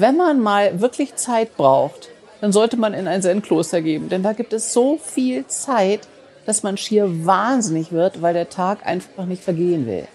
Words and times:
wenn 0.00 0.16
man 0.16 0.40
mal 0.40 0.80
wirklich 0.80 1.16
Zeit 1.16 1.56
braucht, 1.56 2.10
dann 2.40 2.52
sollte 2.52 2.76
man 2.76 2.94
in 2.94 3.08
ein 3.08 3.20
Zen-Kloster 3.20 3.82
geben. 3.82 4.08
Denn 4.08 4.22
da 4.22 4.32
gibt 4.32 4.52
es 4.52 4.72
so 4.72 4.96
viel 4.96 5.46
Zeit, 5.48 6.06
dass 6.46 6.62
man 6.62 6.76
schier 6.76 7.26
wahnsinnig 7.26 7.90
wird, 7.90 8.22
weil 8.22 8.32
der 8.32 8.48
Tag 8.48 8.86
einfach 8.86 9.26
nicht 9.26 9.42
vergehen 9.42 9.86
will. 9.86 10.06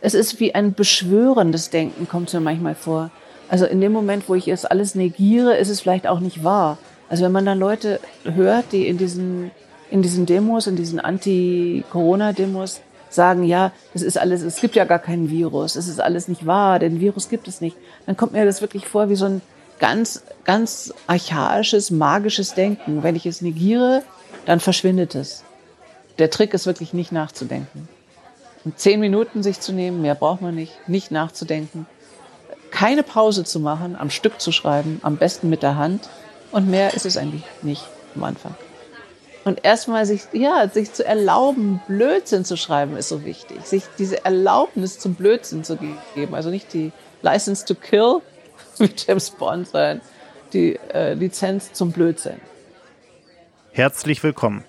Es 0.00 0.14
ist 0.14 0.38
wie 0.38 0.54
ein 0.54 0.74
beschwörendes 0.74 1.70
Denken, 1.70 2.06
kommt 2.08 2.28
es 2.28 2.34
mir 2.34 2.40
manchmal 2.40 2.76
vor. 2.76 3.10
Also 3.48 3.66
in 3.66 3.80
dem 3.80 3.92
Moment, 3.92 4.28
wo 4.28 4.36
ich 4.36 4.46
es 4.46 4.64
alles 4.64 4.94
negiere, 4.94 5.56
ist 5.56 5.70
es 5.70 5.80
vielleicht 5.80 6.06
auch 6.06 6.20
nicht 6.20 6.44
wahr. 6.44 6.78
Also 7.08 7.24
wenn 7.24 7.32
man 7.32 7.46
dann 7.46 7.58
Leute 7.58 7.98
hört, 8.24 8.66
die 8.70 8.86
in 8.86 8.96
diesen, 8.96 9.50
in 9.90 10.02
diesen 10.02 10.24
Demos, 10.24 10.68
in 10.68 10.76
diesen 10.76 11.00
Anti-Corona-Demos 11.00 12.80
sagen, 13.14 13.44
ja, 13.44 13.72
es 13.94 14.02
ist 14.02 14.18
alles, 14.18 14.42
es 14.42 14.60
gibt 14.60 14.76
ja 14.76 14.84
gar 14.84 14.98
keinen 14.98 15.30
Virus, 15.30 15.76
es 15.76 15.88
ist 15.88 16.00
alles 16.00 16.28
nicht 16.28 16.46
wahr, 16.46 16.78
denn 16.78 17.00
Virus 17.00 17.28
gibt 17.28 17.48
es 17.48 17.60
nicht, 17.60 17.76
dann 18.06 18.16
kommt 18.16 18.32
mir 18.32 18.44
das 18.44 18.60
wirklich 18.60 18.86
vor 18.86 19.08
wie 19.08 19.16
so 19.16 19.26
ein 19.26 19.42
ganz, 19.78 20.22
ganz 20.44 20.92
archaisches, 21.06 21.90
magisches 21.90 22.54
Denken. 22.54 23.02
Wenn 23.02 23.16
ich 23.16 23.26
es 23.26 23.40
negiere, 23.40 24.02
dann 24.46 24.60
verschwindet 24.60 25.14
es. 25.14 25.42
Der 26.18 26.30
Trick 26.30 26.54
ist 26.54 26.66
wirklich 26.66 26.92
nicht 26.92 27.12
nachzudenken. 27.12 27.88
Und 28.64 28.78
zehn 28.78 29.00
Minuten 29.00 29.42
sich 29.42 29.60
zu 29.60 29.72
nehmen, 29.72 30.00
mehr 30.00 30.14
braucht 30.14 30.40
man 30.40 30.54
nicht, 30.54 30.88
nicht 30.88 31.10
nachzudenken. 31.10 31.86
Keine 32.70 33.02
Pause 33.02 33.44
zu 33.44 33.60
machen, 33.60 33.96
am 33.96 34.10
Stück 34.10 34.40
zu 34.40 34.52
schreiben, 34.52 35.00
am 35.02 35.16
besten 35.16 35.50
mit 35.50 35.62
der 35.62 35.76
Hand. 35.76 36.08
Und 36.50 36.70
mehr 36.70 36.94
ist 36.94 37.04
es 37.04 37.16
eigentlich 37.16 37.44
nicht 37.62 37.84
am 38.14 38.24
Anfang. 38.24 38.54
Und 39.44 39.62
erstmal 39.62 40.06
sich, 40.06 40.22
ja, 40.32 40.68
sich 40.68 40.92
zu 40.92 41.04
erlauben, 41.04 41.80
Blödsinn 41.86 42.46
zu 42.46 42.56
schreiben, 42.56 42.96
ist 42.96 43.10
so 43.10 43.24
wichtig. 43.24 43.62
Sich 43.64 43.84
diese 43.98 44.24
Erlaubnis 44.24 44.98
zum 44.98 45.14
Blödsinn 45.14 45.64
zu 45.64 45.78
geben. 46.14 46.34
Also 46.34 46.48
nicht 46.48 46.72
die 46.72 46.92
License 47.20 47.66
to 47.66 47.74
Kill, 47.74 48.20
wie 48.78 48.90
James 48.96 49.30
Bond, 49.30 49.68
sondern 49.68 50.00
die 50.54 50.78
äh, 50.92 51.12
Lizenz 51.12 51.72
zum 51.72 51.92
Blödsinn. 51.92 52.40
Herzlich 53.72 54.22
willkommen. 54.22 54.64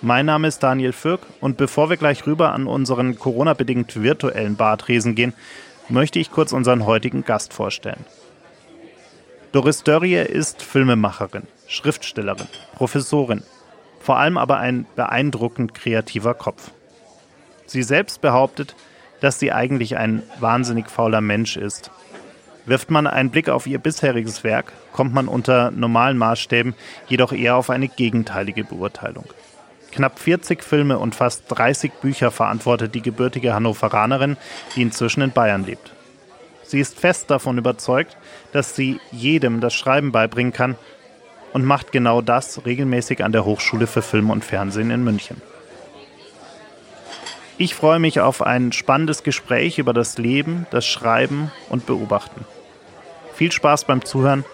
Mein 0.00 0.26
Name 0.26 0.48
ist 0.48 0.62
Daniel 0.62 0.92
Fürk 0.92 1.20
und 1.40 1.56
bevor 1.56 1.90
wir 1.90 1.96
gleich 1.96 2.26
rüber 2.26 2.52
an 2.52 2.66
unseren 2.66 3.18
Corona-bedingt 3.18 4.00
virtuellen 4.00 4.56
Bartresen 4.56 5.14
gehen, 5.14 5.34
möchte 5.88 6.18
ich 6.18 6.30
kurz 6.30 6.52
unseren 6.52 6.86
heutigen 6.86 7.24
Gast 7.24 7.52
vorstellen. 7.52 8.04
Doris 9.52 9.82
Dörrie 9.82 10.14
ist 10.14 10.62
Filmemacherin, 10.62 11.42
Schriftstellerin, 11.66 12.46
Professorin, 12.74 13.42
vor 14.00 14.18
allem 14.18 14.38
aber 14.38 14.58
ein 14.58 14.86
beeindruckend 14.96 15.74
kreativer 15.74 16.34
Kopf. 16.34 16.70
Sie 17.66 17.82
selbst 17.82 18.20
behauptet, 18.20 18.74
dass 19.20 19.38
sie 19.38 19.52
eigentlich 19.52 19.96
ein 19.96 20.22
wahnsinnig 20.40 20.90
fauler 20.90 21.20
Mensch 21.20 21.56
ist. 21.56 21.90
Wirft 22.66 22.90
man 22.90 23.06
einen 23.06 23.30
Blick 23.30 23.48
auf 23.48 23.66
ihr 23.66 23.78
bisheriges 23.78 24.42
Werk, 24.42 24.72
kommt 24.92 25.14
man 25.14 25.28
unter 25.28 25.70
normalen 25.70 26.18
Maßstäben 26.18 26.74
jedoch 27.06 27.32
eher 27.32 27.56
auf 27.56 27.70
eine 27.70 27.88
gegenteilige 27.88 28.64
Beurteilung. 28.64 29.26
Knapp 29.92 30.18
40 30.18 30.62
Filme 30.62 30.98
und 30.98 31.14
fast 31.14 31.44
30 31.48 31.92
Bücher 31.94 32.30
verantwortet 32.30 32.94
die 32.94 33.02
gebürtige 33.02 33.54
Hannoveranerin, 33.54 34.36
die 34.74 34.82
inzwischen 34.82 35.22
in 35.22 35.32
Bayern 35.32 35.64
lebt. 35.64 35.92
Sie 36.62 36.78
ist 36.78 36.98
fest 36.98 37.30
davon 37.30 37.58
überzeugt, 37.58 38.16
dass 38.52 38.76
sie 38.76 39.00
jedem 39.10 39.60
das 39.60 39.74
Schreiben 39.74 40.12
beibringen 40.12 40.52
kann 40.52 40.76
und 41.52 41.64
macht 41.64 41.92
genau 41.92 42.20
das 42.20 42.64
regelmäßig 42.64 43.24
an 43.24 43.32
der 43.32 43.44
Hochschule 43.44 43.86
für 43.86 44.02
Film 44.02 44.30
und 44.30 44.44
Fernsehen 44.44 44.90
in 44.90 45.04
München. 45.04 45.40
Ich 47.58 47.74
freue 47.74 47.98
mich 47.98 48.20
auf 48.20 48.40
ein 48.40 48.72
spannendes 48.72 49.22
Gespräch 49.22 49.78
über 49.78 49.92
das 49.92 50.16
Leben, 50.16 50.66
das 50.70 50.86
Schreiben 50.86 51.52
und 51.68 51.84
Beobachten. 51.84 52.46
Viel 53.34 53.52
Spaß 53.52 53.84
beim 53.84 54.04
Zuhören 54.04 54.44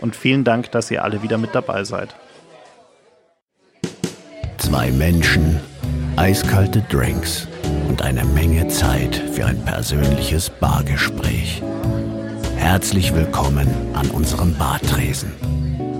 und 0.00 0.14
vielen 0.14 0.44
Dank, 0.44 0.70
dass 0.70 0.90
ihr 0.90 1.02
alle 1.02 1.22
wieder 1.22 1.38
mit 1.38 1.54
dabei 1.54 1.82
seid. 1.84 2.14
Zwei 4.58 4.92
Menschen, 4.92 5.60
eiskalte 6.16 6.80
Drinks 6.82 7.48
und 7.88 8.02
eine 8.02 8.24
Menge 8.24 8.68
Zeit 8.68 9.16
für 9.32 9.46
ein 9.46 9.64
persönliches 9.64 10.50
Bargespräch. 10.50 11.62
Herzlich 12.56 13.14
willkommen 13.14 13.68
an 13.94 14.10
unserem 14.10 14.54
Bartresen. 14.56 15.32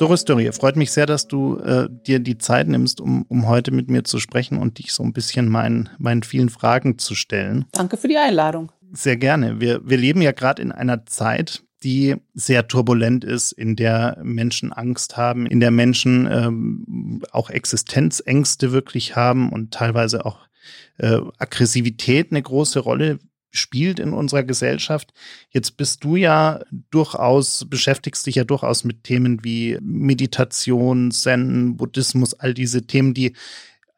Doris 0.00 0.24
Dörrie, 0.24 0.50
freut 0.52 0.76
mich 0.76 0.92
sehr, 0.92 1.04
dass 1.04 1.28
du 1.28 1.58
äh, 1.58 1.86
dir 1.90 2.20
die 2.20 2.38
Zeit 2.38 2.68
nimmst, 2.68 3.02
um, 3.02 3.26
um 3.28 3.46
heute 3.46 3.70
mit 3.70 3.90
mir 3.90 4.02
zu 4.02 4.18
sprechen 4.18 4.56
und 4.56 4.78
dich 4.78 4.94
so 4.94 5.02
ein 5.02 5.12
bisschen 5.12 5.46
meinen, 5.50 5.90
meinen 5.98 6.22
vielen 6.22 6.48
Fragen 6.48 6.96
zu 6.96 7.14
stellen. 7.14 7.66
Danke 7.72 7.98
für 7.98 8.08
die 8.08 8.16
Einladung. 8.16 8.72
Sehr 8.92 9.18
gerne. 9.18 9.60
Wir, 9.60 9.86
wir 9.86 9.98
leben 9.98 10.22
ja 10.22 10.32
gerade 10.32 10.62
in 10.62 10.72
einer 10.72 11.04
Zeit, 11.04 11.64
die 11.82 12.16
sehr 12.32 12.66
turbulent 12.66 13.24
ist, 13.24 13.52
in 13.52 13.76
der 13.76 14.18
Menschen 14.22 14.72
Angst 14.72 15.18
haben, 15.18 15.44
in 15.44 15.60
der 15.60 15.70
Menschen 15.70 16.26
ähm, 16.32 17.22
auch 17.30 17.50
Existenzängste 17.50 18.72
wirklich 18.72 19.16
haben 19.16 19.52
und 19.52 19.74
teilweise 19.74 20.24
auch 20.24 20.38
äh, 20.96 21.20
Aggressivität 21.36 22.30
eine 22.30 22.40
große 22.40 22.78
Rolle 22.78 23.18
spielt 23.50 23.98
in 23.98 24.12
unserer 24.12 24.42
Gesellschaft. 24.42 25.12
Jetzt 25.50 25.76
bist 25.76 26.04
du 26.04 26.16
ja 26.16 26.60
durchaus, 26.90 27.66
beschäftigst 27.68 28.26
dich 28.26 28.36
ja 28.36 28.44
durchaus 28.44 28.84
mit 28.84 29.04
Themen 29.04 29.44
wie 29.44 29.78
Meditation, 29.80 31.10
Zen, 31.10 31.76
Buddhismus, 31.76 32.34
all 32.34 32.54
diese 32.54 32.86
Themen, 32.86 33.14
die 33.14 33.34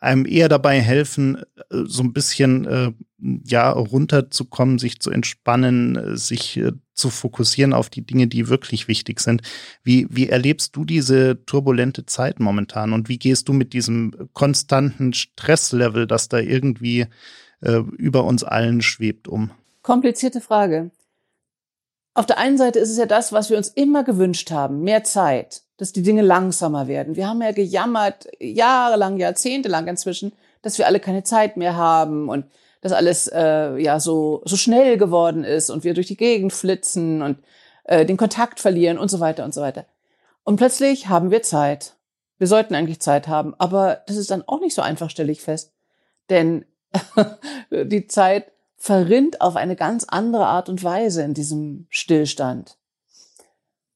einem 0.02 0.26
eher 0.26 0.48
dabei 0.48 0.80
helfen, 0.80 1.36
äh, 1.70 1.84
so 1.84 2.02
ein 2.02 2.12
bisschen 2.12 2.66
äh, 2.66 2.92
ja 3.46 3.70
runterzukommen, 3.70 4.78
sich 4.78 4.98
zu 5.00 5.10
entspannen, 5.10 6.16
sich 6.16 6.56
äh, 6.56 6.72
zu 6.94 7.08
fokussieren 7.08 7.72
auf 7.72 7.88
die 7.88 8.04
Dinge, 8.04 8.26
die 8.26 8.48
wirklich 8.48 8.88
wichtig 8.88 9.20
sind. 9.20 9.42
Wie, 9.84 10.06
wie 10.10 10.28
erlebst 10.28 10.74
du 10.76 10.84
diese 10.84 11.44
turbulente 11.46 12.04
Zeit 12.04 12.40
momentan 12.40 12.92
und 12.92 13.08
wie 13.08 13.18
gehst 13.18 13.48
du 13.48 13.52
mit 13.52 13.72
diesem 13.72 14.12
konstanten 14.32 15.12
Stresslevel, 15.12 16.06
das 16.06 16.28
da 16.28 16.38
irgendwie 16.38 17.06
äh, 17.62 17.78
über 17.96 18.24
uns 18.24 18.44
allen 18.44 18.82
schwebt 18.82 19.28
um? 19.28 19.50
Komplizierte 19.82 20.40
Frage. 20.40 20.90
Auf 22.14 22.26
der 22.26 22.38
einen 22.38 22.58
Seite 22.58 22.78
ist 22.78 22.90
es 22.90 22.98
ja 22.98 23.06
das, 23.06 23.32
was 23.32 23.48
wir 23.48 23.56
uns 23.56 23.68
immer 23.68 24.04
gewünscht 24.04 24.50
haben, 24.50 24.82
mehr 24.82 25.02
Zeit, 25.02 25.62
dass 25.78 25.92
die 25.92 26.02
Dinge 26.02 26.22
langsamer 26.22 26.86
werden. 26.86 27.16
Wir 27.16 27.26
haben 27.26 27.40
ja 27.40 27.52
gejammert, 27.52 28.28
jahrelang, 28.38 29.16
jahrzehntelang 29.16 29.86
inzwischen, 29.88 30.32
dass 30.60 30.76
wir 30.78 30.86
alle 30.86 31.00
keine 31.00 31.22
Zeit 31.24 31.56
mehr 31.56 31.74
haben 31.74 32.28
und 32.28 32.44
dass 32.82 32.92
alles 32.92 33.28
äh, 33.28 33.76
ja 33.76 33.98
so 33.98 34.42
so 34.44 34.56
schnell 34.56 34.98
geworden 34.98 35.44
ist 35.44 35.70
und 35.70 35.84
wir 35.84 35.94
durch 35.94 36.08
die 36.08 36.16
Gegend 36.16 36.52
flitzen 36.52 37.22
und 37.22 37.38
äh, 37.84 38.04
den 38.04 38.16
Kontakt 38.16 38.60
verlieren 38.60 38.98
und 38.98 39.10
so 39.10 39.20
weiter 39.20 39.44
und 39.44 39.54
so 39.54 39.62
weiter. 39.62 39.86
Und 40.44 40.56
plötzlich 40.56 41.08
haben 41.08 41.30
wir 41.30 41.42
Zeit. 41.42 41.94
Wir 42.38 42.46
sollten 42.48 42.74
eigentlich 42.74 43.00
Zeit 43.00 43.28
haben, 43.28 43.54
aber 43.58 44.02
das 44.06 44.16
ist 44.16 44.30
dann 44.30 44.42
auch 44.46 44.60
nicht 44.60 44.74
so 44.74 44.82
einfach, 44.82 45.10
stelle 45.10 45.32
ich 45.32 45.40
fest. 45.40 45.72
Denn 46.28 46.64
die 47.70 48.06
Zeit 48.06 48.52
verrinnt 48.76 49.40
auf 49.40 49.56
eine 49.56 49.76
ganz 49.76 50.04
andere 50.04 50.46
Art 50.46 50.68
und 50.68 50.82
Weise 50.82 51.22
in 51.22 51.34
diesem 51.34 51.86
Stillstand. 51.88 52.76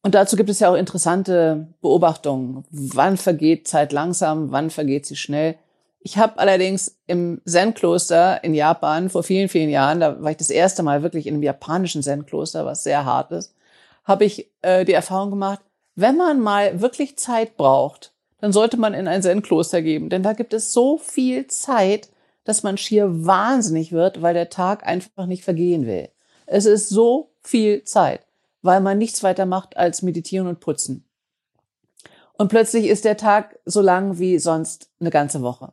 Und 0.03 0.15
dazu 0.15 0.37
gibt 0.37 0.51
es 0.51 0.61
ja 0.61 0.71
auch 0.71 0.77
interessante 0.77 1.67
Beobachtungen. 1.83 2.65
Wann 2.71 3.17
vergeht 3.17 3.67
Zeit 3.67 3.93
langsam, 3.93 4.53
wann 4.53 4.71
vergeht 4.71 5.05
sie 5.05 5.17
schnell? 5.17 5.57
Ich 5.99 6.19
habe 6.19 6.39
allerdings 6.39 6.97
im 7.09 7.41
Zen-Kloster 7.45 8.45
in 8.45 8.55
Japan 8.55 9.11
vor 9.11 9.25
vielen, 9.25 9.49
vielen 9.49 9.71
Jahren, 9.71 9.99
da 9.99 10.23
war 10.23 10.31
ich 10.31 10.37
das 10.37 10.51
erste 10.51 10.85
Mal 10.85 11.03
wirklich 11.03 11.27
in 11.27 11.35
einem 11.35 11.43
japanischen 11.43 12.05
Zen-Kloster, 12.05 12.65
was 12.65 12.85
sehr 12.85 13.05
hart 13.05 13.33
ist, 13.33 13.53
habe 14.05 14.25
ich 14.25 14.49
äh, 14.63 14.85
die 14.85 14.93
Erfahrung 14.93 15.31
gemacht, 15.31 15.61
wenn 15.97 16.17
man 16.17 16.39
mal 16.39 16.81
wirklich 16.81 17.19
Zeit 17.19 17.57
braucht, 17.57 18.13
dann 18.41 18.53
sollte 18.53 18.77
man 18.77 18.95
in 18.95 19.09
ein 19.09 19.23
Zen-Kloster 19.23 19.83
geben, 19.83 20.09
denn 20.09 20.23
da 20.23 20.35
gibt 20.35 20.55
es 20.55 20.73
so 20.73 20.99
viel 20.99 21.49
Zeit, 21.49 22.09
dass 22.47 22.63
man 22.63 22.79
schier 22.79 23.27
wahnsinnig 23.27 23.93
wird, 23.93 24.23
weil 24.23 24.33
der 24.33 24.49
Tag 24.49 24.87
einfach 24.87 25.27
nicht 25.27 25.45
vergehen 25.45 25.85
will. 25.85 26.09
Es 26.47 26.65
ist 26.65 26.89
so 26.89 27.33
viel 27.43 27.83
Zeit, 27.83 28.25
weil 28.63 28.81
man 28.81 28.97
nichts 28.97 29.23
weiter 29.23 29.47
macht 29.47 29.77
als 29.77 30.03
meditieren 30.03 30.47
und 30.47 30.61
putzen. 30.61 31.05
Und 32.39 32.49
plötzlich 32.49 32.87
ist 32.87 33.05
der 33.05 33.17
Tag 33.17 33.59
so 33.65 33.81
lang 33.81 34.19
wie 34.19 34.39
sonst 34.39 34.91
eine 35.01 35.11
ganze 35.11 35.43
Woche. 35.43 35.73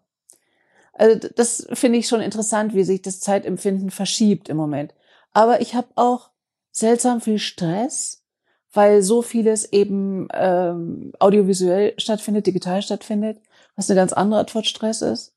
Also 0.94 1.28
das 1.36 1.68
finde 1.74 2.00
ich 2.00 2.08
schon 2.08 2.22
interessant, 2.22 2.74
wie 2.74 2.84
sich 2.84 3.02
das 3.02 3.20
Zeitempfinden 3.20 3.92
verschiebt 3.92 4.50
im 4.50 4.58
Moment. 4.58 4.94
Aber 5.31 5.62
ich 5.62 5.75
habe 5.75 5.88
auch 5.96 6.30
seltsam 6.72 7.22
viel 7.22 7.40
Stress, 7.40 8.24
weil 8.72 9.04
so 9.04 9.22
vieles 9.22 9.72
eben 9.72 10.28
ähm, 10.34 11.14
audiovisuell 11.20 11.94
stattfindet, 11.98 12.48
digital 12.48 12.81
stattfindet, 12.81 13.40
was 13.75 13.90
eine 13.90 14.00
ganz 14.00 14.14
andere 14.14 14.40
Art 14.40 14.52
von 14.52 14.64
Stress 14.64 15.02
ist. 15.04 15.32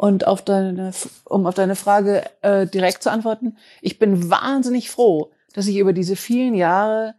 Und 0.00 0.26
auf 0.26 0.42
deine, 0.42 0.92
um 1.26 1.46
auf 1.46 1.54
deine 1.54 1.76
Frage 1.76 2.24
äh, 2.40 2.66
direkt 2.66 3.02
zu 3.02 3.10
antworten, 3.10 3.58
ich 3.82 3.98
bin 3.98 4.30
wahnsinnig 4.30 4.88
froh, 4.88 5.30
dass 5.52 5.66
ich 5.66 5.76
über 5.76 5.92
diese 5.92 6.16
vielen 6.16 6.54
Jahre 6.54 7.16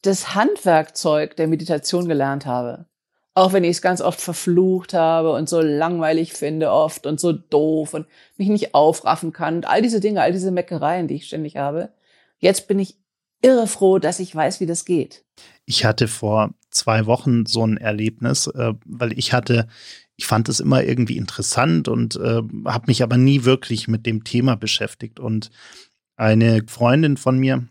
das 0.00 0.34
Handwerkzeug 0.34 1.36
der 1.36 1.46
Meditation 1.46 2.08
gelernt 2.08 2.46
habe. 2.46 2.86
Auch 3.34 3.52
wenn 3.52 3.64
ich 3.64 3.72
es 3.72 3.82
ganz 3.82 4.00
oft 4.00 4.18
verflucht 4.18 4.94
habe 4.94 5.32
und 5.32 5.46
so 5.46 5.60
langweilig 5.60 6.32
finde 6.32 6.70
oft 6.70 7.04
und 7.06 7.20
so 7.20 7.32
doof 7.32 7.92
und 7.92 8.06
mich 8.38 8.48
nicht 8.48 8.74
aufraffen 8.74 9.34
kann 9.34 9.56
und 9.56 9.68
all 9.68 9.82
diese 9.82 10.00
Dinge, 10.00 10.22
all 10.22 10.32
diese 10.32 10.52
Meckereien, 10.52 11.08
die 11.08 11.16
ich 11.16 11.26
ständig 11.26 11.58
habe. 11.58 11.90
Jetzt 12.38 12.66
bin 12.66 12.78
ich 12.78 12.96
irre 13.42 13.66
froh, 13.66 13.98
dass 13.98 14.20
ich 14.20 14.34
weiß, 14.34 14.58
wie 14.60 14.66
das 14.66 14.86
geht. 14.86 15.22
Ich 15.66 15.84
hatte 15.84 16.08
vor 16.08 16.54
zwei 16.70 17.04
Wochen 17.04 17.44
so 17.44 17.66
ein 17.66 17.76
Erlebnis, 17.76 18.46
äh, 18.46 18.72
weil 18.86 19.12
ich 19.18 19.34
hatte 19.34 19.68
ich 20.16 20.26
fand 20.26 20.48
es 20.48 20.60
immer 20.60 20.84
irgendwie 20.84 21.16
interessant 21.16 21.88
und 21.88 22.16
äh, 22.16 22.42
habe 22.66 22.84
mich 22.86 23.02
aber 23.02 23.16
nie 23.16 23.44
wirklich 23.44 23.88
mit 23.88 24.06
dem 24.06 24.24
Thema 24.24 24.56
beschäftigt. 24.56 25.18
Und 25.18 25.50
eine 26.16 26.62
Freundin 26.66 27.16
von 27.16 27.38
mir, 27.38 27.66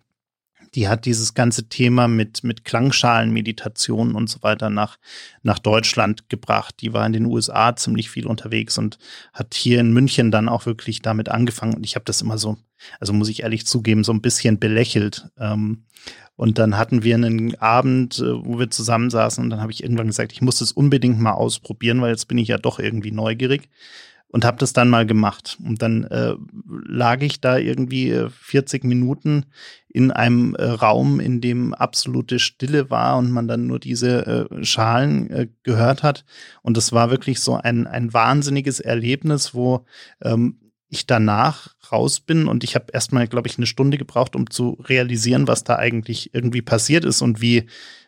die 0.73 0.87
hat 0.87 1.05
dieses 1.05 1.33
ganze 1.33 1.67
Thema 1.67 2.07
mit, 2.07 2.43
mit 2.43 2.63
Klangschalen, 2.63 3.31
Meditationen 3.31 4.15
und 4.15 4.29
so 4.29 4.41
weiter 4.41 4.69
nach, 4.69 4.97
nach 5.43 5.59
Deutschland 5.59 6.29
gebracht. 6.29 6.75
Die 6.79 6.93
war 6.93 7.05
in 7.05 7.13
den 7.13 7.25
USA 7.25 7.75
ziemlich 7.75 8.09
viel 8.09 8.25
unterwegs 8.25 8.77
und 8.77 8.97
hat 9.33 9.53
hier 9.53 9.79
in 9.79 9.91
München 9.91 10.31
dann 10.31 10.47
auch 10.47 10.65
wirklich 10.65 11.01
damit 11.01 11.29
angefangen. 11.29 11.75
Und 11.75 11.85
ich 11.85 11.95
habe 11.95 12.05
das 12.05 12.21
immer 12.21 12.37
so, 12.37 12.57
also 12.99 13.11
muss 13.11 13.29
ich 13.29 13.43
ehrlich 13.43 13.65
zugeben, 13.65 14.03
so 14.03 14.13
ein 14.13 14.21
bisschen 14.21 14.59
belächelt. 14.59 15.27
Ähm, 15.37 15.83
und 16.41 16.57
dann 16.57 16.75
hatten 16.75 17.03
wir 17.03 17.13
einen 17.13 17.53
Abend, 17.61 18.17
äh, 18.17 18.43
wo 18.43 18.57
wir 18.57 18.71
zusammensaßen 18.71 19.43
und 19.43 19.51
dann 19.51 19.61
habe 19.61 19.71
ich 19.71 19.83
irgendwann 19.83 20.07
gesagt, 20.07 20.31
ich 20.31 20.41
muss 20.41 20.57
das 20.57 20.71
unbedingt 20.71 21.19
mal 21.19 21.33
ausprobieren, 21.33 22.01
weil 22.01 22.09
jetzt 22.09 22.27
bin 22.27 22.39
ich 22.39 22.47
ja 22.47 22.57
doch 22.57 22.79
irgendwie 22.79 23.11
neugierig 23.11 23.69
und 24.27 24.43
habe 24.43 24.57
das 24.57 24.73
dann 24.73 24.89
mal 24.89 25.05
gemacht. 25.05 25.59
Und 25.63 25.83
dann 25.83 26.05
äh, 26.05 26.33
lag 26.87 27.21
ich 27.21 27.41
da 27.41 27.59
irgendwie 27.59 28.25
40 28.27 28.83
äh, 28.83 28.87
Minuten 28.87 29.45
in 29.87 30.09
einem 30.09 30.55
äh, 30.55 30.63
Raum, 30.63 31.19
in 31.19 31.41
dem 31.41 31.75
absolute 31.75 32.39
Stille 32.39 32.89
war 32.89 33.19
und 33.19 33.29
man 33.29 33.47
dann 33.47 33.67
nur 33.67 33.77
diese 33.77 34.49
äh, 34.49 34.63
Schalen 34.63 35.29
äh, 35.29 35.47
gehört 35.61 36.01
hat. 36.01 36.25
Und 36.63 36.75
das 36.75 36.91
war 36.91 37.11
wirklich 37.11 37.39
so 37.39 37.53
ein, 37.55 37.85
ein 37.85 38.15
wahnsinniges 38.15 38.79
Erlebnis, 38.79 39.53
wo 39.53 39.85
ähm, 40.23 40.55
ich 40.91 41.07
danach 41.07 41.73
raus 41.91 42.19
bin 42.19 42.47
und 42.47 42.65
ich 42.65 42.75
habe 42.75 42.87
erstmal, 42.91 43.27
glaube 43.27 43.47
ich, 43.47 43.57
eine 43.57 43.65
Stunde 43.65 43.97
gebraucht, 43.97 44.35
um 44.35 44.49
zu 44.49 44.77
realisieren, 44.83 45.47
was 45.47 45.63
da 45.63 45.77
eigentlich 45.77 46.33
irgendwie 46.33 46.61
passiert 46.61 47.05
ist 47.05 47.21
und 47.21 47.41
wie, 47.41 47.67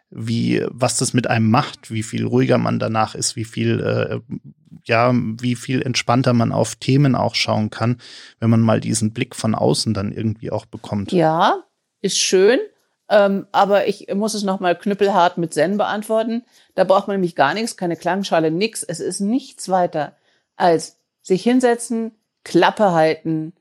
wie, 0.09 0.65
was 0.69 0.97
das 0.97 1.13
mit 1.13 1.27
einem 1.27 1.49
macht, 1.49 1.91
wie 1.91 2.03
viel 2.03 2.25
ruhiger 2.25 2.57
man 2.57 2.79
danach 2.79 3.15
ist, 3.15 3.37
wie 3.37 3.45
viel, 3.45 3.79
äh, 3.79 4.19
ja, 4.83 5.13
wie 5.13 5.55
viel 5.55 5.81
entspannter 5.81 6.33
man 6.33 6.51
auf 6.51 6.75
Themen 6.75 7.15
auch 7.15 7.35
schauen 7.35 7.69
kann, 7.69 8.01
wenn 8.41 8.49
man 8.49 8.59
mal 8.59 8.81
diesen 8.81 9.13
Blick 9.13 9.33
von 9.33 9.55
außen 9.55 9.93
dann 9.93 10.11
irgendwie 10.11 10.51
auch 10.51 10.65
bekommt. 10.65 11.13
Ja, 11.13 11.63
ist 12.01 12.19
schön. 12.19 12.59
Ähm, 13.09 13.47
aber 13.53 13.87
ich 13.87 14.13
muss 14.13 14.33
es 14.33 14.43
nochmal 14.43 14.77
knüppelhart 14.77 15.37
mit 15.37 15.53
Zen 15.53 15.77
beantworten. 15.77 16.43
Da 16.75 16.83
braucht 16.83 17.07
man 17.07 17.15
nämlich 17.15 17.35
gar 17.35 17.53
nichts, 17.53 17.77
keine 17.77 17.95
Klangschale, 17.95 18.51
nix. 18.51 18.83
Es 18.83 18.99
ist 18.99 19.21
nichts 19.21 19.69
weiter 19.69 20.17
als 20.57 20.97
sich 21.21 21.43
hinsetzen, 21.43 22.11
Klappe 22.43 22.91
halten 22.91 23.53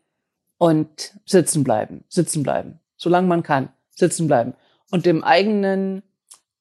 und 0.59 1.15
sitzen 1.27 1.65
bleiben, 1.65 2.05
sitzen 2.09 2.43
bleiben, 2.43 2.81
solange 2.97 3.29
man 3.29 3.43
kann, 3.43 3.69
sitzen 3.91 4.27
bleiben 4.27 4.55
und 4.91 5.07
dem 5.07 5.25
eigenen 5.25 6.03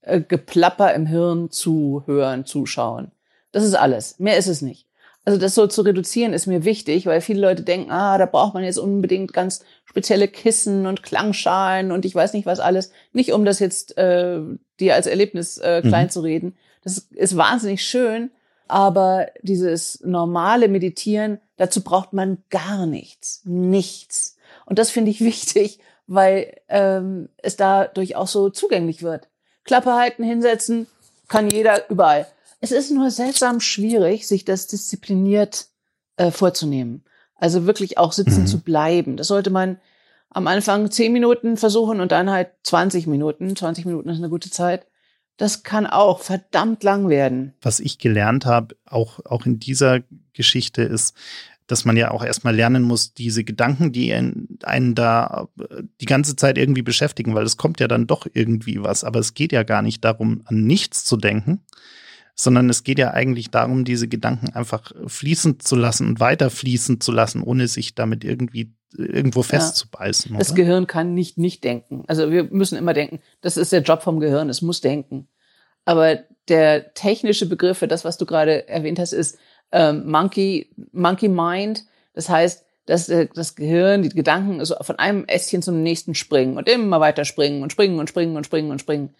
äh, 0.02 0.22
Geplapper 0.22 0.94
im 0.94 1.06
Hirn 1.06 1.52
zuhören, 1.52 2.46
zuschauen. 2.46 3.12
Das 3.52 3.64
ist 3.64 3.76
alles. 3.76 4.20
Mehr 4.20 4.38
ist 4.38 4.48
es 4.48 4.62
nicht. 4.62 4.88
Also 5.24 5.40
das 5.40 5.54
so 5.54 5.68
zu 5.68 5.84
reduzieren 5.84 6.34
ist 6.34 6.48
mir 6.48 6.66
wichtig, 6.66 7.06
weil 7.06 7.22
viele 7.22 7.42
Leute 7.42 7.62
denken, 7.62 7.92
ah, 7.92 8.18
da 8.18 8.26
braucht 8.26 8.56
man 8.56 8.64
jetzt 8.64 8.80
unbedingt 8.80 9.34
ganz 9.34 9.64
spezielle 9.86 10.28
Kissen 10.28 10.88
und 10.88 11.04
Klangschalen 11.04 11.92
und 11.92 12.06
ich 12.06 12.16
weiß 12.16 12.34
nicht 12.34 12.48
was 12.48 12.60
alles. 12.60 12.92
Nicht 13.14 13.32
um 13.32 13.46
das 13.46 13.60
jetzt 13.60 13.98
äh, 13.98 14.40
dir 14.80 14.96
als 14.96 15.06
Erlebnis 15.06 15.60
äh, 15.60 15.82
klein 15.82 16.08
mhm. 16.08 16.10
zu 16.10 16.22
reden. 16.22 16.58
Das 16.84 16.98
ist 16.98 17.38
wahnsinnig 17.38 17.86
schön, 17.86 18.32
aber 18.72 19.28
dieses 19.42 20.00
normale 20.02 20.70
Meditieren, 20.70 21.42
dazu 21.58 21.84
braucht 21.84 22.14
man 22.14 22.38
gar 22.50 22.86
nichts. 22.86 23.42
Nichts. 23.44 24.38
Und 24.66 24.80
das 24.80 24.90
finde 24.90 25.12
ich 25.12 25.20
wichtig, 25.20 25.80
weil 26.08 26.56
ähm, 26.70 27.28
es 27.38 27.58
dadurch 27.58 28.16
auch 28.16 28.28
so 28.28 28.50
zugänglich 28.50 29.04
wird. 29.04 29.28
Klappe 29.66 29.94
halten, 29.94 30.24
hinsetzen, 30.24 30.88
kann 31.28 31.50
jeder 31.50 31.90
überall. 31.90 32.28
Es 32.62 32.72
ist 32.72 32.92
nur 32.92 33.12
seltsam 33.12 33.60
schwierig, 33.60 34.26
sich 34.26 34.46
das 34.46 34.68
diszipliniert 34.68 35.68
äh, 36.16 36.32
vorzunehmen. 36.32 37.04
Also 37.36 37.66
wirklich 37.66 37.98
auch 37.98 38.14
sitzen 38.14 38.44
mhm. 38.44 38.48
zu 38.48 38.62
bleiben. 38.62 39.18
Das 39.18 39.28
sollte 39.28 39.50
man 39.50 39.82
am 40.30 40.48
Anfang 40.48 40.90
zehn 40.92 41.12
Minuten 41.12 41.58
versuchen 41.58 42.00
und 42.00 42.14
dann 42.14 42.30
halt 42.30 42.52
20 42.64 43.06
Minuten. 43.06 43.54
20 43.54 43.86
Minuten 43.86 44.08
ist 44.08 44.20
eine 44.20 44.30
gute 44.30 44.50
Zeit 44.50 44.88
das 45.42 45.64
kann 45.64 45.88
auch 45.88 46.22
verdammt 46.22 46.84
lang 46.84 47.10
werden. 47.10 47.56
Was 47.64 47.80
ich 47.80 47.98
gelernt 47.98 48.46
habe, 48.46 48.76
auch, 48.86 49.26
auch 49.26 49.48
in 49.48 49.60
dieser 49.60 50.02
Geschichte, 50.34 50.84
ist, 50.84 51.16
dass 51.66 51.84
man 51.84 51.98
ja 51.98 52.12
auch 52.12 52.24
erstmal 52.24 52.56
lernen 52.56 52.84
muss, 52.84 53.16
diese 53.16 53.44
Gedanken, 53.44 53.92
die 53.92 54.14
einen, 54.14 54.94
da 54.94 55.48
die 56.00 56.06
ganze 56.06 56.36
Zeit 56.36 56.60
irgendwie 56.60 56.84
beschäftigen, 56.84 57.34
weil 57.34 57.44
es 57.44 57.58
kommt 57.58 57.80
ja 57.80 57.88
dann 57.88 58.06
doch 58.06 58.28
irgendwie 58.32 58.84
was. 58.84 59.04
Aber 59.04 59.18
es 59.18 59.34
geht 59.34 59.52
ja 59.52 59.64
gar 59.64 59.82
nicht 59.82 60.06
darum, 60.06 60.44
an 60.46 60.62
nichts 60.68 61.06
zu 61.06 61.18
denken, 61.18 61.62
sondern 62.36 62.70
es 62.70 62.84
geht 62.84 63.00
ja 63.00 63.10
eigentlich 63.10 63.50
darum, 63.50 63.84
diese 63.84 64.08
Gedanken 64.08 64.50
einfach 64.50 64.92
fließen 65.08 65.60
zu 65.60 65.76
lassen 65.76 66.08
und 66.08 66.20
weiter 66.20 66.52
fließen 66.52 67.02
zu 67.02 67.12
lassen, 67.12 67.42
ohne 67.42 67.68
sich 67.68 67.96
damit 67.96 68.24
irgendwie 68.24 68.76
irgendwo 68.98 69.44
festzubeißen. 69.44 70.34
Ja. 70.34 70.40
Das 70.40 70.56
Gehirn 70.56 70.88
kann 70.88 71.14
nicht 71.14 71.38
nicht 71.38 71.64
denken. 71.64 72.04
Also 72.08 72.32
wir 72.32 72.46
müssen 72.46 72.78
immer 72.78 72.94
denken. 72.94 73.20
Das 73.42 73.58
ist 73.58 73.72
der 73.72 73.82
Job 73.82 74.02
vom 74.02 74.20
Gehirn. 74.20 74.50
Es 74.50 74.62
muss 74.62 74.82
denken. 74.82 75.28
Aber 75.86 76.20
der 76.48 76.94
technische 76.94 77.48
Begriff 77.48 77.78
für 77.78 77.88
das, 77.88 78.06
was 78.06 78.18
du 78.18 78.26
gerade 78.26 78.68
erwähnt 78.68 79.00
hast, 79.00 79.14
ist 79.14 79.38
ähm, 79.72 80.10
Monkey 80.10 80.70
Monkey 80.92 81.28
Mind. 81.28 81.86
Das 82.14 82.30
heißt, 82.30 82.66
dass 82.86 83.10
äh, 83.10 83.28
das 83.34 83.56
Gehirn, 83.56 84.04
die 84.04 84.10
Gedanken 84.10 84.60
also 84.60 84.76
von 84.82 85.00
einem 85.00 85.26
Ästchen 85.26 85.62
zum 85.62 85.82
nächsten 85.82 86.16
springen 86.16 86.58
und 86.58 86.68
immer 86.68 87.00
weiter 87.00 87.26
springen 87.26 87.64
und 87.64 87.72
springen 87.72 88.00
und 88.00 88.10
springen 88.10 88.36
und 88.36 88.46
springen 88.46 88.72
und 88.72 88.80
springen. 88.80 89.16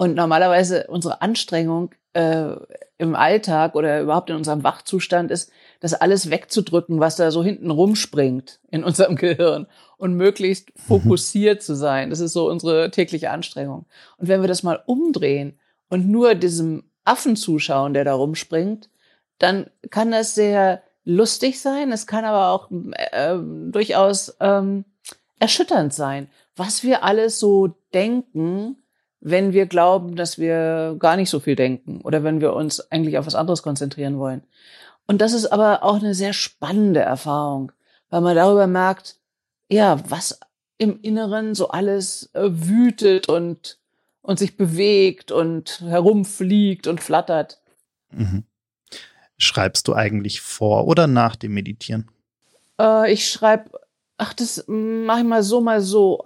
Und 0.00 0.14
normalerweise 0.14 0.86
unsere 0.88 1.20
Anstrengung 1.20 1.90
äh, 2.14 2.56
im 2.96 3.14
Alltag 3.14 3.74
oder 3.74 4.00
überhaupt 4.00 4.30
in 4.30 4.36
unserem 4.36 4.64
Wachzustand 4.64 5.30
ist, 5.30 5.52
das 5.80 5.92
alles 5.92 6.30
wegzudrücken, 6.30 7.00
was 7.00 7.16
da 7.16 7.30
so 7.30 7.44
hinten 7.44 7.70
rumspringt 7.70 8.60
in 8.70 8.82
unserem 8.82 9.16
Gehirn 9.16 9.66
und 9.98 10.14
möglichst 10.14 10.70
mhm. 10.70 10.80
fokussiert 10.80 11.62
zu 11.62 11.74
sein. 11.74 12.08
Das 12.08 12.20
ist 12.20 12.32
so 12.32 12.48
unsere 12.48 12.90
tägliche 12.90 13.28
Anstrengung. 13.28 13.84
Und 14.16 14.28
wenn 14.28 14.40
wir 14.40 14.48
das 14.48 14.62
mal 14.62 14.82
umdrehen 14.86 15.60
und 15.90 16.08
nur 16.08 16.34
diesem 16.34 16.84
Affen 17.04 17.36
zuschauen, 17.36 17.92
der 17.92 18.04
da 18.04 18.14
rumspringt, 18.14 18.88
dann 19.36 19.68
kann 19.90 20.12
das 20.12 20.34
sehr 20.34 20.82
lustig 21.04 21.60
sein. 21.60 21.92
Es 21.92 22.06
kann 22.06 22.24
aber 22.24 22.52
auch 22.52 22.70
äh, 22.70 23.36
durchaus 23.70 24.34
ähm, 24.40 24.86
erschütternd 25.38 25.92
sein, 25.92 26.30
was 26.56 26.84
wir 26.84 27.04
alles 27.04 27.38
so 27.38 27.74
denken, 27.92 28.78
wenn 29.20 29.52
wir 29.52 29.66
glauben, 29.66 30.16
dass 30.16 30.38
wir 30.38 30.96
gar 30.98 31.16
nicht 31.16 31.30
so 31.30 31.40
viel 31.40 31.56
denken 31.56 32.00
oder 32.02 32.24
wenn 32.24 32.40
wir 32.40 32.54
uns 32.54 32.80
eigentlich 32.90 33.18
auf 33.18 33.26
was 33.26 33.34
anderes 33.34 33.62
konzentrieren 33.62 34.18
wollen. 34.18 34.42
Und 35.06 35.20
das 35.20 35.32
ist 35.32 35.46
aber 35.46 35.82
auch 35.82 35.96
eine 35.96 36.14
sehr 36.14 36.32
spannende 36.32 37.00
Erfahrung, 37.00 37.72
weil 38.08 38.20
man 38.22 38.36
darüber 38.36 38.66
merkt, 38.66 39.16
ja, 39.68 40.00
was 40.08 40.40
im 40.78 41.00
Inneren 41.02 41.54
so 41.54 41.68
alles 41.68 42.30
äh, 42.32 42.48
wütet 42.48 43.28
und, 43.28 43.78
und 44.22 44.38
sich 44.38 44.56
bewegt 44.56 45.30
und 45.30 45.80
herumfliegt 45.80 46.86
und 46.86 47.02
flattert. 47.02 47.60
Mhm. 48.10 48.44
Schreibst 49.36 49.88
du 49.88 49.94
eigentlich 49.94 50.40
vor 50.40 50.86
oder 50.86 51.06
nach 51.06 51.36
dem 51.36 51.52
Meditieren? 51.52 52.10
Äh, 52.80 53.12
ich 53.12 53.28
schreibe, 53.28 53.78
ach, 54.16 54.32
das 54.32 54.64
mache 54.66 55.20
ich 55.20 55.26
mal 55.26 55.42
so, 55.42 55.60
mal 55.60 55.82
so. 55.82 56.22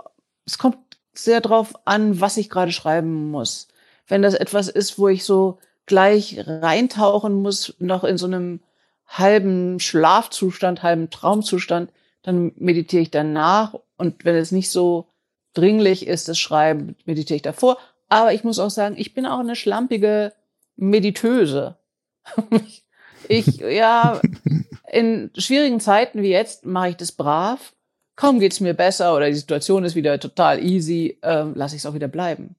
Es 0.47 0.59
kommt 0.59 0.79
sehr 1.15 1.41
drauf 1.41 1.75
an, 1.85 2.21
was 2.21 2.37
ich 2.37 2.51
gerade 2.51 2.73
schreiben 2.73 3.31
muss. 3.31 3.69
Wenn 4.07 4.23
das 4.23 4.35
etwas 4.35 4.69
ist, 4.69 4.99
wo 4.99 5.09
ich 5.09 5.25
so 5.25 5.59
gleich 5.87 6.37
reintauchen 6.47 7.35
muss, 7.35 7.75
noch 7.79 8.05
in 8.05 8.19
so 8.19 8.27
einem 8.27 8.61
halben 9.07 9.81
Schlafzustand, 9.81 10.83
halben 10.83 11.11
Traumzustand, 11.11 11.91
dann 12.23 12.53
meditiere 12.57 13.03
ich 13.03 13.11
danach. 13.11 13.75
Und 13.97 14.25
wenn 14.25 14.35
es 14.35 14.51
nicht 14.51 14.71
so 14.71 15.09
dringlich 15.53 16.07
ist, 16.07 16.29
das 16.29 16.39
Schreiben, 16.39 16.97
meditiere 17.05 17.37
ich 17.37 17.43
davor. 17.43 17.79
Aber 18.09 18.33
ich 18.33 18.45
muss 18.45 18.59
auch 18.59 18.71
sagen, 18.71 18.97
ich 18.99 19.15
bin 19.15 19.27
auch 19.27 19.39
eine 19.39 19.57
schlampige 19.57 20.33
Meditöse. 20.77 21.77
ich, 23.29 23.59
ja, 23.59 24.21
in 24.91 25.31
schwierigen 25.37 25.81
Zeiten 25.81 26.23
wie 26.23 26.31
jetzt 26.31 26.65
mache 26.65 26.91
ich 26.91 26.97
das 26.97 27.13
brav 27.13 27.75
kaum 28.17 28.41
geht's 28.41 28.61
mir 28.61 28.75
besser 28.75 29.15
oder 29.17 29.29
die 29.29 29.35
Situation 29.35 29.85
ist 29.85 29.95
wieder 29.95 30.19
total 30.21 30.63
easy, 30.63 31.19
ähm, 31.23 31.55
lasse 31.55 31.77
ich 31.77 31.83
es 31.83 31.87
auch 31.87 31.95
wieder 31.95 32.09
bleiben. 32.09 32.57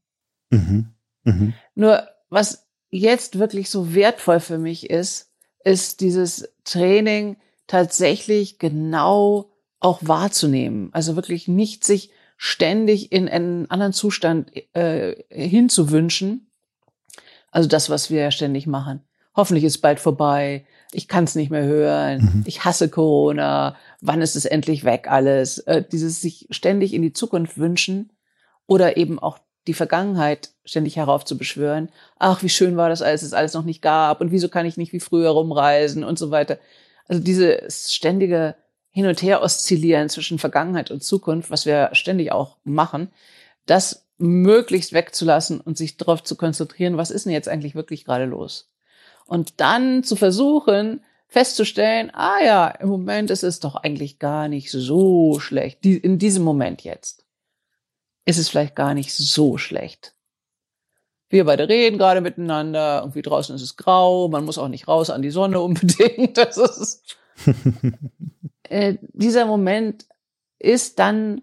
Mhm. 0.50 0.90
Mhm. 1.24 1.54
Nur 1.76 2.08
was 2.30 2.68
jetzt 2.90 3.40
wirklich 3.40 3.70
so 3.70 3.94
wertvoll 3.94 4.40
für 4.40 4.58
mich 4.58 4.90
ist, 4.90 5.32
ist 5.64 6.02
dieses 6.02 6.50
Training, 6.64 7.38
tatsächlich 7.68 8.60
genau 8.60 9.50
auch 9.80 10.00
wahrzunehmen. 10.02 10.90
Also 10.94 11.16
wirklich 11.16 11.48
nicht 11.48 11.84
sich 11.84 12.12
ständig 12.38 13.12
in 13.12 13.28
einen 13.30 13.70
anderen 13.70 13.94
Zustand 13.94 14.52
äh, 14.76 15.16
hinzuwünschen. 15.30 16.48
Also 17.52 17.70
das, 17.70 17.90
was 17.90 18.10
wir 18.10 18.22
ja 18.22 18.32
ständig 18.32 18.68
machen. 18.68 19.02
Hoffentlich 19.36 19.64
ist 19.64 19.80
bald 19.80 20.00
vorbei. 20.00 20.66
Ich 20.96 21.08
kann 21.08 21.26
es 21.26 21.36
nicht 21.36 21.52
mehr 21.52 21.66
hören. 21.66 22.22
Mhm. 22.22 22.44
Ich 22.46 22.64
hasse 22.64 22.90
Corona. 22.90 23.76
Wann 24.02 24.22
ist 24.22 24.36
es 24.36 24.46
endlich 24.46 24.84
weg 24.84 25.08
alles? 25.10 25.60
Äh, 25.60 25.84
dieses 25.84 26.22
sich 26.22 26.48
ständig 26.50 26.94
in 26.94 27.02
die 27.02 27.14
Zukunft 27.14 27.58
wünschen 27.58 28.12
oder 28.68 28.98
eben 28.98 29.20
auch 29.20 29.40
die 29.68 29.74
Vergangenheit 29.74 30.52
ständig 30.64 30.96
heraufzubeschwören. 30.96 31.90
Ach, 32.18 32.44
wie 32.44 32.50
schön 32.50 32.78
war 32.78 32.90
das, 32.90 33.02
als 33.02 33.24
es 33.24 33.34
alles 33.34 33.54
noch 33.54 33.64
nicht 33.64 33.82
gab 33.82 34.22
und 34.22 34.32
wieso 34.32 34.48
kann 34.48 34.66
ich 34.66 34.78
nicht 34.78 34.94
wie 34.94 35.00
früher 35.00 35.32
rumreisen 35.32 36.04
und 36.04 36.20
so 36.20 36.32
weiter. 36.32 36.60
Also 37.08 37.22
dieses 37.22 37.94
ständige 37.94 38.56
Hin 38.90 39.08
und 39.08 39.22
Her 39.22 39.42
oszillieren 39.42 40.10
zwischen 40.10 40.40
Vergangenheit 40.40 40.92
und 40.92 41.04
Zukunft, 41.04 41.52
was 41.52 41.66
wir 41.66 41.90
ständig 41.94 42.32
auch 42.32 42.58
machen, 42.64 43.10
das 43.66 44.06
möglichst 44.18 44.94
wegzulassen 44.94 45.60
und 45.60 45.78
sich 45.78 45.98
darauf 45.98 46.24
zu 46.24 46.36
konzentrieren, 46.36 46.98
was 46.98 47.12
ist 47.12 47.26
denn 47.26 47.34
jetzt 47.34 47.50
eigentlich 47.50 47.76
wirklich 47.76 48.06
gerade 48.06 48.26
los? 48.26 48.70
Und 49.28 49.60
dann 49.60 50.04
zu 50.04 50.16
versuchen, 50.16 51.04
festzustellen, 51.28 52.12
ah 52.14 52.44
ja, 52.44 52.68
im 52.68 52.90
Moment 52.90 53.32
ist 53.32 53.44
es 53.44 53.60
doch 53.60 53.76
eigentlich 53.76 54.20
gar 54.20 54.48
nicht 54.48 54.72
so 54.72 55.40
schlecht, 55.40 55.86
in 55.86 56.20
diesem 56.20 56.44
Moment 56.44 56.84
jetzt 56.84 57.26
ist 58.26 58.40
es 58.40 58.50
vielleicht 58.50 58.76
gar 58.76 58.94
nicht 58.94 59.14
so 59.14 59.58
schlecht. 59.58 60.16
Wir 61.30 61.46
beide 61.46 61.70
reden 61.70 61.98
gerade 61.98 62.22
miteinander, 62.22 63.02
irgendwie 63.02 63.22
draußen 63.22 63.56
ist 63.56 63.62
es 63.62 63.78
grau, 63.78 64.28
man 64.28 64.46
muss 64.46 64.58
auch 64.58 64.68
nicht 64.68 64.88
raus 64.88 65.10
an 65.10 65.22
die 65.22 65.32
Sonne 65.32 65.60
unbedingt. 65.62 66.38
Das 66.38 66.58
ist 66.58 67.18
äh, 68.64 68.96
dieser 69.14 69.46
Moment 69.46 70.06
ist 70.60 71.00
dann 71.00 71.42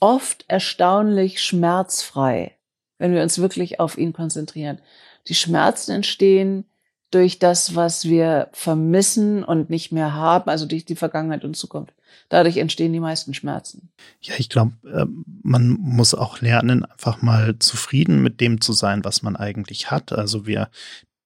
oft 0.00 0.44
erstaunlich 0.48 1.42
schmerzfrei, 1.42 2.56
wenn 2.98 3.14
wir 3.14 3.22
uns 3.22 3.38
wirklich 3.38 3.80
auf 3.80 3.98
ihn 3.98 4.12
konzentrieren. 4.12 4.80
Die 5.28 5.34
Schmerzen 5.34 5.92
entstehen 5.92 6.64
durch 7.10 7.38
das, 7.38 7.74
was 7.74 8.04
wir 8.04 8.48
vermissen 8.52 9.44
und 9.44 9.70
nicht 9.70 9.92
mehr 9.92 10.14
haben, 10.14 10.50
also 10.50 10.66
durch 10.66 10.84
die 10.84 10.96
Vergangenheit 10.96 11.44
und 11.44 11.56
Zukunft. 11.56 11.94
Dadurch 12.28 12.56
entstehen 12.56 12.92
die 12.92 13.00
meisten 13.00 13.34
Schmerzen. 13.34 13.90
Ja, 14.20 14.34
ich 14.38 14.48
glaube, 14.48 14.72
ähm, 14.92 15.24
man 15.42 15.68
muss 15.68 16.14
auch 16.14 16.40
lernen, 16.40 16.84
einfach 16.84 17.22
mal 17.22 17.58
zufrieden 17.58 18.22
mit 18.22 18.40
dem 18.40 18.60
zu 18.60 18.72
sein, 18.72 19.04
was 19.04 19.22
man 19.22 19.36
eigentlich 19.36 19.90
hat. 19.90 20.12
Also 20.12 20.46
wir, 20.46 20.68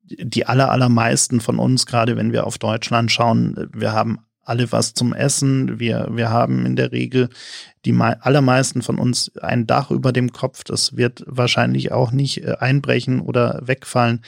die 0.05 0.47
aller, 0.47 0.71
allermeisten 0.71 1.41
von 1.41 1.59
uns, 1.59 1.87
gerade 1.87 2.17
wenn 2.17 2.33
wir 2.33 2.47
auf 2.47 2.59
Deutschland 2.59 3.11
schauen, 3.11 3.71
wir 3.73 3.93
haben 3.93 4.19
alle 4.45 4.73
was 4.73 4.95
zum 4.95 5.15
Essen. 5.15 5.79
Wir, 5.79 6.09
wir 6.11 6.31
haben 6.31 6.67
in 6.67 6.75
der 6.75 6.93
Regel 6.93 7.29
die 7.85 7.95
allermeisten 7.95 8.83
von 8.83 8.99
uns 8.99 9.37
ein 9.39 9.67
Dach 9.67 9.91
über 9.91 10.13
dem 10.13 10.33
Kopf. 10.33 10.65
Das 10.65 10.97
wird 10.97 11.23
wahrscheinlich 11.27 11.93
auch 11.93 12.11
nicht 12.11 12.43
äh, 12.43 12.57
einbrechen 12.59 13.21
oder 13.21 13.61
wegfallen. 13.63 14.23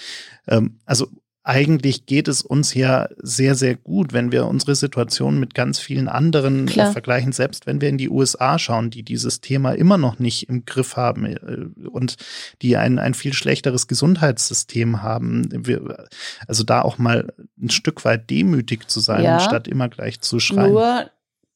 Ähm, 0.47 0.79
also 0.87 1.09
eigentlich 1.45 2.07
geht 2.07 2.29
es 2.29 2.43
uns 2.43 2.73
ja 2.73 3.09
sehr, 3.19 3.57
sehr 3.57 3.75
gut, 3.75 4.13
wenn 4.13 4.31
wir 4.31 4.47
unsere 4.47 4.77
Situation 4.77 5.41
mit 5.41 5.55
ganz 5.55 5.81
vielen 5.81 6.07
anderen 6.07 6.67
Klar. 6.67 6.93
vergleichen, 6.93 7.33
selbst 7.33 7.67
wenn 7.67 7.81
wir 7.81 7.89
in 7.89 7.99
die 7.99 8.09
USA 8.09 8.61
schauen, 8.61 8.91
die 8.91 9.03
dieses 9.03 9.41
Thema 9.41 9.73
immer 9.73 9.99
noch 9.99 10.21
nicht 10.21 10.49
im 10.49 10.65
Griff 10.65 10.97
haben 10.97 11.27
äh, 11.27 11.89
und 11.89 12.17
die 12.63 12.77
ein, 12.77 13.01
ein 13.01 13.15
viel 13.15 13.33
schlechteres 13.33 13.89
Gesundheitssystem 13.89 15.03
haben. 15.03 15.49
Wir, 15.67 16.07
also 16.47 16.63
da 16.63 16.83
auch 16.83 16.99
mal 16.99 17.33
ein 17.61 17.71
Stück 17.71 18.05
weit 18.05 18.31
demütig 18.31 18.89
zu 18.89 19.01
sein, 19.01 19.25
ja, 19.25 19.41
statt 19.41 19.67
immer 19.67 19.89
gleich 19.89 20.21
zu 20.21 20.39
schreien. 20.39 20.73
Nur, 20.73 21.11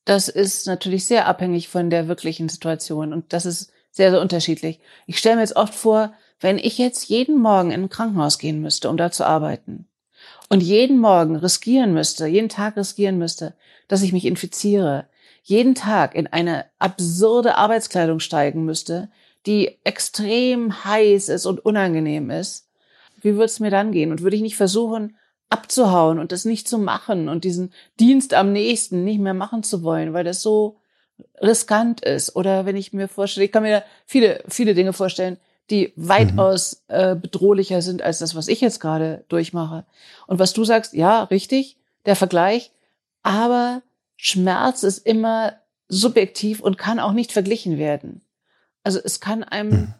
das 0.05 0.29
ist 0.29 0.67
natürlich 0.67 1.07
sehr 1.07 1.27
abhängig 1.27 1.69
von 1.69 1.91
der 1.91 2.09
wirklichen 2.09 2.49
Situation 2.49 3.13
und 3.13 3.33
das 3.33 3.47
ist 3.47 3.71
sehr, 3.93 4.11
sehr 4.11 4.21
unterschiedlich. 4.21 4.81
Ich 5.07 5.19
stelle 5.19 5.37
mir 5.37 5.43
jetzt 5.43 5.57
oft 5.57 5.75
vor, 5.75 6.13
wenn 6.41 6.59
ich 6.59 6.79
jetzt 6.79 7.09
jeden 7.09 7.39
Morgen 7.39 7.71
in 7.71 7.85
ein 7.85 7.89
Krankenhaus 7.89 8.39
gehen 8.39 8.61
müsste, 8.61 8.91
um 8.91 8.97
da 8.97 9.11
zu 9.11 9.25
arbeiten 9.25 9.89
und 10.49 10.63
jeden 10.63 10.99
Morgen 10.99 11.37
riskieren 11.37 11.93
müsste, 11.95 12.27
jeden 12.27 12.49
Tag 12.49 12.77
riskieren 12.77 13.19
müsste, 13.19 13.55
dass 13.89 14.03
ich 14.03 14.13
mich 14.13 14.25
infiziere, 14.25 15.07
jeden 15.43 15.75
Tag 15.75 16.15
in 16.15 16.27
eine 16.27 16.67
absurde 16.79 17.57
Arbeitskleidung 17.57 18.21
steigen 18.21 18.65
müsste, 18.65 19.09
die 19.47 19.79
extrem 19.85 20.85
heiß 20.85 21.29
ist 21.29 21.47
und 21.47 21.65
unangenehm 21.65 22.31
ist, 22.31 22.69
wie 23.21 23.35
würde 23.35 23.45
es 23.45 23.61
mir 23.61 23.71
dann 23.71 23.93
gehen? 23.93 24.11
Und 24.11 24.23
würde 24.23 24.37
ich 24.37 24.43
nicht 24.43 24.57
versuchen, 24.57 25.17
abzuhauen 25.49 26.19
und 26.19 26.33
das 26.33 26.45
nicht 26.45 26.69
zu 26.69 26.79
machen 26.79 27.29
und 27.29 27.45
diesen 27.45 27.73
Dienst 28.01 28.35
am 28.35 28.53
nächsten 28.53 29.05
nicht 29.05 29.21
mehr 29.21 29.35
machen 29.35 29.63
zu 29.63 29.83
wollen, 29.83 30.13
weil 30.13 30.25
das 30.25 30.43
so 30.43 30.79
riskant 31.41 32.01
ist. 32.01 32.35
Oder 32.35 32.67
wenn 32.67 32.77
ich 32.77 32.93
mir 32.93 33.09
vorstelle, 33.09 33.47
ich 33.47 33.53
kann 33.53 33.63
mir 33.63 33.85
viele, 34.05 34.43
viele 34.49 34.75
Dinge 34.75 34.93
vorstellen, 34.93 35.39
die 35.71 35.93
weitaus 35.97 36.85
mhm. 36.89 36.95
äh, 36.95 37.17
bedrohlicher 37.21 37.83
sind 37.83 38.03
als 38.03 38.19
das, 38.19 38.35
was 38.35 38.49
ich 38.49 38.61
jetzt 38.61 38.81
gerade 38.81 39.25
durchmache. 39.29 39.85
Und 40.27 40.39
was 40.39 40.53
du 40.53 40.65
sagst, 40.65 40.93
ja, 40.93 41.25
richtig, 41.25 41.77
der 42.05 42.17
Vergleich, 42.17 42.73
aber 43.23 43.83
Schmerz 44.17 44.83
ist 44.83 45.05
immer 45.07 45.55
subjektiv 45.89 46.61
und 46.61 46.79
kann 46.79 47.01
auch 47.01 47.13
nicht 47.13 47.33
verglichen 47.33 47.79
werden. 47.79 48.23
Also 48.83 49.01
es 49.03 49.21
kann 49.21 49.43
einem 49.45 49.71
mhm. 49.71 49.95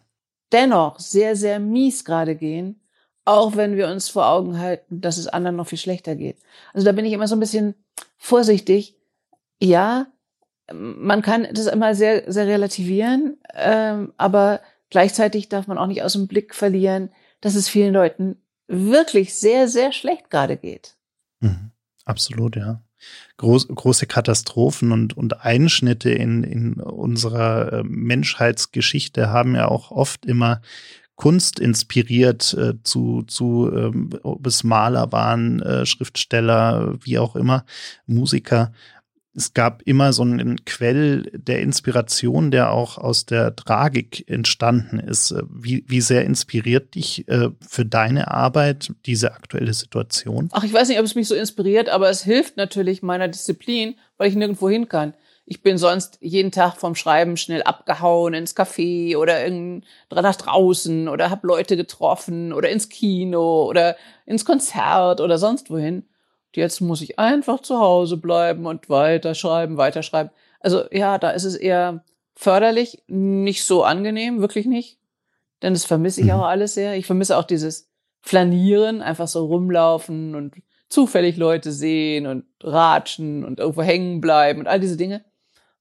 dennoch 0.51 0.99
sehr, 0.99 1.35
sehr 1.35 1.59
mies 1.59 2.05
gerade 2.05 2.35
gehen, 2.35 2.79
auch 3.25 3.57
wenn 3.57 3.75
wir 3.75 3.89
uns 3.89 4.07
vor 4.07 4.27
Augen 4.27 4.59
halten, 4.59 5.01
dass 5.01 5.17
es 5.17 5.27
anderen 5.27 5.57
noch 5.57 5.67
viel 5.67 5.77
schlechter 5.77 6.15
geht. 6.15 6.37
Also 6.73 6.85
da 6.85 6.93
bin 6.93 7.05
ich 7.05 7.11
immer 7.11 7.27
so 7.27 7.35
ein 7.35 7.41
bisschen 7.41 7.75
vorsichtig. 8.17 8.95
Ja, 9.59 10.07
man 10.71 11.21
kann 11.21 11.47
das 11.51 11.67
immer 11.67 11.95
sehr, 11.95 12.31
sehr 12.31 12.47
relativieren, 12.47 13.37
ähm, 13.53 14.13
aber 14.17 14.61
Gleichzeitig 14.89 15.49
darf 15.49 15.67
man 15.67 15.77
auch 15.77 15.87
nicht 15.87 16.03
aus 16.03 16.13
dem 16.13 16.27
Blick 16.27 16.55
verlieren, 16.55 17.09
dass 17.41 17.55
es 17.55 17.69
vielen 17.69 17.93
Leuten 17.93 18.37
wirklich 18.67 19.35
sehr, 19.35 19.67
sehr 19.67 19.91
schlecht 19.91 20.29
gerade 20.29 20.57
geht. 20.57 20.95
Mhm. 21.39 21.71
Absolut, 22.05 22.55
ja. 22.55 22.81
Groß, 23.37 23.67
große 23.67 24.07
Katastrophen 24.07 24.91
und, 24.91 25.15
und 25.15 25.41
Einschnitte 25.41 26.09
in, 26.09 26.43
in 26.43 26.73
unserer 26.75 27.73
äh, 27.73 27.83
Menschheitsgeschichte 27.83 29.29
haben 29.29 29.55
ja 29.55 29.67
auch 29.67 29.91
oft 29.91 30.25
immer 30.25 30.61
Kunst 31.15 31.59
inspiriert 31.59 32.53
äh, 32.53 32.81
zu, 32.83 33.23
zu 33.23 33.71
ähm, 33.73 34.11
ob 34.23 34.45
es 34.47 34.63
Maler 34.63 35.11
waren, 35.11 35.61
äh, 35.61 35.85
Schriftsteller, 35.85 36.95
wie 37.01 37.17
auch 37.17 37.35
immer, 37.35 37.65
Musiker 38.05 38.71
es 39.37 39.53
gab 39.53 39.83
immer 39.83 40.13
so 40.13 40.23
einen 40.23 40.65
Quell 40.65 41.29
der 41.31 41.61
Inspiration, 41.61 42.49
der 42.49 42.71
auch 42.71 42.97
aus 42.97 43.27
der 43.27 43.55
Tragik 43.55 44.27
entstanden 44.27 44.99
ist. 44.99 45.35
Wie, 45.47 45.83
wie 45.87 46.01
sehr 46.01 46.25
inspiriert 46.25 46.95
dich 46.95 47.27
äh, 47.27 47.49
für 47.61 47.85
deine 47.85 48.31
Arbeit 48.31 48.91
diese 49.05 49.33
aktuelle 49.33 49.75
Situation? 49.75 50.49
Ach, 50.53 50.63
ich 50.63 50.73
weiß 50.73 50.89
nicht, 50.89 50.97
ob 50.97 51.05
es 51.05 51.13
mich 51.13 51.27
so 51.27 51.35
inspiriert, 51.35 51.87
aber 51.87 52.09
es 52.09 52.23
hilft 52.23 52.57
natürlich 52.57 53.03
meiner 53.03 53.27
Disziplin, 53.27 53.95
weil 54.17 54.29
ich 54.29 54.35
nirgendwo 54.35 54.71
hin 54.71 54.89
kann. 54.89 55.13
Ich 55.45 55.61
bin 55.61 55.77
sonst 55.77 56.17
jeden 56.19 56.51
Tag 56.51 56.77
vom 56.77 56.95
Schreiben 56.95 57.37
schnell 57.37 57.61
abgehauen 57.61 58.33
ins 58.33 58.55
Café 58.55 59.17
oder 59.17 59.47
nach 60.09 60.35
draußen 60.35 61.07
oder 61.07 61.29
habe 61.29 61.45
Leute 61.45 61.77
getroffen 61.77 62.53
oder 62.53 62.69
ins 62.69 62.89
Kino 62.89 63.65
oder 63.65 63.97
ins 64.25 64.45
Konzert 64.45 65.21
oder 65.21 65.37
sonst 65.37 65.69
wohin. 65.69 66.03
Jetzt 66.57 66.81
muss 66.81 67.03
ich 67.03 67.19
einfach 67.19 67.61
zu 67.61 67.77
Hause 67.77 68.17
bleiben 68.17 68.65
und 68.65 68.89
weiterschreiben, 68.89 69.77
weiterschreiben. 69.77 70.31
Also 70.59 70.85
ja, 70.91 71.19
da 71.19 71.29
ist 71.29 71.43
es 71.43 71.55
eher 71.55 72.03
förderlich, 72.35 73.03
nicht 73.05 73.63
so 73.63 73.83
angenehm, 73.83 74.41
wirklich 74.41 74.65
nicht. 74.65 74.97
Denn 75.61 75.73
das 75.73 75.85
vermisse 75.85 76.21
ich 76.21 76.27
mhm. 76.27 76.33
auch 76.33 76.45
alles 76.45 76.73
sehr. 76.73 76.95
Ich 76.95 77.05
vermisse 77.05 77.37
auch 77.37 77.43
dieses 77.43 77.91
Flanieren, 78.21 79.03
einfach 79.03 79.27
so 79.27 79.45
rumlaufen 79.45 80.33
und 80.33 80.55
zufällig 80.89 81.37
Leute 81.37 81.71
sehen 81.71 82.25
und 82.25 82.45
ratschen 82.63 83.45
und 83.45 83.59
irgendwo 83.59 83.83
hängen 83.83 84.19
bleiben 84.19 84.59
und 84.59 84.67
all 84.67 84.79
diese 84.79 84.97
Dinge. 84.97 85.23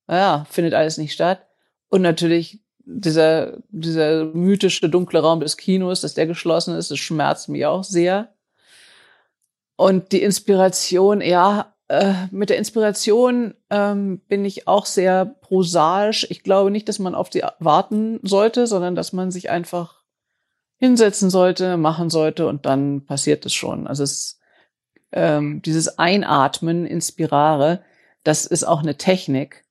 Naja, 0.07 0.47
findet 0.51 0.75
alles 0.75 0.99
nicht 0.99 1.15
statt. 1.15 1.47
Und 1.89 2.03
natürlich 2.03 2.61
dieser, 2.85 3.63
dieser 3.71 4.27
mythische 4.27 4.91
dunkle 4.91 5.21
Raum 5.21 5.41
des 5.41 5.57
Kinos, 5.57 6.03
dass 6.03 6.13
der 6.13 6.27
geschlossen 6.27 6.77
ist, 6.77 6.91
das 6.91 6.99
schmerzt 6.99 7.49
mich 7.49 7.65
auch 7.65 7.83
sehr. 7.83 8.36
Und 9.77 10.13
die 10.13 10.23
Inspiration, 10.23 11.21
ja, 11.21 11.75
äh, 11.89 12.15
mit 12.31 12.51
der 12.51 12.59
Inspiration 12.59 13.55
ähm, 13.71 14.21
bin 14.27 14.45
ich 14.45 14.67
auch 14.67 14.87
sehr 14.87 15.25
prosaisch. 15.25 16.27
Ich 16.31 16.43
glaube 16.43 16.71
nicht, 16.71 16.89
dass 16.89 16.99
man 16.99 17.15
auf 17.15 17.31
sie 17.33 17.45
warten 17.61 18.19
sollte, 18.23 18.67
sondern 18.67 18.95
dass 18.95 19.13
man 19.13 19.31
sich 19.31 19.51
einfach 19.51 20.03
hinsetzen 20.79 21.31
sollte, 21.31 21.77
machen 21.77 22.11
sollte 22.11 22.47
und 22.49 22.67
dann 22.67 23.07
passiert 23.07 23.47
es 23.47 23.55
schon. 23.55 23.87
Also 23.87 24.03
es, 24.03 24.41
ähm, 25.13 25.63
dieses 25.63 25.99
Einatmen, 25.99 26.87
Inspirare, 26.87 27.83
das 28.25 28.47
ist 28.47 28.65
auch 28.65 28.81
eine 28.81 28.97
Technik, 28.97 29.65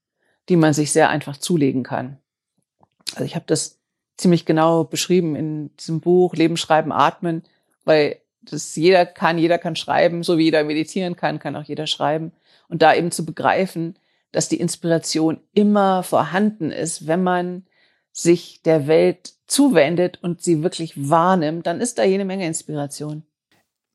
die 0.49 0.55
man 0.55 0.73
sich 0.73 0.91
sehr 0.91 1.09
einfach 1.09 1.37
zulegen 1.37 1.83
kann. 1.83 2.19
Also 3.13 3.25
ich 3.25 3.35
habe 3.35 3.45
das 3.47 3.79
ziemlich 4.17 4.45
genau 4.45 4.85
beschrieben 4.85 5.35
in 5.35 5.75
diesem 5.75 5.99
Buch 5.99 6.33
Leben, 6.33 6.57
Schreiben, 6.57 6.91
Atmen, 6.91 7.43
weil 7.83 8.21
das 8.51 8.75
jeder 8.75 9.05
kann, 9.05 9.37
jeder 9.37 9.57
kann 9.57 9.75
schreiben, 9.75 10.23
so 10.23 10.37
wie 10.37 10.45
jeder 10.45 10.63
meditieren 10.63 11.15
kann, 11.15 11.39
kann 11.39 11.55
auch 11.55 11.63
jeder 11.63 11.87
schreiben. 11.87 12.31
Und 12.67 12.81
da 12.81 12.93
eben 12.93 13.11
zu 13.11 13.25
begreifen, 13.25 13.97
dass 14.31 14.49
die 14.49 14.59
Inspiration 14.59 15.39
immer 15.53 16.03
vorhanden 16.03 16.71
ist, 16.71 17.07
wenn 17.07 17.23
man 17.23 17.63
sich 18.11 18.61
der 18.63 18.87
Welt 18.87 19.33
zuwendet 19.47 20.19
und 20.21 20.41
sie 20.41 20.63
wirklich 20.63 21.09
wahrnimmt, 21.09 21.67
dann 21.67 21.81
ist 21.81 21.97
da 21.99 22.03
jede 22.03 22.25
Menge 22.25 22.47
Inspiration. 22.47 23.23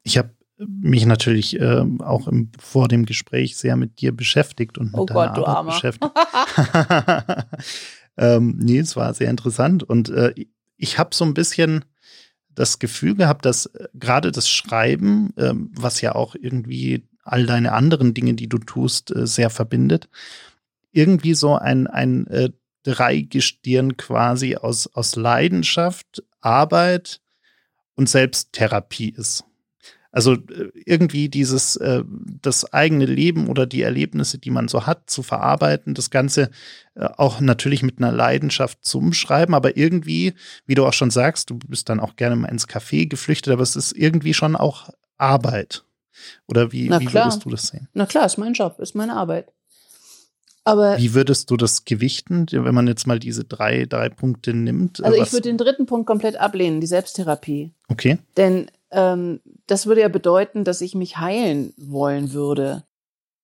Ich 0.03 0.19
habe 0.19 0.31
mich 0.59 1.07
natürlich 1.07 1.59
äh, 1.59 1.85
auch 2.01 2.29
im, 2.29 2.51
vor 2.59 2.89
dem 2.89 3.07
Gespräch 3.07 3.57
sehr 3.57 3.77
mit 3.77 4.01
dir 4.01 4.15
beschäftigt 4.15 4.79
und 4.79 4.93
mit 4.93 5.01
oh 5.01 5.07
deiner 5.07 5.33
Gott, 5.33 5.47
Arbeit 5.47 5.75
beschäftigt. 5.75 6.13
ähm, 8.19 8.57
nee, 8.59 8.79
es 8.79 8.95
war 8.97 9.15
sehr 9.15 9.31
interessant 9.31 9.83
und 9.83 10.11
äh, 10.11 10.35
ich 10.77 10.99
habe 10.99 11.15
so 11.15 11.25
ein 11.25 11.35
bisschen 11.35 11.85
das 12.55 12.79
Gefühl 12.79 13.15
gehabt, 13.15 13.45
dass 13.45 13.67
äh, 13.67 13.89
gerade 13.95 14.33
das 14.33 14.49
Schreiben, 14.49 15.33
äh, 15.37 15.53
was 15.55 16.01
ja 16.01 16.15
auch 16.15 16.35
irgendwie 16.35 17.05
all 17.23 17.47
deine 17.47 17.73
anderen 17.73 18.15
Dinge, 18.15 18.35
die 18.35 18.49
du 18.49 18.59
tust, 18.59 19.15
äh, 19.15 19.27
sehr 19.27 19.51
verbindet, 19.51 20.09
irgendwie 20.93 21.35
so 21.35 21.57
ein, 21.57 21.87
ein 21.87 22.27
äh, 22.27 22.51
Dreigestirn 22.83 23.97
quasi 23.97 24.57
aus, 24.57 24.87
aus 24.95 25.17
Leidenschaft, 25.17 26.23
Arbeit 26.41 27.21
und 27.95 28.09
Selbsttherapie 28.09 29.11
ist. 29.11 29.45
Also 30.13 30.35
äh, 30.35 30.71
irgendwie 30.75 31.29
dieses, 31.29 31.77
äh, 31.77 32.03
das 32.43 32.73
eigene 32.73 33.07
Leben 33.07 33.49
oder 33.49 33.67
die 33.67 33.83
Erlebnisse, 33.83 34.39
die 34.39 34.51
man 34.51 34.69
so 34.69 34.87
hat, 34.87 35.09
zu 35.09 35.23
verarbeiten, 35.23 35.95
das 35.95 36.11
Ganze 36.11 36.51
äh, 36.95 37.09
auch 37.17 37.41
natürlich 37.41 37.83
mit 37.83 37.99
einer 37.99 38.13
Leidenschaft 38.13 38.85
zum 38.85 39.13
Schreiben, 39.13 39.55
aber 39.55 39.77
irgendwie, 39.77 40.35
wie 40.67 40.75
du 40.75 40.85
auch 40.85 40.93
schon 40.93 41.11
sagst, 41.11 41.51
du 41.51 41.59
bist 41.59 41.89
dann 41.89 42.01
auch 42.01 42.17
gerne 42.17 42.37
mal 42.37 42.49
ins 42.49 42.69
Café 42.69 43.09
geflüchtet, 43.09 43.53
aber 43.53 43.63
es 43.63 43.77
ist 43.77 43.93
irgendwie 43.93 44.35
schon 44.35 44.57
auch 44.57 44.91
Arbeit. 45.17 45.85
Oder 46.47 46.73
wie, 46.73 46.91
wie 46.91 47.13
würdest 47.13 47.45
du 47.45 47.51
das 47.51 47.69
sehen? 47.69 47.89
Na 47.95 48.07
klar, 48.07 48.27
ist 48.27 48.37
mein 48.37 48.53
Job, 48.53 48.79
ist 48.81 48.95
meine 48.95 49.15
Arbeit. 49.15 49.53
Aber 50.65 50.99
Wie 50.99 51.15
würdest 51.15 51.51
du 51.51 51.57
das 51.57 51.85
gewichten, 51.85 52.47
wenn 52.51 52.75
man 52.75 52.87
jetzt 52.87 53.07
mal 53.07 53.19
diese 53.19 53.45
drei, 53.45 53.87
drei 53.87 54.11
Punkte 54.11 54.53
nimmt? 54.53 55.03
Also 55.03 55.21
ich 55.21 55.33
würde 55.33 55.49
den 55.49 55.57
dritten 55.57 55.87
Punkt 55.87 56.07
komplett 56.07 56.37
ablehnen, 56.37 56.81
die 56.81 56.87
Selbsttherapie. 56.87 57.73
Okay. 57.89 58.19
Denn 58.37 58.71
ähm, 58.91 59.41
das 59.67 59.87
würde 59.87 60.01
ja 60.03 60.09
bedeuten, 60.09 60.65
dass 60.65 60.81
ich 60.81 60.95
mich 60.95 61.19
heilen 61.19 61.73
wollen 61.77 62.33
würde. 62.33 62.85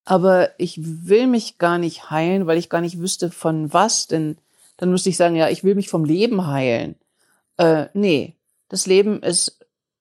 Aber 0.05 0.50
ich 0.59 0.79
will 0.83 1.26
mich 1.26 1.59
gar 1.59 1.79
nicht 1.79 2.11
heilen, 2.11 2.47
weil 2.47 2.59
ich 2.59 2.71
gar 2.71 2.81
nicht 2.81 3.00
wüsste 3.00 3.31
von 3.31 3.73
was, 3.73 4.07
denn 4.07 4.38
dann 4.76 4.91
müsste 4.91 5.09
ich 5.09 5.17
sagen, 5.17 5.37
ja, 5.37 5.49
ich 5.49 5.65
will 5.65 5.75
mich 5.75 5.88
vom 5.88 6.05
Leben 6.05 6.47
heilen. 6.47 6.97
Äh, 7.57 7.87
nee, 7.95 8.37
das 8.69 8.87
Leben 8.87 9.23
ist 9.23 9.59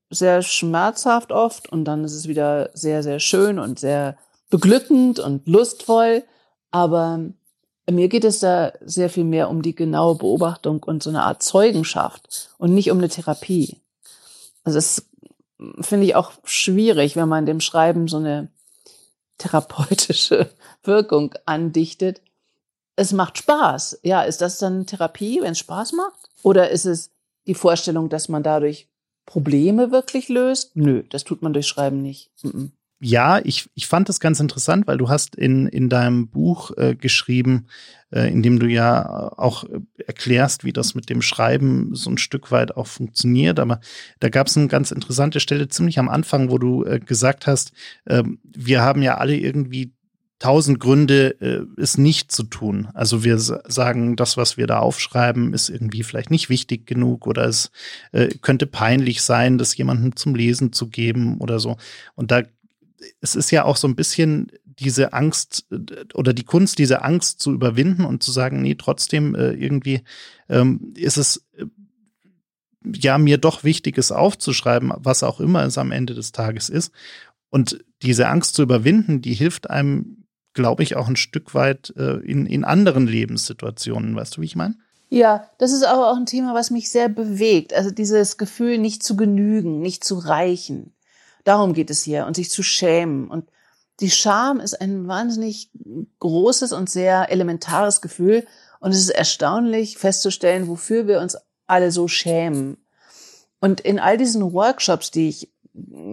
sehr 0.10 0.42
schmerzhaft 0.42 1.32
oft 1.32 1.72
und 1.72 1.86
dann 1.86 2.04
ist 2.04 2.14
es 2.14 2.28
wieder 2.28 2.70
sehr, 2.74 3.04
sehr 3.04 3.20
schön 3.20 3.58
und 3.58 3.80
sehr 3.80 4.18
beglückend 4.50 5.20
und 5.20 5.48
lustvoll. 5.48 6.24
Aber 6.72 7.22
mir 7.90 8.08
geht 8.08 8.26
es 8.26 8.40
da 8.40 8.74
sehr 8.82 9.10
viel 9.10 9.24
mehr 9.24 9.50
um 9.50 9.62
die 9.62 9.76
genaue 9.76 10.16
Beobachtung 10.16 10.84
und 10.84 11.04
so 11.04 11.10
eine 11.10 11.24
Art 11.24 11.42
Zeugenschaft 11.42 12.50
und 12.58 12.74
nicht 12.74 12.92
um 12.92 12.98
eine 12.98 13.10
Therapie. 13.10 13.82
Also 14.64 14.78
es 14.78 15.06
finde 15.82 16.06
ich 16.06 16.16
auch 16.16 16.32
schwierig, 16.44 17.16
wenn 17.16 17.30
man 17.30 17.46
dem 17.46 17.62
Schreiben 17.62 18.08
so 18.08 18.18
eine 18.18 18.50
therapeutische 19.38 20.50
Wirkung 20.84 21.34
andichtet. 21.46 22.22
Es 22.96 23.12
macht 23.12 23.38
Spaß. 23.38 24.00
Ja, 24.04 24.24
ist 24.24 24.42
das 24.42 24.60
dann 24.60 24.86
Therapie, 24.86 25.42
wenn 25.42 25.52
es 25.52 25.60
Spaß 25.60 25.94
macht? 25.94 26.30
Oder 26.44 26.70
ist 26.70 26.86
es 26.86 27.12
die 27.48 27.56
Vorstellung, 27.56 28.10
dass 28.10 28.30
man 28.30 28.44
dadurch 28.44 28.88
Probleme 29.26 29.92
wirklich 29.92 30.30
löst? 30.30 30.76
Nö, 30.76 31.04
das 31.10 31.24
tut 31.24 31.42
man 31.42 31.54
durch 31.54 31.68
Schreiben 31.68 32.02
nicht. 32.02 32.32
Mm 32.44 32.48
-mm 32.48 32.72
ja, 33.06 33.40
ich, 33.44 33.70
ich 33.76 33.86
fand 33.86 34.10
das 34.10 34.20
ganz 34.20 34.40
interessant, 34.40 34.88
weil 34.88 34.98
du 34.98 35.10
hast 35.10 35.36
in, 35.36 35.68
in 35.68 35.90
deinem 35.90 36.28
Buch 36.28 36.72
äh, 36.76 36.96
geschrieben, 36.96 37.68
äh, 38.10 38.32
in 38.32 38.42
dem 38.42 38.58
du 38.58 38.66
ja 38.66 39.32
auch 39.38 39.64
erklärst, 40.08 40.64
wie 40.64 40.74
das 40.74 40.96
mit 40.96 41.12
dem 41.12 41.22
Schreiben 41.22 41.94
so 41.94 42.10
ein 42.10 42.18
Stück 42.18 42.52
weit 42.52 42.76
auch 42.76 42.88
funktioniert. 42.88 43.60
Aber 43.60 43.80
da 44.20 44.30
gab 44.30 44.48
es 44.48 44.58
eine 44.58 44.70
ganz 44.70 44.90
interessante 44.90 45.40
Stelle 45.40 45.68
ziemlich 45.68 46.00
am 46.00 46.10
Anfang, 46.10 46.50
wo 46.50 46.58
du 46.58 46.84
äh, 46.84 47.00
gesagt 47.00 47.46
hast, 47.46 47.74
äh, 48.06 48.24
wir 48.44 48.82
haben 48.82 49.04
ja 49.04 49.20
alle 49.20 49.38
irgendwie 49.38 49.94
tausend 50.40 50.80
Gründe, 50.80 51.40
äh, 51.42 51.62
es 51.80 52.00
nicht 52.00 52.32
zu 52.32 52.42
tun. 52.42 52.88
Also 52.96 53.24
wir 53.24 53.38
sagen, 53.38 54.16
das, 54.16 54.36
was 54.36 54.58
wir 54.58 54.66
da 54.66 54.80
aufschreiben, 54.80 55.54
ist 55.54 55.70
irgendwie 55.70 56.02
vielleicht 56.02 56.32
nicht 56.32 56.50
wichtig 56.50 56.88
genug 56.88 57.28
oder 57.28 57.46
es 57.46 57.70
äh, 58.14 58.30
könnte 58.42 58.66
peinlich 58.66 59.22
sein, 59.22 59.60
das 59.60 59.78
jemandem 59.78 60.16
zum 60.16 60.34
Lesen 60.34 60.74
zu 60.74 60.88
geben 60.90 61.38
oder 61.38 61.60
so. 61.60 61.78
Und 62.16 62.32
da 62.32 62.42
es 63.22 63.36
ist 63.36 63.52
ja 63.52 63.66
auch 63.66 63.78
so 63.78 63.88
ein 63.88 63.96
bisschen 63.96 64.52
diese 64.64 65.14
Angst 65.14 65.66
oder 66.14 66.34
die 66.34 66.44
Kunst, 66.44 66.80
diese 66.80 67.04
Angst 67.04 67.40
zu 67.40 67.54
überwinden 67.54 68.06
und 68.06 68.24
zu 68.24 68.32
sagen, 68.32 68.62
nee, 68.62 68.76
trotzdem 68.76 69.36
äh, 69.36 69.52
irgendwie 69.52 70.02
ähm, 70.50 70.94
ist 70.96 71.18
es 71.18 71.46
äh, 71.58 71.66
ja 72.84 73.18
mir 73.18 73.38
doch 73.38 73.64
wichtig, 73.64 73.98
es 73.98 74.12
aufzuschreiben, 74.12 74.94
was 74.98 75.24
auch 75.24 75.40
immer 75.40 75.64
es 75.64 75.78
am 75.78 75.92
Ende 75.92 76.14
des 76.14 76.32
Tages 76.32 76.70
ist. 76.70 76.92
Und 77.50 77.84
diese 78.02 78.28
Angst 78.28 78.56
zu 78.56 78.64
überwinden, 78.64 79.22
die 79.22 79.34
hilft 79.34 79.70
einem, 79.70 80.26
glaube 80.54 80.84
ich, 80.84 80.96
auch 80.96 81.08
ein 81.08 81.16
Stück 81.16 81.54
weit 81.54 81.94
äh, 81.96 82.18
in, 82.18 82.46
in 82.46 82.66
anderen 82.66 83.08
Lebenssituationen. 83.08 84.16
Weißt 84.16 84.38
du, 84.38 84.42
wie 84.42 84.46
ich 84.46 84.56
meine? 84.56 84.76
Ja, 85.10 85.50
das 85.60 85.72
ist 85.72 85.84
aber 85.84 86.12
auch 86.12 86.18
ein 86.18 86.26
Thema, 86.26 86.54
was 86.54 86.72
mich 86.72 86.90
sehr 86.90 87.10
bewegt. 87.10 87.74
Also 87.74 87.92
dieses 87.92 88.38
Gefühl, 88.38 88.78
nicht 88.78 89.04
zu 89.04 89.16
genügen, 89.16 89.80
nicht 89.80 90.04
zu 90.04 90.18
reichen. 90.18 90.95
Darum 91.46 91.74
geht 91.74 91.90
es 91.90 92.04
hier 92.04 92.26
und 92.26 92.36
sich 92.36 92.52
zu 92.52 92.64
schämen. 92.64 93.30
Und 93.30 93.48
die 94.02 94.12
Scham 94.12 94.60
ist 94.60 94.82
ein 94.82 95.08
wahnsinnig 95.08 95.70
großes 96.20 96.74
und 96.74 96.90
sehr 96.90 97.32
elementares 97.32 98.02
Gefühl. 98.02 98.46
Und 98.82 98.92
es 98.92 99.00
ist 99.00 99.12
erstaunlich 99.12 99.98
festzustellen, 99.98 100.68
wofür 100.68 101.08
wir 101.08 101.22
uns 101.22 101.38
alle 101.68 101.92
so 101.92 102.10
schämen. 102.10 102.78
Und 103.62 103.80
in 103.80 104.00
all 104.00 104.18
diesen 104.18 104.54
Workshops, 104.54 105.12
die 105.12 105.30
ich 105.30 105.52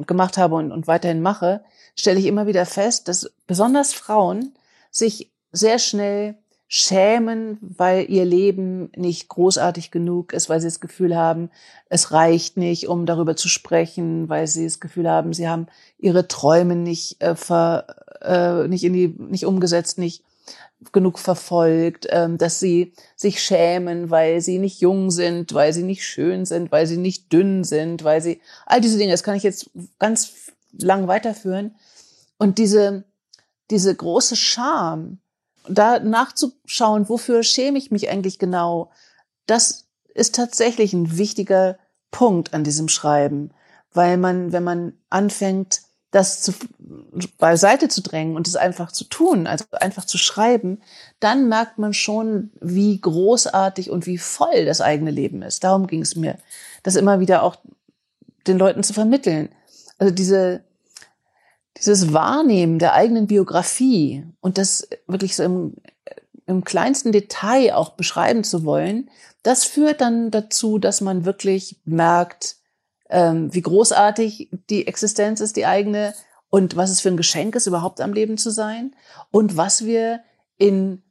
gemacht 0.07 0.39
habe 0.39 0.55
und, 0.55 0.71
und 0.71 0.87
weiterhin 0.87 1.23
mache, 1.23 1.65
stelle 1.97 2.19
ich 2.19 2.27
immer 2.27 2.47
wieder 2.47 2.67
fest, 2.67 3.09
dass 3.09 3.33
besonders 3.47 3.93
Frauen 3.93 4.55
sich 4.91 5.33
sehr 5.51 5.79
schnell 5.79 6.37
schämen, 6.75 7.59
weil 7.61 8.11
ihr 8.11 8.25
Leben 8.25 8.91
nicht 8.97 9.29
großartig 9.29 9.91
genug 9.91 10.33
ist, 10.33 10.49
weil 10.49 10.59
sie 10.59 10.69
das 10.69 10.81
Gefühl 10.81 11.15
haben, 11.15 11.51
es 11.91 12.13
reicht 12.13 12.57
nicht, 12.57 12.89
um 12.89 13.05
darüber 13.05 13.37
zu 13.37 13.51
sprechen, 13.51 14.31
weil 14.31 14.47
sie 14.47 14.65
das 14.65 14.81
Gefühl 14.81 15.07
haben, 15.07 15.35
sie 15.35 15.47
haben 15.47 15.67
ihre 15.99 16.29
Träume 16.29 16.75
nicht 16.75 17.21
äh, 17.21 17.35
ver, 17.35 17.95
äh, 18.23 18.69
nicht 18.69 18.85
in 18.85 18.95
die 18.95 19.09
nicht 19.09 19.45
umgesetzt, 19.45 19.99
nicht 19.99 20.25
genug 20.93 21.19
verfolgt, 21.19 22.07
ähm, 22.09 22.39
dass 22.39 22.59
sie 22.59 22.95
sich 23.17 23.43
schämen, 23.43 24.09
weil 24.09 24.41
sie 24.41 24.59
nicht 24.59 24.81
jung 24.81 25.11
sind, 25.11 25.53
weil 25.53 25.75
sie 25.75 25.83
nicht 25.83 26.07
schön 26.07 26.47
sind, 26.47 26.73
weil 26.73 26.87
sie 26.87 26.97
nicht 26.97 27.31
dünn 27.35 27.65
sind, 27.65 28.03
weil 28.03 28.23
sie 28.23 28.41
all 28.65 28.81
diese 28.81 28.97
Dinge, 28.97 29.13
das 29.13 29.23
kann 29.23 29.37
ich 29.37 29.43
jetzt 29.43 29.69
ganz 29.99 30.51
lang 30.73 31.07
weiterführen. 31.07 31.75
Und 32.39 32.57
diese 32.57 33.05
diese 33.73 33.95
große 33.95 34.37
Scham, 34.37 35.19
da 35.69 35.99
nachzuschauen, 35.99 37.09
wofür 37.09 37.43
schäme 37.43 37.79
ich 37.79 37.91
mich 37.91 38.09
eigentlich 38.11 38.39
genau, 38.39 38.91
das 39.47 39.87
ist 40.15 40.35
tatsächlich 40.35 40.93
ein 40.93 41.17
wichtiger 41.17 41.79
Punkt 42.11 42.55
an 42.55 42.65
diesem 42.65 42.89
Schreiben, 42.89 43.51
weil 43.93 44.17
man, 44.17 44.53
wenn 44.53 44.65
man 44.65 44.93
anfängt, 45.11 45.83
das 46.13 46.43
zu, 46.43 46.53
beiseite 47.39 47.89
zu 47.89 48.03
drängen 48.03 48.37
und 48.37 48.47
es 48.47 48.55
einfach 48.55 48.93
zu 48.93 49.05
tun, 49.05 49.47
also 49.47 49.65
einfach 49.73 50.05
zu 50.05 50.19
schreiben, 50.19 50.83
dann 51.21 51.49
merkt 51.49 51.79
man 51.79 51.95
schon, 51.95 52.51
wie 52.61 53.01
großartig 53.01 53.91
und 53.91 54.07
wie 54.07 54.19
voll 54.19 54.67
das 54.67 54.83
eigene 54.83 55.11
Leben 55.11 55.41
ist. 55.41 55.65
Darum 55.65 55.87
ging 55.87 56.03
es 56.03 56.15
mir, 56.15 56.37
das 56.83 56.97
immer 56.97 57.19
wieder 57.21 57.43
auch 57.43 57.57
den 58.47 58.59
Leuten 58.59 58.83
zu 58.83 58.93
vermitteln. 58.93 59.49
Also 59.99 60.13
diese, 60.13 60.63
dieses 61.85 62.13
Wahrnehmen 62.13 62.79
der 62.79 62.95
eigenen 62.95 63.27
Biografie 63.27 64.25
und 64.41 64.59
das 64.59 64.89
wirklich 65.07 65.37
so 65.37 65.43
im, 65.43 65.75
im 66.47 66.65
kleinsten 66.65 67.13
Detail 67.13 67.75
auch 67.75 67.91
beschreiben 67.91 68.45
zu 68.45 68.65
wollen, 68.65 69.11
das 69.43 69.65
führt 69.65 70.01
dann 70.01 70.31
dazu, 70.31 70.79
dass 70.79 71.01
man 71.01 71.25
wirklich 71.25 71.81
merkt, 71.85 72.57
ähm, 73.11 73.53
wie 73.53 73.63
großartig 73.63 74.49
die 74.71 74.87
Existenz 74.87 75.41
ist, 75.41 75.57
die 75.57 75.67
eigene, 75.67 76.15
und 76.51 76.77
was 76.77 76.91
es 76.91 77.01
für 77.01 77.09
ein 77.09 77.17
Geschenk 77.17 77.57
ist, 77.57 77.67
überhaupt 77.67 78.01
am 78.01 78.13
Leben 78.13 78.39
zu 78.39 78.51
sein 78.51 78.95
und 79.31 79.57
was 79.57 79.85
wir 79.85 80.21
in 80.59 81.03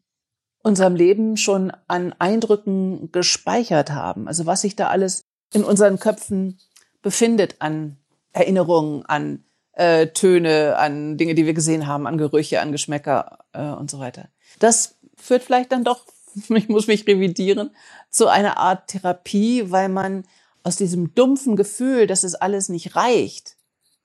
unserem 0.63 0.95
Leben 0.95 1.35
schon 1.37 1.71
an 1.87 2.13
Eindrücken 2.19 3.11
gespeichert 3.11 3.91
haben. 3.91 4.27
Also 4.27 4.45
was 4.45 4.61
sich 4.61 4.75
da 4.75 4.87
alles 4.89 5.23
in 5.51 5.63
unseren 5.63 5.99
Köpfen 5.99 6.59
befindet 7.01 7.55
an 7.59 7.97
Erinnerungen, 8.31 9.03
an 9.05 9.43
äh, 9.81 10.07
Töne, 10.13 10.77
an 10.77 11.17
Dinge, 11.17 11.33
die 11.33 11.47
wir 11.47 11.55
gesehen 11.55 11.87
haben, 11.87 12.05
an 12.05 12.19
Gerüche, 12.19 12.61
an 12.61 12.71
Geschmäcker 12.71 13.39
äh, 13.53 13.63
und 13.63 13.89
so 13.89 13.99
weiter. 13.99 14.29
Das 14.59 14.95
führt 15.15 15.43
vielleicht 15.43 15.71
dann 15.71 15.83
doch, 15.83 16.05
ich 16.49 16.69
muss 16.69 16.85
mich 16.85 17.07
revidieren, 17.07 17.71
zu 18.09 18.27
einer 18.27 18.57
Art 18.57 18.87
Therapie, 18.87 19.71
weil 19.71 19.89
man 19.89 20.23
aus 20.63 20.75
diesem 20.75 21.15
dumpfen 21.15 21.55
Gefühl, 21.55 22.05
dass 22.05 22.23
es 22.23 22.35
alles 22.35 22.69
nicht 22.69 22.95
reicht, 22.95 23.57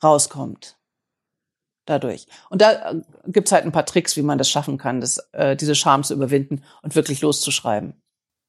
rauskommt. 0.03 0.79
dadurch. 1.85 2.27
Und 2.49 2.63
da 2.63 2.93
äh, 2.93 3.03
gibt's 3.27 3.53
halt 3.53 3.65
ein 3.65 3.73
paar 3.73 3.87
Tricks, 3.87 4.17
wie 4.17 4.23
man 4.23 4.39
das 4.39 4.49
schaffen 4.49 4.79
kann, 4.79 5.03
das, 5.03 5.19
äh, 5.33 5.57
diese 5.57 5.75
Scham 5.75 6.03
zu 6.05 6.15
überwinden 6.15 6.63
und 6.83 6.95
wirklich 6.95 7.21
loszuschreiben. 7.21 7.95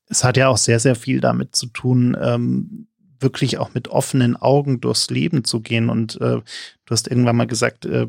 Es 0.09 0.23
hat 0.23 0.37
ja 0.37 0.47
auch 0.47 0.57
sehr, 0.57 0.79
sehr 0.79 0.95
viel 0.95 1.19
damit 1.19 1.55
zu 1.55 1.67
tun, 1.67 2.17
ähm, 2.19 2.87
wirklich 3.19 3.57
auch 3.57 3.73
mit 3.73 3.87
offenen 3.87 4.35
Augen 4.35 4.81
durchs 4.81 5.09
Leben 5.09 5.43
zu 5.43 5.61
gehen. 5.61 5.89
Und 5.89 6.15
äh, 6.21 6.39
du 6.39 6.91
hast 6.91 7.07
irgendwann 7.07 7.35
mal 7.35 7.47
gesagt, 7.47 7.85
äh, 7.85 8.07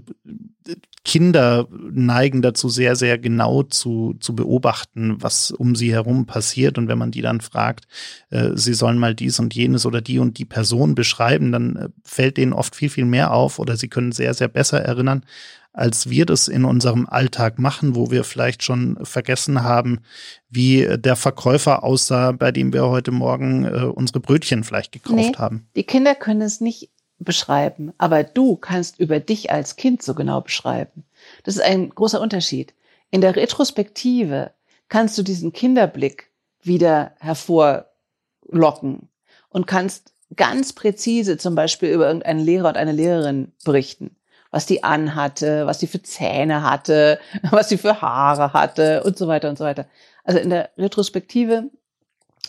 Kinder 1.04 1.66
neigen 1.90 2.42
dazu, 2.42 2.68
sehr, 2.68 2.94
sehr 2.94 3.16
genau 3.16 3.62
zu, 3.62 4.16
zu 4.20 4.34
beobachten, 4.34 5.22
was 5.22 5.50
um 5.50 5.74
sie 5.74 5.92
herum 5.92 6.26
passiert. 6.26 6.76
Und 6.76 6.88
wenn 6.88 6.98
man 6.98 7.10
die 7.10 7.22
dann 7.22 7.40
fragt, 7.40 7.86
äh, 8.30 8.50
sie 8.54 8.74
sollen 8.74 8.98
mal 8.98 9.14
dies 9.14 9.38
und 9.38 9.54
jenes 9.54 9.86
oder 9.86 10.00
die 10.00 10.18
und 10.18 10.38
die 10.38 10.44
Person 10.44 10.94
beschreiben, 10.94 11.50
dann 11.52 11.76
äh, 11.76 11.88
fällt 12.04 12.36
denen 12.36 12.52
oft 12.52 12.76
viel, 12.76 12.90
viel 12.90 13.06
mehr 13.06 13.32
auf 13.32 13.58
oder 13.58 13.76
sie 13.76 13.88
können 13.88 14.12
sehr, 14.12 14.34
sehr 14.34 14.48
besser 14.48 14.80
erinnern, 14.82 15.24
als 15.72 16.11
wir 16.11 16.26
das 16.26 16.48
in 16.48 16.64
unserem 16.64 17.07
Alltag 17.07 17.59
machen, 17.59 17.94
wo 17.94 18.11
wir 18.11 18.24
vielleicht 18.24 18.62
schon 18.62 18.98
vergessen 19.04 19.62
haben, 19.62 20.00
wie 20.48 20.88
der 20.98 21.16
Verkäufer 21.16 21.85
aussah, 21.85 22.33
bei 22.33 22.52
dem 22.52 22.72
wir 22.72 22.88
heute 22.88 23.11
Morgen 23.11 23.64
äh, 23.64 23.85
unsere 23.85 24.20
Brötchen 24.20 24.64
vielleicht 24.64 24.92
gekauft 24.92 25.16
nee, 25.16 25.33
haben. 25.37 25.68
Die 25.76 25.85
Kinder 25.85 26.14
können 26.14 26.42
es 26.42 26.61
nicht 26.61 26.90
beschreiben, 27.18 27.92
aber 27.98 28.24
du 28.24 28.57
kannst 28.57 28.98
über 28.98 29.20
dich 29.20 29.50
als 29.50 29.76
Kind 29.76 30.02
so 30.02 30.14
genau 30.14 30.40
beschreiben. 30.40 31.04
Das 31.44 31.57
ist 31.57 31.62
ein 31.62 31.90
großer 31.90 32.20
Unterschied. 32.20 32.74
In 33.11 33.20
der 33.20 33.37
Retrospektive 33.37 34.52
kannst 34.88 35.18
du 35.18 35.22
diesen 35.22 35.52
Kinderblick 35.52 36.31
wieder 36.62 37.12
hervorlocken 37.18 39.09
und 39.48 39.66
kannst 39.66 40.12
ganz 40.37 40.72
präzise 40.72 41.38
zum 41.38 41.54
Beispiel 41.54 41.90
über 41.90 42.07
irgendeinen 42.07 42.40
Lehrer 42.40 42.68
und 42.68 42.76
eine 42.76 42.92
Lehrerin 42.92 43.52
berichten 43.64 44.16
was 44.50 44.66
die 44.66 44.84
anhatte, 44.84 45.66
was 45.66 45.80
sie 45.80 45.87
für 45.87 46.02
Zähne 46.02 46.62
hatte, 46.62 47.18
was 47.50 47.68
sie 47.68 47.78
für 47.78 48.00
Haare 48.00 48.52
hatte 48.52 49.02
und 49.02 49.16
so 49.18 49.28
weiter 49.28 49.48
und 49.48 49.58
so 49.58 49.64
weiter. 49.64 49.87
Also 50.24 50.40
in 50.40 50.50
der 50.50 50.70
Retrospektive 50.76 51.70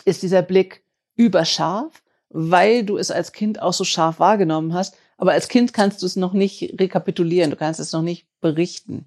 ist 0.04 0.22
dieser 0.22 0.42
Blick 0.42 0.82
überscharf, 1.16 2.02
weil 2.30 2.84
du 2.84 2.96
es 2.96 3.10
als 3.10 3.32
Kind 3.32 3.60
auch 3.60 3.72
so 3.72 3.84
scharf 3.84 4.18
wahrgenommen 4.20 4.72
hast. 4.72 4.96
Aber 5.18 5.32
als 5.32 5.48
Kind 5.48 5.72
kannst 5.72 6.02
du 6.02 6.06
es 6.06 6.16
noch 6.16 6.32
nicht 6.32 6.80
rekapitulieren, 6.80 7.50
du 7.50 7.56
kannst 7.56 7.80
es 7.80 7.92
noch 7.92 8.02
nicht 8.02 8.26
berichten. 8.40 9.06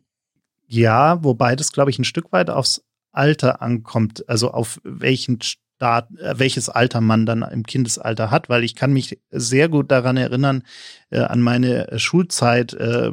Ja, 0.67 1.23
wobei 1.23 1.55
das, 1.55 1.71
glaube 1.71 1.89
ich, 1.89 1.99
ein 1.99 2.03
Stück 2.03 2.31
weit 2.31 2.49
aufs 2.49 2.83
Alter 3.11 3.61
ankommt, 3.61 4.27
also 4.27 4.51
auf 4.51 4.79
welchen 4.83 5.39
da, 5.83 6.07
äh, 6.17 6.35
welches 6.37 6.69
Alter 6.69 7.01
man 7.01 7.25
dann 7.25 7.41
im 7.41 7.63
Kindesalter 7.63 8.31
hat, 8.31 8.47
weil 8.47 8.63
ich 8.63 8.75
kann 8.75 8.93
mich 8.93 9.19
sehr 9.31 9.67
gut 9.67 9.91
daran 9.91 10.15
erinnern, 10.15 10.63
äh, 11.09 11.19
an 11.19 11.41
meine 11.41 11.91
äh, 11.91 11.99
Schulzeit, 11.99 12.73
äh, 12.73 13.11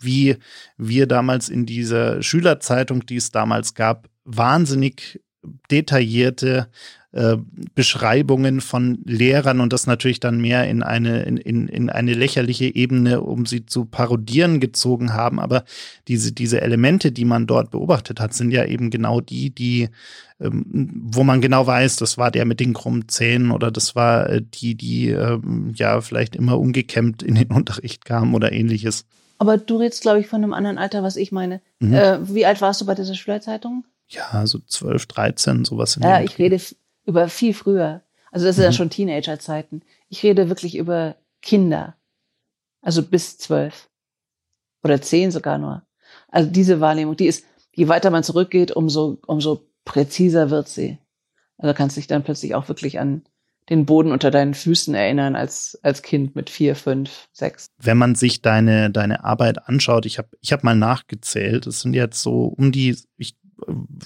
wie 0.00 0.36
wir 0.76 1.06
damals 1.06 1.48
in 1.48 1.66
dieser 1.66 2.20
Schülerzeitung, 2.20 3.06
die 3.06 3.16
es 3.16 3.30
damals 3.30 3.74
gab, 3.74 4.08
wahnsinnig 4.24 5.22
detaillierte 5.70 6.68
äh, 7.14 7.36
Beschreibungen 7.76 8.60
von 8.60 8.98
Lehrern 9.04 9.60
und 9.60 9.72
das 9.72 9.86
natürlich 9.86 10.18
dann 10.18 10.40
mehr 10.40 10.68
in 10.68 10.82
eine, 10.82 11.22
in, 11.22 11.36
in, 11.36 11.68
in 11.68 11.88
eine 11.88 12.12
lächerliche 12.12 12.74
Ebene, 12.74 13.20
um 13.20 13.46
sie 13.46 13.66
zu 13.66 13.84
parodieren, 13.84 14.58
gezogen 14.58 15.12
haben. 15.12 15.38
Aber 15.38 15.64
diese, 16.08 16.32
diese 16.32 16.60
Elemente, 16.60 17.12
die 17.12 17.24
man 17.24 17.46
dort 17.46 17.70
beobachtet 17.70 18.18
hat, 18.18 18.34
sind 18.34 18.50
ja 18.50 18.64
eben 18.64 18.90
genau 18.90 19.20
die, 19.20 19.50
die, 19.50 19.90
ähm, 20.40 20.64
wo 21.12 21.22
man 21.22 21.40
genau 21.40 21.64
weiß, 21.64 21.94
das 21.96 22.18
war 22.18 22.32
der 22.32 22.46
mit 22.46 22.58
den 22.58 22.74
krummen 22.74 23.08
Zähnen 23.08 23.52
oder 23.52 23.70
das 23.70 23.94
war 23.94 24.28
äh, 24.28 24.42
die, 24.42 24.74
die 24.74 25.10
ähm, 25.10 25.72
ja 25.76 26.00
vielleicht 26.00 26.34
immer 26.34 26.58
umgekämmt 26.58 27.22
in 27.22 27.36
den 27.36 27.46
Unterricht 27.52 28.04
kam 28.04 28.34
oder 28.34 28.50
ähnliches. 28.50 29.06
Aber 29.38 29.56
du 29.56 29.76
redest, 29.76 30.02
glaube 30.02 30.18
ich, 30.18 30.26
von 30.26 30.42
einem 30.42 30.52
anderen 30.52 30.78
Alter, 30.78 31.04
was 31.04 31.14
ich 31.14 31.30
meine. 31.30 31.60
Mhm. 31.78 31.94
Äh, 31.94 32.34
wie 32.34 32.44
alt 32.44 32.60
warst 32.60 32.80
du 32.80 32.86
bei 32.86 32.96
dieser 32.96 33.14
Schülerzeitung? 33.14 33.84
Ja, 34.08 34.46
so 34.46 34.58
12, 34.58 35.06
13, 35.06 35.64
sowas. 35.64 35.96
In 35.96 36.02
ja, 36.02 36.20
ich 36.20 36.38
rede 36.38 36.60
über 37.04 37.28
viel 37.28 37.54
früher. 37.54 38.02
Also 38.30 38.46
das 38.46 38.56
sind 38.56 38.64
mhm. 38.64 38.68
ja 38.68 38.72
schon 38.72 38.90
Teenagerzeiten. 38.90 39.82
Ich 40.08 40.22
rede 40.22 40.48
wirklich 40.48 40.76
über 40.76 41.16
Kinder. 41.42 41.96
Also 42.82 43.02
bis 43.02 43.38
zwölf. 43.38 43.88
Oder 44.82 45.00
zehn 45.00 45.30
sogar 45.30 45.58
nur. 45.58 45.82
Also 46.28 46.50
diese 46.50 46.80
Wahrnehmung, 46.80 47.16
die 47.16 47.26
ist, 47.26 47.44
je 47.72 47.88
weiter 47.88 48.10
man 48.10 48.22
zurückgeht, 48.22 48.72
umso, 48.72 49.18
umso 49.26 49.66
präziser 49.84 50.50
wird 50.50 50.68
sie. 50.68 50.98
Also 51.56 51.74
kannst 51.74 51.96
dich 51.96 52.06
dann 52.06 52.24
plötzlich 52.24 52.54
auch 52.54 52.68
wirklich 52.68 52.98
an 52.98 53.22
den 53.70 53.86
Boden 53.86 54.12
unter 54.12 54.30
deinen 54.30 54.54
Füßen 54.54 54.94
erinnern 54.94 55.36
als, 55.36 55.78
als 55.82 56.02
Kind 56.02 56.36
mit 56.36 56.50
vier, 56.50 56.76
fünf, 56.76 57.28
sechs. 57.32 57.68
Wenn 57.78 57.96
man 57.96 58.14
sich 58.14 58.42
deine, 58.42 58.90
deine 58.90 59.24
Arbeit 59.24 59.68
anschaut, 59.68 60.04
ich 60.04 60.18
habe 60.18 60.28
ich 60.40 60.52
hab 60.52 60.64
mal 60.64 60.76
nachgezählt, 60.76 61.66
es 61.66 61.80
sind 61.80 61.94
jetzt 61.94 62.20
so 62.20 62.46
um 62.46 62.72
die, 62.72 62.96
ich 63.16 63.36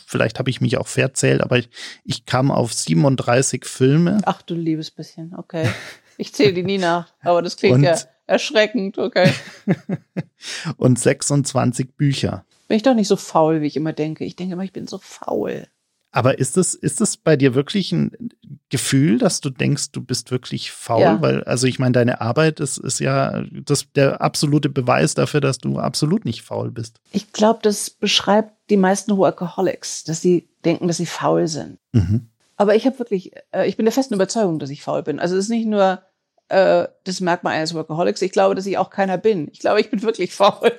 vielleicht 0.06 0.38
habe 0.38 0.50
ich 0.50 0.60
mich 0.60 0.78
auch 0.78 0.86
verzählt, 0.86 1.42
aber 1.42 1.58
ich, 1.58 1.68
ich 2.04 2.26
kam 2.26 2.50
auf 2.50 2.72
37 2.72 3.64
Filme. 3.64 4.18
Ach 4.24 4.42
du 4.42 4.54
liebes 4.54 4.90
bisschen, 4.90 5.34
okay. 5.36 5.68
Ich 6.16 6.34
zähle 6.34 6.52
die 6.52 6.64
nie 6.64 6.78
nach, 6.78 7.12
aber 7.22 7.42
das 7.42 7.56
klingt 7.56 7.76
und, 7.76 7.82
ja 7.84 7.96
erschreckend, 8.28 8.98
okay. 8.98 9.32
und 10.76 10.98
26 10.98 11.96
Bücher. 11.96 12.44
Bin 12.68 12.76
ich 12.76 12.82
doch 12.82 12.94
nicht 12.94 13.08
so 13.08 13.16
faul, 13.16 13.62
wie 13.62 13.66
ich 13.66 13.76
immer 13.76 13.92
denke. 13.92 14.24
Ich 14.24 14.36
denke 14.36 14.52
immer, 14.52 14.64
ich 14.64 14.72
bin 14.72 14.86
so 14.86 14.98
faul. 14.98 15.66
Aber 16.10 16.38
ist 16.38 16.56
es, 16.56 16.74
ist 16.74 17.00
es 17.00 17.16
bei 17.16 17.36
dir 17.36 17.54
wirklich 17.54 17.92
ein 17.92 18.30
Gefühl, 18.70 19.18
dass 19.18 19.40
du 19.40 19.50
denkst, 19.50 19.92
du 19.92 20.02
bist 20.02 20.30
wirklich 20.30 20.72
faul? 20.72 21.02
Ja. 21.02 21.20
Weil, 21.20 21.44
also 21.44 21.66
ich 21.66 21.78
meine, 21.78 21.92
deine 21.92 22.20
Arbeit 22.20 22.60
ist, 22.60 22.78
ist 22.78 22.98
ja 22.98 23.44
das, 23.52 23.92
der 23.92 24.20
absolute 24.20 24.68
Beweis 24.68 25.14
dafür, 25.14 25.40
dass 25.40 25.58
du 25.58 25.78
absolut 25.78 26.24
nicht 26.24 26.42
faul 26.42 26.70
bist. 26.70 27.00
Ich 27.12 27.32
glaube, 27.32 27.60
das 27.62 27.90
beschreibt 27.90 28.57
die 28.70 28.76
meisten 28.76 29.16
Workaholics, 29.16 30.04
dass 30.04 30.20
sie 30.20 30.48
denken, 30.64 30.88
dass 30.88 30.98
sie 30.98 31.06
faul 31.06 31.48
sind. 31.48 31.78
Mhm. 31.92 32.28
Aber 32.56 32.74
ich 32.74 32.86
habe 32.86 32.98
wirklich, 32.98 33.32
äh, 33.52 33.68
ich 33.68 33.76
bin 33.76 33.86
der 33.86 33.92
festen 33.92 34.14
Überzeugung, 34.14 34.58
dass 34.58 34.70
ich 34.70 34.82
faul 34.82 35.02
bin. 35.02 35.20
Also 35.20 35.36
es 35.36 35.44
ist 35.44 35.50
nicht 35.50 35.66
nur 35.66 36.02
äh, 36.48 36.88
das 37.04 37.20
Merkmal 37.20 37.54
eines 37.54 37.74
Workaholics. 37.74 38.22
Ich 38.22 38.32
glaube, 38.32 38.54
dass 38.54 38.66
ich 38.66 38.78
auch 38.78 38.90
keiner 38.90 39.16
bin. 39.16 39.48
Ich 39.52 39.60
glaube, 39.60 39.80
ich 39.80 39.90
bin 39.90 40.02
wirklich 40.02 40.34
faul. 40.34 40.72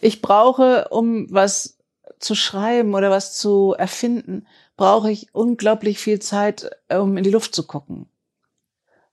ich 0.00 0.20
brauche, 0.20 0.88
um 0.88 1.26
was 1.30 1.78
zu 2.18 2.34
schreiben 2.34 2.94
oder 2.94 3.10
was 3.10 3.36
zu 3.36 3.74
erfinden, 3.76 4.46
brauche 4.76 5.10
ich 5.10 5.34
unglaublich 5.34 5.98
viel 5.98 6.20
Zeit, 6.20 6.70
um 6.88 7.16
in 7.16 7.24
die 7.24 7.30
Luft 7.30 7.54
zu 7.54 7.66
gucken. 7.66 8.06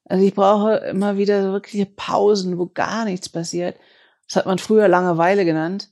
Also 0.05 0.25
ich 0.25 0.33
brauche 0.33 0.75
immer 0.77 1.17
wieder 1.17 1.51
wirkliche 1.51 1.85
Pausen, 1.85 2.57
wo 2.57 2.65
gar 2.65 3.05
nichts 3.05 3.29
passiert. 3.29 3.77
Das 4.27 4.37
hat 4.37 4.45
man 4.47 4.57
früher 4.57 4.87
Langeweile 4.87 5.45
genannt. 5.45 5.89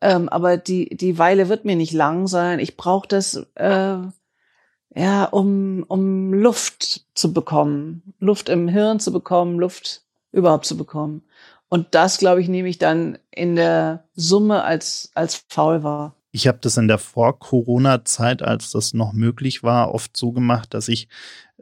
Ähm, 0.00 0.28
aber 0.28 0.56
die, 0.56 0.88
die 0.90 1.18
Weile 1.18 1.48
wird 1.48 1.64
mir 1.64 1.76
nicht 1.76 1.92
lang 1.92 2.26
sein. 2.26 2.60
Ich 2.60 2.76
brauche 2.76 3.08
das, 3.08 3.46
äh, 3.54 3.96
ja, 4.94 5.24
um, 5.24 5.84
um 5.88 6.32
Luft 6.32 7.06
zu 7.14 7.32
bekommen, 7.32 8.14
Luft 8.18 8.48
im 8.48 8.68
Hirn 8.68 9.00
zu 9.00 9.12
bekommen, 9.12 9.58
Luft 9.58 10.02
überhaupt 10.32 10.66
zu 10.66 10.76
bekommen. 10.76 11.22
Und 11.68 11.88
das, 11.94 12.18
glaube 12.18 12.40
ich, 12.40 12.48
nehme 12.48 12.68
ich 12.68 12.78
dann 12.78 13.18
in 13.30 13.56
der 13.56 14.04
Summe 14.14 14.64
als, 14.64 15.10
als 15.14 15.44
faul 15.48 15.82
wahr. 15.82 16.14
Ich 16.30 16.46
habe 16.46 16.58
das 16.60 16.76
in 16.76 16.88
der 16.88 16.98
Vor-Corona-Zeit, 16.98 18.42
als 18.42 18.70
das 18.70 18.94
noch 18.94 19.12
möglich 19.12 19.62
war, 19.62 19.92
oft 19.92 20.16
so 20.16 20.32
gemacht, 20.32 20.72
dass 20.74 20.88
ich 20.88 21.08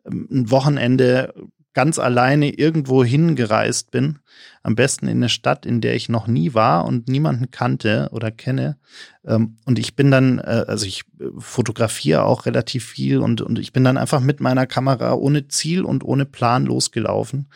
ähm, 0.04 0.28
ein 0.30 0.50
Wochenende 0.50 1.34
ganz 1.76 1.98
alleine 1.98 2.48
irgendwo 2.48 3.04
hingereist 3.04 3.90
bin. 3.90 4.18
Am 4.62 4.76
besten 4.76 5.08
in 5.08 5.18
eine 5.18 5.28
Stadt, 5.28 5.66
in 5.66 5.82
der 5.82 5.94
ich 5.94 6.08
noch 6.08 6.26
nie 6.26 6.54
war 6.54 6.86
und 6.86 7.06
niemanden 7.06 7.50
kannte 7.50 8.08
oder 8.12 8.30
kenne. 8.30 8.78
Ähm, 9.26 9.58
und 9.66 9.78
ich 9.78 9.94
bin 9.94 10.10
dann, 10.10 10.38
äh, 10.38 10.64
also 10.66 10.86
ich 10.86 11.02
äh, 11.20 11.26
fotografiere 11.38 12.24
auch 12.24 12.46
relativ 12.46 12.86
viel 12.86 13.18
und, 13.18 13.42
und 13.42 13.58
ich 13.58 13.74
bin 13.74 13.84
dann 13.84 13.98
einfach 13.98 14.20
mit 14.20 14.40
meiner 14.40 14.66
Kamera 14.66 15.12
ohne 15.12 15.48
Ziel 15.48 15.82
und 15.82 16.02
ohne 16.02 16.24
Plan 16.24 16.64
losgelaufen. 16.64 17.48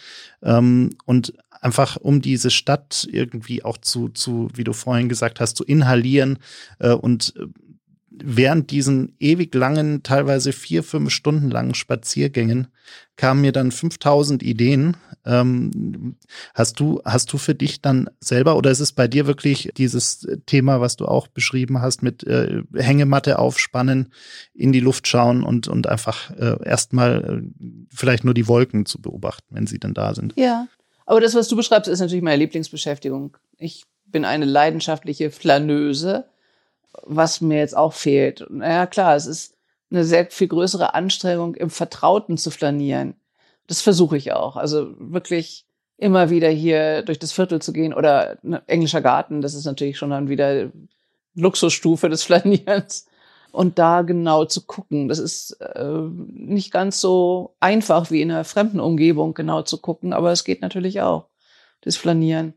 Ähm, 0.42 0.90
und 1.06 1.32
einfach 1.62 1.96
um 1.96 2.20
diese 2.20 2.50
Stadt 2.50 3.08
irgendwie 3.10 3.64
auch 3.64 3.78
zu, 3.78 4.10
zu, 4.10 4.50
wie 4.52 4.64
du 4.64 4.74
vorhin 4.74 5.08
gesagt 5.08 5.40
hast, 5.40 5.56
zu 5.56 5.64
inhalieren 5.64 6.38
äh, 6.78 6.90
und 6.92 7.32
während 8.24 8.70
diesen 8.70 9.14
ewig 9.18 9.54
langen, 9.54 10.02
teilweise 10.02 10.52
vier, 10.52 10.82
fünf 10.82 11.10
Stunden 11.10 11.50
langen 11.50 11.74
Spaziergängen 11.74 12.68
kamen 13.16 13.42
mir 13.42 13.52
dann 13.52 13.70
5000 13.70 14.42
Ideen. 14.42 14.96
Ähm, 15.26 16.16
hast 16.54 16.80
du, 16.80 17.02
hast 17.04 17.32
du 17.32 17.38
für 17.38 17.54
dich 17.54 17.82
dann 17.82 18.08
selber 18.18 18.56
oder 18.56 18.70
ist 18.70 18.80
es 18.80 18.92
bei 18.92 19.08
dir 19.08 19.26
wirklich 19.26 19.70
dieses 19.76 20.26
Thema, 20.46 20.80
was 20.80 20.96
du 20.96 21.04
auch 21.04 21.28
beschrieben 21.28 21.82
hast, 21.82 22.02
mit 22.02 22.24
äh, 22.24 22.62
Hängematte 22.74 23.38
aufspannen, 23.38 24.12
in 24.54 24.72
die 24.72 24.80
Luft 24.80 25.06
schauen 25.06 25.42
und, 25.42 25.68
und 25.68 25.86
einfach 25.86 26.30
äh, 26.30 26.56
erstmal 26.64 27.42
äh, 27.60 27.66
vielleicht 27.94 28.24
nur 28.24 28.34
die 28.34 28.48
Wolken 28.48 28.86
zu 28.86 29.00
beobachten, 29.00 29.54
wenn 29.54 29.66
sie 29.66 29.78
denn 29.78 29.92
da 29.92 30.14
sind? 30.14 30.32
Ja, 30.36 30.66
aber 31.04 31.20
das, 31.20 31.34
was 31.34 31.48
du 31.48 31.56
beschreibst, 31.56 31.90
ist 31.90 32.00
natürlich 32.00 32.22
meine 32.22 32.38
Lieblingsbeschäftigung. 32.38 33.36
Ich 33.58 33.84
bin 34.06 34.24
eine 34.24 34.46
leidenschaftliche 34.46 35.30
Flaneuse, 35.30 36.24
was 37.02 37.40
mir 37.40 37.58
jetzt 37.58 37.76
auch 37.76 37.92
fehlt. 37.92 38.46
Naja, 38.50 38.86
klar, 38.86 39.16
es 39.16 39.26
ist 39.26 39.56
eine 39.90 40.04
sehr 40.04 40.26
viel 40.30 40.48
größere 40.48 40.94
Anstrengung, 40.94 41.54
im 41.54 41.70
Vertrauten 41.70 42.36
zu 42.36 42.50
flanieren. 42.50 43.14
Das 43.66 43.82
versuche 43.82 44.16
ich 44.16 44.32
auch. 44.32 44.56
Also 44.56 44.94
wirklich 44.98 45.66
immer 45.96 46.30
wieder 46.30 46.48
hier 46.48 47.02
durch 47.02 47.18
das 47.18 47.32
Viertel 47.32 47.60
zu 47.60 47.72
gehen 47.72 47.92
oder 47.92 48.38
ein 48.42 48.54
englischer 48.66 49.02
Garten, 49.02 49.42
das 49.42 49.54
ist 49.54 49.66
natürlich 49.66 49.98
schon 49.98 50.10
dann 50.10 50.28
wieder 50.28 50.70
Luxusstufe 51.34 52.08
des 52.08 52.22
Flanierens. 52.24 53.06
Und 53.52 53.80
da 53.80 54.02
genau 54.02 54.44
zu 54.44 54.64
gucken, 54.64 55.08
das 55.08 55.18
ist 55.18 55.60
äh, 55.60 55.84
nicht 55.84 56.70
ganz 56.70 57.00
so 57.00 57.56
einfach 57.58 58.12
wie 58.12 58.22
in 58.22 58.30
einer 58.30 58.44
fremden 58.44 58.78
Umgebung 58.78 59.34
genau 59.34 59.62
zu 59.62 59.78
gucken, 59.78 60.12
aber 60.12 60.30
es 60.30 60.44
geht 60.44 60.62
natürlich 60.62 61.00
auch, 61.00 61.26
das 61.80 61.96
Flanieren. 61.96 62.54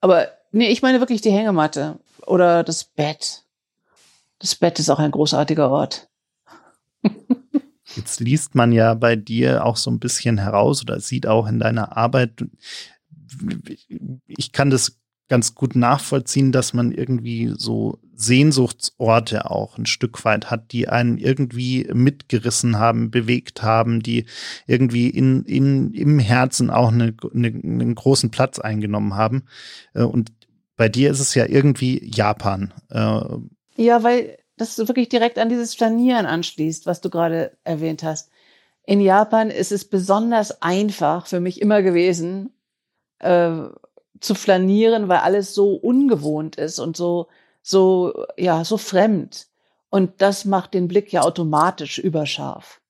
Aber 0.00 0.28
nee, 0.50 0.70
ich 0.70 0.82
meine 0.82 0.98
wirklich 0.98 1.20
die 1.20 1.30
Hängematte 1.30 2.00
oder 2.26 2.64
das 2.64 2.82
Bett. 2.82 3.44
Das 4.38 4.54
Bett 4.54 4.78
ist 4.78 4.90
auch 4.90 4.98
ein 4.98 5.10
großartiger 5.10 5.70
Ort. 5.70 6.08
Jetzt 7.96 8.20
liest 8.20 8.54
man 8.54 8.72
ja 8.72 8.94
bei 8.94 9.16
dir 9.16 9.64
auch 9.64 9.76
so 9.76 9.90
ein 9.90 9.98
bisschen 9.98 10.38
heraus 10.38 10.82
oder 10.82 11.00
sieht 11.00 11.26
auch 11.26 11.46
in 11.46 11.58
deiner 11.58 11.96
Arbeit, 11.96 12.44
ich 14.26 14.52
kann 14.52 14.70
das 14.70 14.98
ganz 15.28 15.54
gut 15.54 15.76
nachvollziehen, 15.76 16.52
dass 16.52 16.72
man 16.72 16.90
irgendwie 16.92 17.52
so 17.56 17.98
Sehnsuchtsorte 18.14 19.50
auch 19.50 19.78
ein 19.78 19.86
Stück 19.86 20.24
weit 20.24 20.50
hat, 20.50 20.72
die 20.72 20.88
einen 20.88 21.18
irgendwie 21.18 21.88
mitgerissen 21.92 22.78
haben, 22.78 23.10
bewegt 23.10 23.62
haben, 23.62 24.00
die 24.00 24.24
irgendwie 24.66 25.08
in, 25.08 25.44
in, 25.44 25.92
im 25.92 26.18
Herzen 26.18 26.70
auch 26.70 26.90
eine, 26.90 27.14
eine, 27.34 27.48
einen 27.48 27.94
großen 27.94 28.30
Platz 28.30 28.58
eingenommen 28.58 29.14
haben. 29.14 29.44
Äh, 29.94 30.02
und 30.02 30.32
bei 30.76 30.88
dir 30.88 31.10
ist 31.10 31.20
es 31.20 31.34
ja 31.34 31.46
irgendwie 31.46 32.02
Japan. 32.04 32.72
Ja, 33.78 34.02
weil 34.02 34.38
das 34.56 34.76
wirklich 34.78 35.08
direkt 35.08 35.38
an 35.38 35.48
dieses 35.48 35.74
Flanieren 35.74 36.26
anschließt, 36.26 36.84
was 36.86 37.00
du 37.00 37.10
gerade 37.10 37.52
erwähnt 37.62 38.02
hast. 38.02 38.30
In 38.84 39.00
Japan 39.00 39.50
ist 39.50 39.70
es 39.70 39.84
besonders 39.84 40.62
einfach 40.62 41.26
für 41.26 41.40
mich 41.40 41.60
immer 41.60 41.82
gewesen, 41.82 42.50
äh, 43.20 43.52
zu 44.20 44.34
flanieren, 44.34 45.08
weil 45.08 45.18
alles 45.18 45.54
so 45.54 45.74
ungewohnt 45.74 46.56
ist 46.56 46.80
und 46.80 46.96
so, 46.96 47.28
so, 47.62 48.24
ja, 48.36 48.64
so 48.64 48.78
fremd. 48.78 49.46
Und 49.90 50.20
das 50.20 50.44
macht 50.44 50.74
den 50.74 50.88
Blick 50.88 51.12
ja 51.12 51.22
automatisch 51.22 51.98
überscharf. 51.98 52.80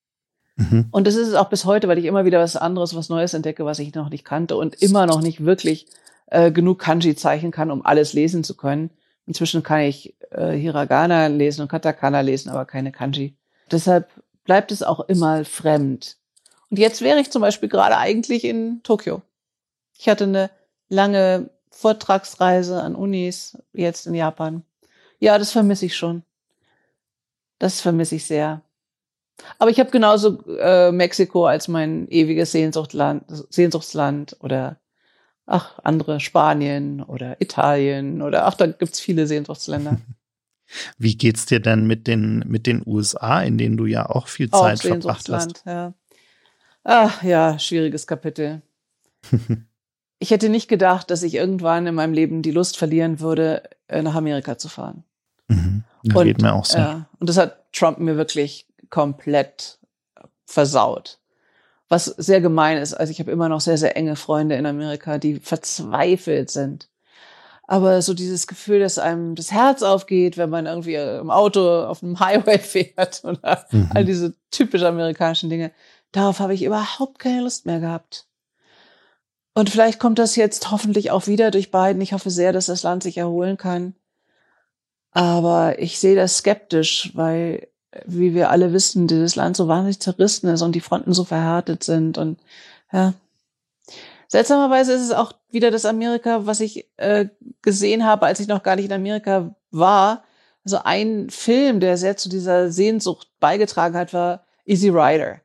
Mhm. 0.57 0.87
Und 0.91 1.07
das 1.07 1.17
ist 1.17 1.29
es 1.29 1.35
auch 1.35 1.51
bis 1.51 1.67
heute, 1.67 1.87
weil 1.87 1.99
ich 1.99 2.07
immer 2.07 2.25
wieder 2.25 2.41
was 2.41 2.57
anderes, 2.57 2.97
was 2.97 3.11
Neues 3.11 3.35
entdecke, 3.35 3.65
was 3.65 3.79
ich 3.79 3.95
noch 3.95 4.09
nicht 4.09 4.25
kannte 4.25 4.57
und 4.57 4.81
immer 4.83 5.07
noch 5.07 5.21
nicht 5.21 5.45
wirklich 5.45 5.87
äh, 6.27 6.51
genug 6.51 6.79
Kanji 6.79 7.15
zeichnen 7.15 7.53
kann, 7.53 7.71
um 7.71 7.85
alles 7.85 8.15
lesen 8.15 8.43
zu 8.43 8.57
können. 8.57 8.91
Inzwischen 9.29 9.63
kann 9.63 9.83
ich 9.83 10.15
äh, 10.31 10.53
Hiragana 10.53 11.27
lesen 11.27 11.61
und 11.61 11.69
Katakana 11.69 12.23
lesen, 12.23 12.49
aber 12.49 12.65
keine 12.65 12.93
Kanji. 12.93 13.37
Deshalb 13.71 14.09
bleibt 14.45 14.73
es 14.73 14.83
auch 14.83 15.01
immer 15.01 15.45
fremd. 15.45 16.17
Und 16.71 16.79
jetzt 16.79 17.03
wäre 17.03 17.21
ich 17.21 17.31
zum 17.31 17.43
Beispiel 17.43 17.69
gerade 17.69 17.99
eigentlich 17.99 18.43
in 18.43 18.83
Tokio. 18.85 19.21
Ich 19.99 20.09
hatte 20.09 20.25
eine 20.25 20.49
lange 20.89 21.51
Vortragsreise 21.71 22.83
an 22.83 22.95
Unis 22.95 23.59
jetzt 23.75 24.07
in 24.07 24.15
Japan. 24.15 24.63
Ja, 25.21 25.37
das 25.37 25.53
vermisse 25.53 25.85
ich 25.85 25.95
schon. 25.95 26.23
Das 27.59 27.83
vermisse 27.83 28.15
ich 28.15 28.25
sehr. 28.25 28.63
Aber 29.59 29.71
ich 29.71 29.79
habe 29.79 29.91
genauso 29.91 30.43
äh, 30.57 30.91
Mexiko 30.91 31.45
als 31.45 31.69
mein 31.69 32.09
ewiges 32.09 32.53
Sehnsuchtland, 32.53 33.25
Sehnsuchtsland 33.51 34.39
oder 34.41 34.81
ach, 35.49 35.79
andere 35.83 36.21
Spanien 36.21 37.03
oder 37.03 37.41
Italien 37.41 38.23
oder 38.23 38.47
ach, 38.47 38.55
da 38.55 38.67
gibt's 38.67 39.01
viele 39.01 39.27
Sehnsuchtsländer. 39.27 39.99
Wie 40.99 41.17
geht's 41.17 41.47
dir 41.47 41.61
denn 41.61 41.87
mit 41.87 42.07
den, 42.07 42.41
mit 42.47 42.67
den 42.67 42.83
USA, 42.85 43.41
in 43.43 43.57
denen 43.57 43.79
du 43.79 43.87
ja 43.87 44.09
auch 44.09 44.29
viel 44.29 44.51
Zeit 44.51 44.81
auch 44.81 44.83
verbracht 44.83 45.29
hast? 45.31 45.63
Ja. 45.65 45.95
Ach 46.85 47.23
ja, 47.23 47.59
schwieriges 47.59 48.07
Kapitel. 48.07 48.61
ich 50.19 50.31
hätte 50.31 50.51
nicht 50.51 50.69
gedacht, 50.69 51.11
dass 51.11 51.23
ich 51.23 51.35
irgendwann 51.35 51.87
in 51.87 51.95
meinem 51.95 52.13
Leben 52.13 52.43
die 52.43 52.51
Lust 52.51 52.77
verlieren 52.77 53.19
würde, 53.21 53.63
äh, 53.89 54.03
nach 54.03 54.15
Amerika 54.15 54.59
zu 54.59 54.69
fahren. 54.69 55.05
Mhm. 55.49 55.85
Das 56.05 56.17
und, 56.17 56.27
geht 56.27 56.43
mir 56.43 56.53
auch 56.53 56.67
so. 56.67 56.77
Ja, 56.77 57.09
und 57.19 57.29
das 57.31 57.39
hat 57.39 57.73
Trump 57.73 57.99
mir 57.99 58.17
wirklich 58.17 58.67
komplett 58.91 59.79
versaut 60.45 61.19
was 61.89 62.05
sehr 62.07 62.41
gemein 62.41 62.79
ist. 62.79 62.95
Also 62.95 63.11
ich 63.11 63.21
habe 63.21 63.31
immer 63.31 63.49
noch 63.49 63.61
sehr, 63.61 63.79
sehr 63.79 63.97
enge 63.97 64.17
Freunde 64.17 64.57
in 64.57 64.67
Amerika, 64.67 65.19
die 65.19 65.37
verzweifelt 65.37 66.51
sind. 66.51 66.89
Aber 67.67 68.01
so 68.01 68.15
dieses 68.15 68.47
Gefühl, 68.47 68.81
dass 68.81 68.99
einem 68.99 69.35
das 69.35 69.53
Herz 69.53 69.83
aufgeht, 69.83 70.39
wenn 70.39 70.49
man 70.49 70.65
irgendwie 70.65 70.95
im 70.95 71.31
Auto 71.31 71.83
auf 71.83 72.03
einem 72.03 72.19
Highway 72.19 72.59
fährt 72.59 73.23
oder 73.25 73.67
mhm. 73.71 73.91
all 73.95 74.05
diese 74.05 74.35
typisch 74.51 74.83
amerikanischen 74.83 75.51
Dinge, 75.51 75.71
darauf 76.13 76.41
habe 76.41 76.55
ich 76.55 76.63
überhaupt 76.63 77.19
keine 77.19 77.43
Lust 77.43 77.67
mehr 77.67 77.81
gehabt. 77.81 78.27
Und 79.55 79.71
vielleicht 79.71 79.99
kommt 79.99 80.19
das 80.19 80.37
jetzt 80.37 80.71
hoffentlich 80.71 81.11
auch 81.11 81.27
wieder 81.27 81.51
durch 81.51 81.71
Biden. 81.71 82.01
Ich 82.01 82.13
hoffe 82.13 82.31
sehr, 82.31 82.53
dass 82.53 82.67
das 82.67 82.85
Land 82.85 83.03
sich 83.03 83.19
erholen 83.19 83.57
kann. 83.57 83.95
Aber 85.11 85.79
ich 85.79 85.99
sehe 85.99 86.15
das 86.15 86.39
skeptisch, 86.39 87.11
weil 87.15 87.68
wie 88.05 88.35
wir 88.35 88.51
alle 88.51 88.73
wissen, 88.73 89.07
dieses 89.07 89.37
Land 89.37 89.57
so 89.57 89.69
wahnsinnig 89.69 90.01
zerrissen 90.01 90.49
ist 90.49 90.63
und 90.63 90.73
die 90.73 90.81
Fronten 90.81 91.13
so 91.13 91.25
verhärtet 91.25 91.85
sind 91.85 92.19
und 92.19 92.39
ja. 92.93 93.15
Seltsamerweise 94.29 94.93
ist 94.93 95.03
es 95.03 95.13
auch 95.13 95.33
wieder 95.51 95.71
das 95.71 95.87
Amerika, 95.87 96.45
was 96.45 96.61
ich 96.61 96.87
äh, 96.99 97.29
gesehen 97.63 98.05
habe, 98.05 98.27
als 98.27 98.41
ich 98.41 98.49
noch 98.49 98.63
gar 98.63 98.77
nicht 98.77 98.87
in 98.87 98.93
Amerika 98.93 99.55
war. 99.71 100.25
Also 100.65 100.81
ein 100.85 101.31
Film, 101.31 101.81
der 101.81 101.97
sehr 101.97 102.19
zu 102.19 102.29
dieser 102.29 102.71
Sehnsucht 102.71 103.29
beigetragen 103.41 103.97
hat, 103.97 104.13
war 104.13 104.45
Easy 104.67 104.91
Rider. 104.91 105.41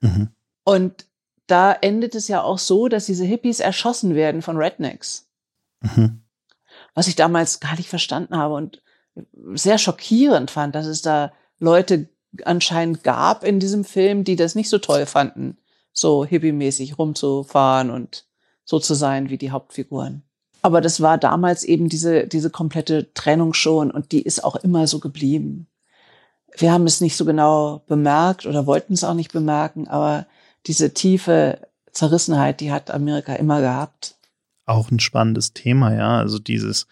Mhm. 0.00 0.30
Und 0.64 1.06
da 1.46 1.72
endet 1.72 2.14
es 2.14 2.28
ja 2.28 2.42
auch 2.42 2.58
so, 2.58 2.88
dass 2.88 3.04
diese 3.04 3.24
Hippies 3.24 3.60
erschossen 3.60 4.14
werden 4.14 4.40
von 4.40 4.56
Rednecks. 4.56 5.28
Mhm. 5.80 6.22
Was 6.94 7.08
ich 7.08 7.16
damals 7.16 7.60
gar 7.60 7.76
nicht 7.76 7.90
verstanden 7.90 8.38
habe 8.38 8.54
und 8.54 8.82
sehr 9.52 9.76
schockierend 9.76 10.50
fand, 10.50 10.74
dass 10.74 10.86
es 10.86 11.02
da 11.02 11.32
Leute 11.58 12.08
anscheinend 12.44 13.04
gab 13.04 13.44
in 13.44 13.60
diesem 13.60 13.84
Film, 13.84 14.24
die 14.24 14.36
das 14.36 14.54
nicht 14.54 14.68
so 14.68 14.78
toll 14.78 15.06
fanden, 15.06 15.56
so 15.92 16.24
hippie-mäßig 16.24 16.98
rumzufahren 16.98 17.90
und 17.90 18.24
so 18.64 18.78
zu 18.78 18.94
sein 18.94 19.30
wie 19.30 19.38
die 19.38 19.50
Hauptfiguren. 19.50 20.22
Aber 20.62 20.80
das 20.80 21.00
war 21.00 21.18
damals 21.18 21.62
eben 21.62 21.88
diese, 21.88 22.26
diese 22.26 22.50
komplette 22.50 23.12
Trennung 23.12 23.52
schon 23.52 23.90
und 23.90 24.12
die 24.12 24.22
ist 24.22 24.42
auch 24.42 24.56
immer 24.56 24.86
so 24.86 24.98
geblieben. 24.98 25.66
Wir 26.56 26.72
haben 26.72 26.86
es 26.86 27.00
nicht 27.00 27.16
so 27.16 27.24
genau 27.24 27.82
bemerkt 27.86 28.46
oder 28.46 28.66
wollten 28.66 28.94
es 28.94 29.04
auch 29.04 29.14
nicht 29.14 29.32
bemerken, 29.32 29.88
aber 29.88 30.26
diese 30.66 30.94
tiefe 30.94 31.60
Zerrissenheit, 31.92 32.60
die 32.60 32.72
hat 32.72 32.90
Amerika 32.90 33.34
immer 33.34 33.60
gehabt. 33.60 34.16
Auch 34.66 34.90
ein 34.90 35.00
spannendes 35.00 35.52
Thema, 35.52 35.94
ja. 35.94 36.18
Also 36.18 36.38
dieses, 36.38 36.86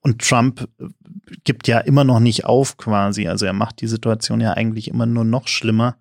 und 0.00 0.20
Trump 0.20 0.68
gibt 1.44 1.68
ja 1.68 1.78
immer 1.78 2.04
noch 2.04 2.20
nicht 2.20 2.44
auf 2.44 2.76
quasi. 2.76 3.28
Also 3.28 3.46
er 3.46 3.52
macht 3.52 3.80
die 3.80 3.86
Situation 3.86 4.40
ja 4.40 4.52
eigentlich 4.52 4.88
immer 4.88 5.06
nur 5.06 5.24
noch 5.24 5.48
schlimmer. 5.48 5.96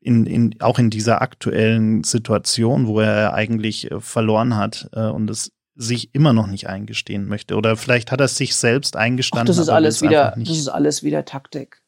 In, 0.00 0.26
in, 0.26 0.60
auch 0.60 0.80
in 0.80 0.90
dieser 0.90 1.22
aktuellen 1.22 2.02
Situation, 2.02 2.88
wo 2.88 2.98
er 2.98 3.34
eigentlich 3.34 3.88
äh, 3.92 4.00
verloren 4.00 4.56
hat 4.56 4.90
äh, 4.94 5.06
und 5.06 5.30
es 5.30 5.52
sich 5.74 6.12
immer 6.12 6.32
noch 6.32 6.48
nicht 6.48 6.68
eingestehen 6.68 7.26
möchte. 7.26 7.54
Oder 7.54 7.76
vielleicht 7.76 8.10
hat 8.10 8.20
er 8.20 8.28
sich 8.28 8.56
selbst 8.56 8.96
eingestanden. 8.96 9.52
Ach, 9.52 9.56
das 9.56 9.62
ist 9.62 9.68
alles 9.68 10.02
wieder, 10.02 10.34
das 10.36 10.58
ist 10.58 10.68
alles 10.68 11.02
wieder 11.02 11.24
Taktik. 11.24 11.82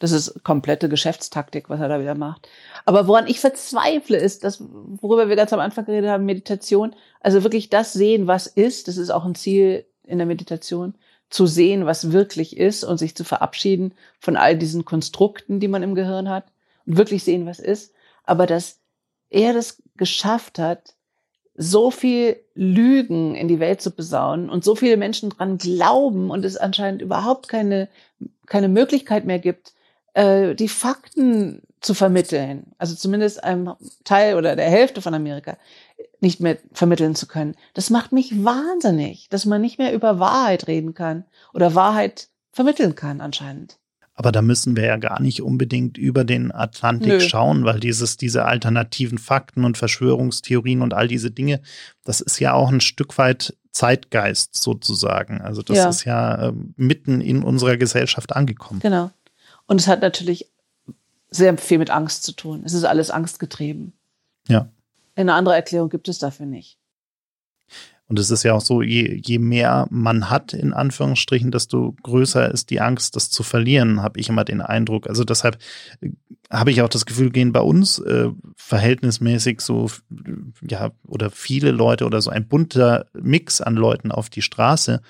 Das 0.00 0.12
ist 0.12 0.42
komplette 0.44 0.88
Geschäftstaktik, 0.88 1.68
was 1.68 1.78
er 1.78 1.88
da 1.88 2.00
wieder 2.00 2.14
macht. 2.14 2.48
Aber 2.86 3.06
woran 3.06 3.26
ich 3.26 3.38
verzweifle, 3.38 4.16
ist 4.16 4.44
das, 4.44 4.60
worüber 4.60 5.28
wir 5.28 5.36
ganz 5.36 5.52
am 5.52 5.60
Anfang 5.60 5.84
geredet 5.84 6.08
haben, 6.08 6.24
Meditation. 6.24 6.96
Also 7.20 7.42
wirklich 7.42 7.68
das 7.68 7.92
sehen, 7.92 8.26
was 8.26 8.46
ist. 8.46 8.88
Das 8.88 8.96
ist 8.96 9.10
auch 9.10 9.26
ein 9.26 9.34
Ziel 9.34 9.84
in 10.10 10.18
der 10.18 10.26
Meditation, 10.26 10.94
zu 11.30 11.46
sehen, 11.46 11.86
was 11.86 12.12
wirklich 12.12 12.56
ist 12.56 12.82
und 12.84 12.98
sich 12.98 13.14
zu 13.14 13.24
verabschieden 13.24 13.94
von 14.18 14.36
all 14.36 14.58
diesen 14.58 14.84
Konstrukten, 14.84 15.60
die 15.60 15.68
man 15.68 15.82
im 15.82 15.94
Gehirn 15.94 16.28
hat 16.28 16.44
und 16.86 16.96
wirklich 16.96 17.22
sehen, 17.22 17.46
was 17.46 17.60
ist. 17.60 17.94
Aber 18.24 18.46
dass 18.46 18.80
er 19.30 19.52
das 19.52 19.80
geschafft 19.96 20.58
hat, 20.58 20.94
so 21.54 21.90
viel 21.90 22.40
Lügen 22.54 23.34
in 23.34 23.46
die 23.46 23.60
Welt 23.60 23.80
zu 23.80 23.90
besaunen 23.90 24.50
und 24.50 24.64
so 24.64 24.74
viele 24.74 24.96
Menschen 24.96 25.30
dran 25.30 25.58
glauben 25.58 26.30
und 26.30 26.44
es 26.44 26.56
anscheinend 26.56 27.02
überhaupt 27.02 27.48
keine, 27.48 27.88
keine 28.46 28.68
Möglichkeit 28.68 29.24
mehr 29.24 29.38
gibt, 29.38 29.74
äh, 30.14 30.54
die 30.54 30.68
Fakten 30.68 31.62
zu 31.80 31.94
vermitteln, 31.94 32.72
also 32.78 32.94
zumindest 32.94 33.42
einem 33.42 33.72
Teil 34.04 34.36
oder 34.36 34.54
der 34.54 34.68
Hälfte 34.68 35.00
von 35.00 35.14
Amerika 35.14 35.56
nicht 36.20 36.40
mehr 36.40 36.58
vermitteln 36.72 37.14
zu 37.14 37.26
können. 37.26 37.54
Das 37.72 37.88
macht 37.88 38.12
mich 38.12 38.44
wahnsinnig, 38.44 39.28
dass 39.30 39.46
man 39.46 39.62
nicht 39.62 39.78
mehr 39.78 39.94
über 39.94 40.18
Wahrheit 40.18 40.66
reden 40.66 40.92
kann 40.92 41.24
oder 41.54 41.74
Wahrheit 41.74 42.28
vermitteln 42.52 42.94
kann 42.94 43.20
anscheinend. 43.20 43.78
Aber 44.14 44.32
da 44.32 44.42
müssen 44.42 44.76
wir 44.76 44.84
ja 44.84 44.98
gar 44.98 45.22
nicht 45.22 45.40
unbedingt 45.40 45.96
über 45.96 46.24
den 46.24 46.52
Atlantik 46.52 47.08
Nö. 47.08 47.20
schauen, 47.20 47.64
weil 47.64 47.80
dieses, 47.80 48.18
diese 48.18 48.44
alternativen 48.44 49.16
Fakten 49.16 49.64
und 49.64 49.78
Verschwörungstheorien 49.78 50.82
und 50.82 50.92
all 50.92 51.08
diese 51.08 51.30
Dinge, 51.30 51.62
das 52.04 52.20
ist 52.20 52.38
ja 52.38 52.52
auch 52.52 52.70
ein 52.70 52.82
Stück 52.82 53.16
weit 53.16 53.56
Zeitgeist 53.72 54.60
sozusagen. 54.60 55.40
Also 55.40 55.62
das 55.62 55.76
ja. 55.78 55.88
ist 55.88 56.04
ja 56.04 56.48
äh, 56.48 56.52
mitten 56.76 57.22
in 57.22 57.42
unserer 57.42 57.78
Gesellschaft 57.78 58.36
angekommen. 58.36 58.80
Genau. 58.80 59.10
Und 59.66 59.80
es 59.80 59.88
hat 59.88 60.02
natürlich 60.02 60.49
sehr 61.30 61.56
viel 61.58 61.78
mit 61.78 61.90
Angst 61.90 62.24
zu 62.24 62.32
tun. 62.32 62.62
Es 62.64 62.72
ist 62.72 62.84
alles 62.84 63.10
angstgetrieben. 63.10 63.92
Ja. 64.48 64.68
Eine 65.14 65.34
andere 65.34 65.54
Erklärung 65.54 65.88
gibt 65.88 66.08
es 66.08 66.18
dafür 66.18 66.46
nicht. 66.46 66.78
Und 68.10 68.18
es 68.18 68.32
ist 68.32 68.42
ja 68.42 68.54
auch 68.54 68.60
so, 68.60 68.82
je, 68.82 69.20
je 69.24 69.38
mehr 69.38 69.86
man 69.90 70.30
hat, 70.30 70.52
in 70.52 70.72
Anführungsstrichen, 70.72 71.52
desto 71.52 71.94
größer 72.02 72.50
ist 72.50 72.70
die 72.70 72.80
Angst, 72.80 73.14
das 73.14 73.30
zu 73.30 73.44
verlieren, 73.44 74.02
habe 74.02 74.18
ich 74.18 74.28
immer 74.28 74.44
den 74.44 74.60
Eindruck. 74.60 75.08
Also 75.08 75.22
deshalb 75.22 75.58
äh, 76.00 76.10
habe 76.50 76.72
ich 76.72 76.82
auch 76.82 76.88
das 76.88 77.06
Gefühl, 77.06 77.30
gehen 77.30 77.52
bei 77.52 77.60
uns 77.60 78.00
äh, 78.00 78.28
verhältnismäßig 78.56 79.60
so, 79.60 79.88
ja, 80.68 80.90
oder 81.06 81.30
viele 81.30 81.70
Leute 81.70 82.04
oder 82.04 82.20
so 82.20 82.30
ein 82.30 82.48
bunter 82.48 83.06
Mix 83.12 83.60
an 83.60 83.76
Leuten 83.76 84.10
auf 84.10 84.28
die 84.30 84.42
Straße, 84.42 85.00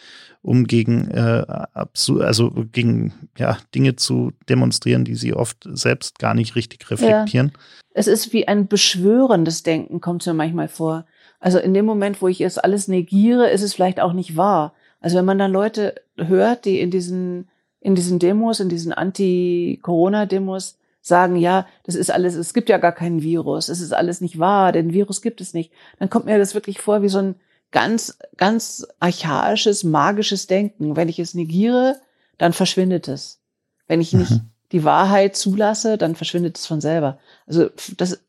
um 0.43 0.67
gegen, 0.67 1.11
äh, 1.11 1.45
also 1.73 2.51
gegen 2.73 3.15
ja, 3.39 3.57
Dinge 3.75 3.97
zu 3.97 4.33
demonstrieren, 4.51 5.05
die 5.05 5.15
sie 5.15 5.33
oft 5.33 5.67
selbst 5.73 6.19
gar 6.19 6.35
nicht 6.35 6.57
richtig 6.57 6.91
reflektieren. 6.91 7.53
Ja. 7.55 7.61
Es 7.95 8.07
ist 8.07 8.33
wie 8.35 8.47
ein 8.47 8.69
beschwörendes 8.69 9.63
Denken, 9.63 10.01
kommt 10.01 10.23
es 10.23 10.27
mir 10.27 10.35
manchmal 10.35 10.69
vor. 10.69 11.07
Also 11.41 11.59
in 11.59 11.73
dem 11.73 11.87
Moment, 11.87 12.21
wo 12.21 12.29
ich 12.29 12.43
es 12.43 12.59
alles 12.59 12.87
negiere, 12.87 13.49
ist 13.49 13.63
es 13.63 13.73
vielleicht 13.73 13.99
auch 13.99 14.13
nicht 14.13 14.37
wahr. 14.37 14.75
Also 15.01 15.17
wenn 15.17 15.25
man 15.25 15.39
dann 15.39 15.53
Leute 15.53 15.95
hört, 16.17 16.67
die 16.67 16.81
in 16.81 16.91
diesen, 16.91 17.49
in 17.81 17.95
diesen 17.95 18.19
Demos, 18.19 18.61
in 18.61 18.69
diesen 18.69 18.93
Anti-Corona-Demos 18.93 20.77
sagen, 21.01 21.37
ja, 21.37 21.67
das 21.85 21.95
ist 21.95 22.11
alles, 22.11 22.35
es 22.35 22.53
gibt 22.55 22.69
ja 22.69 22.79
gar 22.79 22.93
keinen 22.93 23.23
Virus, 23.23 23.69
es 23.69 23.81
ist 23.81 23.93
alles 23.93 24.21
nicht 24.21 24.39
wahr, 24.39 24.73
denn 24.73 24.93
Virus 24.93 25.23
gibt 25.23 25.41
es 25.41 25.55
nicht, 25.55 25.73
dann 25.99 26.11
kommt 26.11 26.27
mir 26.27 26.39
das 26.39 26.55
wirklich 26.55 26.81
vor 26.81 27.03
wie 27.03 27.09
so 27.09 27.19
ein 27.19 27.35
ganz, 27.71 28.19
ganz 28.37 28.87
archaisches, 28.99 29.85
magisches 29.85 30.47
Denken. 30.47 30.97
Wenn 30.97 31.09
ich 31.09 31.19
es 31.19 31.35
negiere, 31.35 32.01
dann 32.39 32.53
verschwindet 32.53 33.09
es. 33.09 33.41
Wenn 33.87 34.01
ich 34.01 34.13
nicht 34.13 34.31
mhm. 34.31 34.51
die 34.73 34.85
Wahrheit 34.85 35.37
zulasse, 35.37 35.99
dann 35.99 36.17
verschwindet 36.17 36.59
es 36.59 36.67
von 36.67 36.81
selber. 36.81 37.19
Also 37.47 37.71
das 37.97 38.21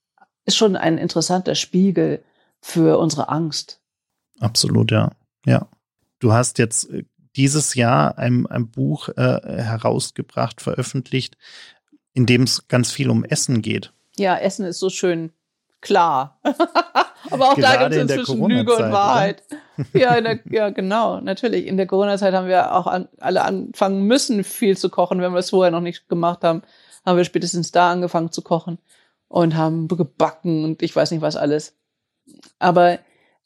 ist 0.46 0.56
schon 0.56 0.76
ein 0.76 0.98
interessanter 0.98 1.56
Spiegel 1.56 2.24
für 2.62 3.00
unsere 3.00 3.30
Angst. 3.30 3.82
Absolut, 4.40 4.92
ja. 4.92 5.12
Ja. 5.46 5.68
Du 6.20 6.34
hast 6.34 6.60
jetzt 6.60 6.90
äh, 6.90 7.04
dieses 7.36 7.76
Jahr 7.76 8.18
ein, 8.18 8.46
ein 8.48 8.70
Buch 8.70 9.10
äh, 9.10 9.40
herausgebracht, 9.62 10.62
veröffentlicht, 10.62 11.38
in 12.14 12.26
dem 12.26 12.44
es 12.44 12.68
ganz 12.68 12.92
viel 12.92 13.10
um 13.10 13.24
Essen 13.24 13.62
geht. 13.62 13.92
Ja, 14.18 14.38
Essen 14.38 14.66
ist 14.66 14.80
so 14.80 14.90
schön 14.90 15.32
klar. 15.82 16.40
Aber 17.30 17.52
auch 17.52 17.56
Gerade 17.56 17.78
da 17.78 17.90
gibt 17.90 17.96
es 17.96 18.18
inzwischen 18.18 18.48
Lüge 18.48 18.76
und 18.76 18.92
Wahrheit. 18.92 19.44
ja, 19.94 20.20
der, 20.20 20.40
ja, 20.50 20.70
genau, 20.70 21.22
natürlich. 21.22 21.66
In 21.68 21.78
der 21.78 21.88
Corona-Zeit 21.88 22.34
haben 22.34 22.48
wir 22.48 22.76
auch 22.76 22.88
an, 22.88 23.08
alle 23.20 23.44
anfangen 23.44 24.06
müssen, 24.06 24.44
viel 24.44 24.78
zu 24.78 24.90
kochen. 24.90 25.22
Wenn 25.22 25.32
wir 25.32 25.40
es 25.40 25.52
vorher 25.52 25.72
noch 25.72 25.82
nicht 25.82 26.10
gemacht 26.10 26.44
haben, 26.44 26.64
haben 27.06 27.18
wir 27.18 27.24
spätestens 27.24 27.72
da 27.72 27.92
angefangen 27.92 28.32
zu 28.32 28.42
kochen 28.42 28.80
und 29.28 29.56
haben 29.56 29.88
gebacken 29.88 30.64
und 30.64 30.82
ich 30.82 30.96
weiß 30.96 31.12
nicht 31.12 31.22
was 31.22 31.36
alles. 31.36 31.76
Aber 32.60 33.00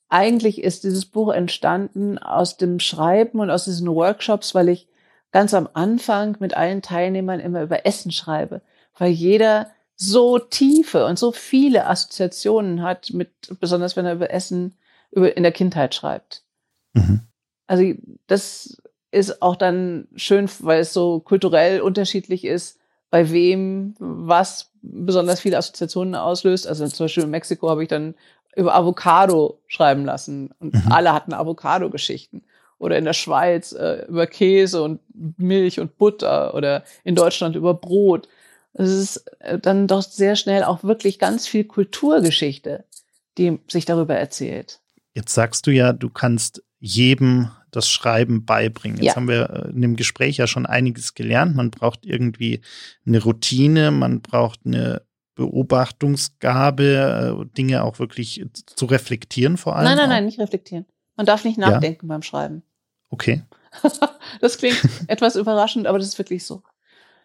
eigentlich 0.10 0.64
ist 0.64 0.84
dieses 0.84 1.06
Buch 1.06 1.32
entstanden 1.32 2.18
aus 2.18 2.58
dem 2.58 2.80
Schreiben 2.80 3.40
und 3.40 3.50
aus 3.50 3.66
diesen 3.66 3.88
Workshops, 3.88 4.56
weil 4.56 4.70
ich 4.70 4.88
ganz 5.36 5.54
am 5.54 5.68
Anfang 5.74 6.38
mit 6.40 6.56
allen 6.56 6.82
Teilnehmern 6.82 7.42
immer 7.42 7.62
über 7.62 7.86
Essen 7.86 8.14
schreibe, 8.14 8.62
weil 8.98 9.12
jeder 9.12 9.70
so 9.98 10.40
tiefe 10.40 11.06
und 11.06 11.20
so 11.20 11.34
viele 11.34 11.88
Assoziationen 11.88 12.82
hat 12.82 13.12
mit, 13.12 13.32
besonders 13.60 13.98
wenn 13.98 14.06
er 14.06 14.14
über 14.14 14.32
Essen 14.32 14.78
über, 15.12 15.36
in 15.36 15.44
der 15.44 15.52
Kindheit 15.52 15.94
schreibt. 15.94 16.44
Mhm. 16.94 17.20
Also 17.68 17.84
das 18.28 18.82
ist 19.12 19.42
auch 19.42 19.58
dann 19.58 20.08
schön, 20.16 20.50
weil 20.60 20.80
es 20.80 20.94
so 20.94 21.20
kulturell 21.20 21.82
unterschiedlich 21.82 22.46
ist, 22.46 22.80
bei 23.10 23.30
wem 23.30 23.96
was 24.00 24.72
besonders 24.82 25.42
viele 25.42 25.58
Assoziationen 25.58 26.16
auslöst. 26.16 26.66
Also 26.66 26.88
zum 26.88 27.04
Beispiel 27.04 27.24
in 27.24 27.30
Mexiko 27.32 27.70
habe 27.70 27.84
ich 27.84 27.90
dann 27.90 28.16
über 28.56 28.74
Avocado 28.74 29.60
schreiben 29.68 30.06
lassen 30.06 30.54
und 30.60 30.76
mhm. 30.76 30.94
alle 30.94 31.12
hatten 31.12 31.34
Avocado-Geschichten. 31.34 32.46
Oder 32.78 32.98
in 32.98 33.06
der 33.06 33.14
Schweiz 33.14 33.72
äh, 33.72 34.06
über 34.08 34.28
Käse 34.28 34.84
und 34.84 35.00
Milch 35.38 35.80
und 35.80 35.98
Butter 35.98 36.54
oder 36.54 36.84
in 37.04 37.16
Deutschland 37.16 37.56
über 37.56 37.74
Brot. 37.74 38.28
Es 38.74 38.90
ist 38.90 39.26
äh, 39.40 39.58
dann 39.58 39.88
doch 39.88 40.02
sehr 40.02 40.36
schnell 40.36 40.64
auch 40.64 40.84
wirklich 40.84 41.18
ganz 41.18 41.48
viel 41.48 41.64
Kulturgeschichte, 41.64 42.84
die 43.38 43.60
sich 43.70 43.86
darüber 43.86 44.16
erzählt. 44.16 44.82
Jetzt 45.14 45.34
sagst 45.34 45.68
du 45.68 45.72
ja, 45.72 45.94
du 45.94 46.10
kannst 46.10 46.64
jedem 46.80 47.50
das 47.72 47.90
Schreiben 47.90 48.46
beibringen. 48.46 48.98
Jetzt 48.98 49.06
ja. 49.06 49.16
haben 49.16 49.28
wir 49.28 49.50
äh, 49.50 49.72
in 49.72 49.82
dem 49.82 49.96
Gespräch 49.96 50.38
ja 50.38 50.48
schon 50.48 50.66
einiges 50.66 51.14
gelernt. 51.14 51.56
Man 51.56 51.72
braucht 51.72 52.06
irgendwie 52.06 52.62
eine 53.06 53.24
Routine, 53.24 53.92
man 53.92 54.22
braucht 54.22 54.62
eine 54.66 55.02
Beobachtungsgabe, 55.36 57.44
äh, 57.44 57.56
Dinge 57.56 57.84
auch 57.84 58.00
wirklich 58.00 58.46
zu 58.66 58.86
reflektieren 58.86 59.58
vor 59.58 59.76
allem? 59.76 59.86
Nein, 59.86 59.98
nein, 59.98 60.10
nein, 60.10 60.26
nicht 60.26 60.40
reflektieren. 60.40 60.86
Man 61.16 61.26
darf 61.26 61.44
nicht 61.44 61.58
nachdenken 61.58 62.08
ja? 62.08 62.14
beim 62.14 62.22
Schreiben. 62.22 62.64
Okay. 63.10 63.44
das 64.42 64.58
klingt 64.58 64.82
etwas 65.08 65.36
überraschend, 65.36 65.88
aber 65.88 65.98
das 65.98 66.08
ist 66.08 66.18
wirklich 66.18 66.46
so. 66.46 66.64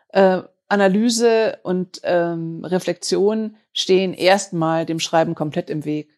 Äh, 0.09 0.42
Analyse 0.68 1.59
und 1.64 2.00
ähm, 2.05 2.64
Reflexion 2.64 3.57
stehen 3.72 4.14
erstmal 4.14 4.87
dem 4.87 5.00
Schreiben 5.00 5.35
komplett 5.35 5.68
im 5.68 5.85
Weg, 5.85 6.11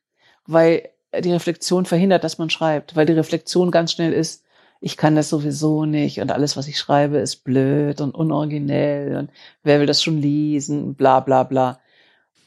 weil 0.47 0.91
die 1.19 1.33
Reflexion 1.33 1.87
verhindert, 1.87 2.25
dass 2.25 2.39
man 2.39 2.51
schreibt, 2.51 2.95
weil 2.97 3.07
die 3.07 3.13
Reflexion 3.13 3.71
ganz 3.71 3.93
schnell 3.93 4.13
ist, 4.13 4.45
ich 4.81 4.97
kann 4.97 5.15
das 5.15 5.31
sowieso 5.31 5.85
nicht 5.85 6.21
und 6.21 6.31
alles, 6.33 6.57
was 6.57 6.69
ich 6.69 6.79
schreibe, 6.79 7.19
ist 7.19 7.45
blöd 7.45 8.01
und 8.01 8.15
unoriginell 8.15 9.17
und 9.17 9.31
wer 9.63 9.79
will 9.79 9.87
das 9.87 10.03
schon 10.03 10.21
lesen, 10.21 10.95
bla 10.95 11.21
bla 11.21 11.45
bla. 11.45 11.81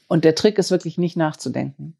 Und 0.07 0.25
der 0.25 0.35
Trick 0.35 0.57
ist 0.57 0.69
wirklich 0.69 0.97
nicht 0.97 1.17
nachzudenken. 1.17 1.95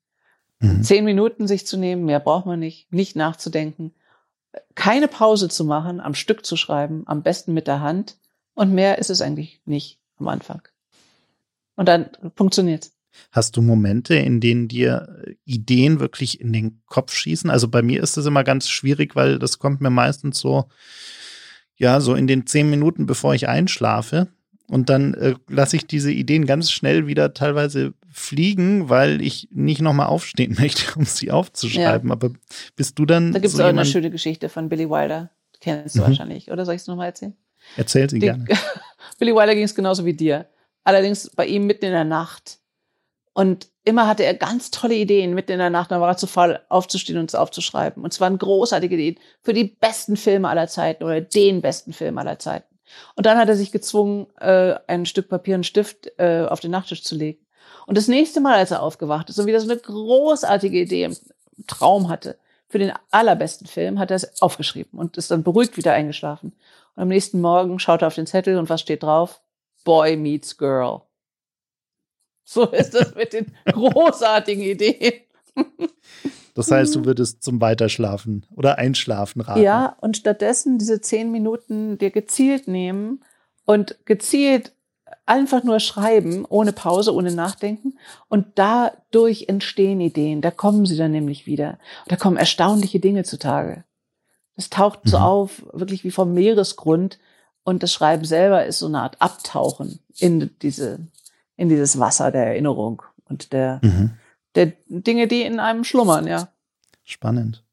Mhm. 0.65 0.84
Zehn 0.84 1.06
Minuten 1.06 1.47
sich 1.47 1.65
zu 1.65 1.78
nehmen, 1.78 2.06
mehr 2.06 2.19
braucht 2.19 2.45
man 2.45 2.60
nicht, 2.60 2.91
nicht 2.91 3.15
nachzudenken, 3.15 3.93
keine 4.75 5.08
Pause 5.08 5.49
zu 5.49 5.65
machen, 5.65 5.99
am 5.99 6.13
Stück 6.13 6.45
zu 6.45 6.56
schreiben, 6.56 7.04
am 7.06 7.23
besten 7.23 7.54
mit 7.54 7.67
der 7.67 7.82
Hand 7.82 8.17
und 8.54 8.73
mehr 8.73 8.97
ist 8.97 9.10
es 9.10 9.21
eigentlich 9.21 9.62
nicht 9.65 9.99
am 10.17 10.28
Anfang. 10.28 10.62
Und 11.75 11.88
dann 11.89 12.10
funktioniert's. 12.36 12.91
Hast 13.32 13.56
du 13.56 13.62
Momente, 13.62 14.15
in 14.15 14.41
denen 14.41 14.67
dir 14.67 15.23
Ideen 15.45 15.99
wirklich 15.99 16.41
in 16.41 16.51
den 16.51 16.82
Kopf 16.86 17.13
schießen? 17.13 17.49
Also 17.49 17.67
bei 17.67 17.82
mir 17.82 18.04
ist 18.04 18.17
das 18.17 18.25
immer 18.25 18.43
ganz 18.43 18.69
schwierig, 18.69 19.15
weil 19.15 19.39
das 19.39 19.60
kommt 19.60 19.82
mir 19.82 19.89
meistens 19.89 20.39
so, 20.39 20.65
ja, 21.78 22.01
so 22.01 22.13
in 22.13 22.28
den 22.28 22.45
zehn 22.45 22.69
Minuten, 22.69 23.06
bevor 23.06 23.34
ich 23.34 23.47
einschlafe. 23.47 24.28
Und 24.67 24.89
dann 24.89 25.13
äh, 25.13 25.36
lasse 25.47 25.75
ich 25.75 25.88
diese 25.88 26.12
Ideen 26.12 26.45
ganz 26.45 26.71
schnell 26.71 27.08
wieder 27.08 27.34
teilweise 27.34 27.93
fliegen, 28.15 28.88
weil 28.88 29.21
ich 29.21 29.49
nicht 29.51 29.82
nochmal 29.82 30.08
aufstehen 30.08 30.56
möchte, 30.60 30.97
um 30.97 31.06
sie 31.06 31.32
aufzuschreiben. 31.32 32.10
Ja. 32.10 32.13
Aber 32.13 32.32
bist 32.75 32.97
du 32.97 33.06
dann. 33.06 33.34
Da 33.34 33.39
gibt 33.39 33.51
es 33.51 33.58
so 33.58 33.63
auch 33.63 33.67
eine 33.67 33.86
schöne 33.86 34.10
Geschichte 34.10 34.47
von 34.47 34.69
Billy 34.69 34.89
Wilder. 34.89 35.32
Kennst 35.60 35.95
du 35.95 35.99
mhm. 35.99 36.06
wahrscheinlich. 36.06 36.51
Oder 36.51 36.65
soll 36.65 36.75
ich 36.75 36.82
es 36.82 36.88
nochmal 36.88 37.08
erzählen? 37.08 37.36
Erzähl 37.75 38.10
sie 38.10 38.19
Die, 38.19 38.25
gerne. 38.25 38.45
Billy 39.19 39.36
Wilder 39.36 39.54
ging 39.54 39.65
es 39.65 39.75
genauso 39.75 40.06
wie 40.06 40.13
dir. 40.13 40.47
Allerdings 40.84 41.30
bei 41.30 41.45
ihm 41.45 41.65
mitten 41.65 41.86
in 41.86 41.91
der 41.91 42.04
Nacht. 42.06 42.60
Und 43.34 43.67
immer 43.84 44.08
hatte 44.08 44.23
er 44.23 44.34
ganz 44.34 44.71
tolle 44.71 44.95
Ideen 44.95 45.34
mitten 45.34 45.51
in 45.51 45.60
der 45.60 45.69
Nacht, 45.69 45.91
dann 45.91 45.99
war 45.99 46.10
er 46.10 46.17
zu 46.17 46.25
faul 46.25 46.60
aufzustehen 46.69 47.19
und 47.19 47.30
es 47.30 47.36
aufzuschreiben. 47.36 48.01
Und 48.01 48.13
es 48.13 48.21
waren 48.21 48.38
großartige 48.38 48.95
Ideen 48.95 49.19
für 49.41 49.51
die 49.51 49.65
besten 49.65 50.15
Filme 50.15 50.47
aller 50.47 50.67
Zeiten 50.67 51.04
oder 51.04 51.19
den 51.19 51.62
besten 51.62 51.91
Film 51.91 52.17
aller 52.17 52.39
Zeiten. 52.39 52.73
Und 53.15 53.25
dann 53.25 53.38
hat 53.38 53.49
er 53.49 53.58
sich 53.58 53.73
gezwungen, 53.73 54.28
äh, 54.39 54.75
ein 54.88 55.06
Stück 55.06 55.28
Papier 55.28 55.56
und 55.56 55.65
Stift 55.65 56.12
äh, 56.17 56.45
auf 56.47 56.62
den 56.62 56.71
Nachttisch 56.71 57.04
zu 57.04 57.15
legen. 57.15 57.44
Und 57.88 57.98
das 57.98 58.08
nächste 58.08 58.41
Mal, 58.41 58.56
als 58.56 58.71
er 58.71 58.82
aufgewacht 58.82 59.30
ist 59.30 59.39
und 59.39 59.45
wieder 59.45 59.60
so 59.60 59.69
eine 59.69 59.80
großartige 59.80 60.80
Idee 60.80 61.04
im 61.04 61.15
Traum 61.67 62.10
hatte, 62.10 62.38
für 62.67 62.80
den 62.80 62.93
allerbesten 63.12 63.67
Film, 63.67 64.00
hat 64.00 64.12
er 64.12 64.17
es 64.17 64.41
aufgeschrieben 64.41 65.00
und 65.00 65.17
ist 65.17 65.32
dann 65.32 65.43
beruhigt 65.43 65.78
wieder 65.78 65.93
eingeschlafen. 65.93 66.54
Und 66.95 67.04
am 67.04 67.08
nächsten 67.10 67.39
Morgen 67.39 67.80
schaut 67.80 68.02
er 68.02 68.08
auf 68.08 68.15
den 68.15 68.28
Zettel 68.28 68.58
und 68.58 68.69
was 68.69 68.82
steht 68.82 69.04
drauf? 69.04 69.41
Boy 69.84 70.17
meets 70.17 70.58
Girl. 70.58 71.02
So 72.43 72.65
ist 72.71 72.93
das 72.93 73.15
mit 73.15 73.34
den 73.34 73.54
großartigen 73.65 74.63
Ideen. 74.63 75.21
Das 76.54 76.71
heißt, 76.71 76.96
du 76.96 77.06
würdest 77.06 77.44
zum 77.44 77.60
Weiterschlafen 77.60 78.46
oder 78.56 78.77
Einschlafen 78.77 79.42
raten. 79.42 79.62
Ja, 79.62 79.98
und 80.02 80.17
stattdessen 80.17 80.77
diese 80.77 81.02
zehn 81.02 81.31
Minuten 81.31 81.98
dir 81.98 82.12
gezielt 82.12 82.67
nehmen 82.67 83.23
und 83.65 83.98
gezielt 84.06 84.75
einfach 85.26 85.63
nur 85.63 85.80
schreiben, 85.80 86.46
ohne 86.48 86.71
Pause, 86.71 87.13
ohne 87.13 87.32
Nachdenken. 87.32 87.98
Und 88.28 88.48
dadurch 88.56 89.46
entstehen 89.48 90.00
Ideen. 90.00 90.42
Da 90.42 90.52
kommen 90.52 90.86
sie 90.86 90.98
dann 90.98 91.12
nämlich 91.12 91.46
wieder. 91.46 91.80
Da 92.08 92.15
kommen 92.15 92.38
erstaunliche 92.38 93.00
Dinge 93.00 93.23
zutage. 93.23 93.84
Das 94.56 94.69
taucht 94.69 95.00
so 95.04 95.17
mhm. 95.17 95.23
auf, 95.23 95.65
wirklich 95.73 96.04
wie 96.04 96.12
vom 96.12 96.34
Meeresgrund. 96.34 97.19
Und 97.63 97.84
das 97.84 97.92
Schreiben 97.92 98.26
selber 98.26 98.65
ist 98.65 98.80
so 98.80 98.86
eine 98.86 99.02
Art 99.02 99.21
Abtauchen 99.21 100.00
in 100.19 100.52
diese 100.62 101.00
in 101.58 101.69
dieses 101.69 102.00
Wasser 102.00 102.32
der 102.32 102.48
Erinnerung 102.48 103.02
und 103.26 103.54
der, 103.54 103.80
mhm. 103.82 104.12
der 104.56 104.73
Dinge, 104.88 105.28
die 105.28 105.42
in 105.44 105.60
einem 105.60 105.84
schlummern, 105.84 106.28
ja. 106.28 106.50
Spannend. 107.04 107.63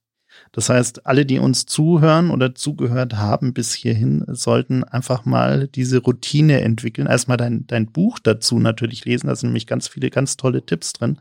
Das 0.53 0.69
heißt, 0.69 1.07
alle, 1.07 1.25
die 1.25 1.39
uns 1.39 1.65
zuhören 1.65 2.31
oder 2.31 2.55
zugehört 2.55 3.15
haben 3.15 3.55
bis 3.55 3.73
hierhin, 3.73 4.23
sollten 4.29 4.85
einfach 4.85 5.25
mal 5.25 5.67
diese 5.67 6.03
Routine 6.03 6.61
entwickeln. 6.61 7.07
Erstmal 7.07 7.39
dein, 7.39 7.67
dein 7.67 7.87
Buch 7.87 8.19
dazu 8.19 8.59
natürlich 8.59 9.07
lesen. 9.07 9.29
Da 9.29 9.35
sind 9.35 9.49
nämlich 9.49 9.67
ganz 9.67 9.89
viele 9.89 10.11
ganz 10.11 10.37
tolle 10.37 10.65
Tipps 10.65 10.93
drin. 10.93 11.19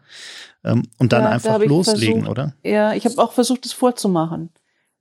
Ähm, 0.65 0.83
und 0.97 1.13
dann 1.13 1.23
ja, 1.23 1.29
einfach 1.29 1.59
da 1.59 1.63
loslegen, 1.63 2.25
versucht, 2.25 2.29
oder? 2.29 2.53
Ja, 2.63 2.93
ich 2.93 3.05
habe 3.05 3.17
auch 3.19 3.31
versucht, 3.31 3.65
es 3.65 3.71
vorzumachen 3.71 4.49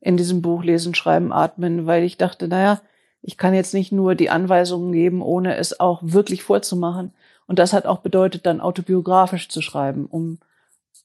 in 0.00 0.16
diesem 0.16 0.42
Buch 0.42 0.62
Lesen, 0.62 0.94
Schreiben, 0.94 1.32
Atmen, 1.32 1.86
weil 1.86 2.04
ich 2.04 2.16
dachte, 2.16 2.46
naja, 2.46 2.80
ich 3.22 3.36
kann 3.36 3.52
jetzt 3.52 3.74
nicht 3.74 3.90
nur 3.90 4.14
die 4.14 4.30
Anweisungen 4.30 4.92
geben, 4.92 5.22
ohne 5.22 5.56
es 5.56 5.78
auch 5.78 6.00
wirklich 6.02 6.44
vorzumachen. 6.44 7.12
Und 7.46 7.58
das 7.58 7.72
hat 7.72 7.84
auch 7.84 7.98
bedeutet, 7.98 8.46
dann 8.46 8.60
autobiografisch 8.60 9.48
zu 9.48 9.60
schreiben, 9.60 10.06
um 10.06 10.38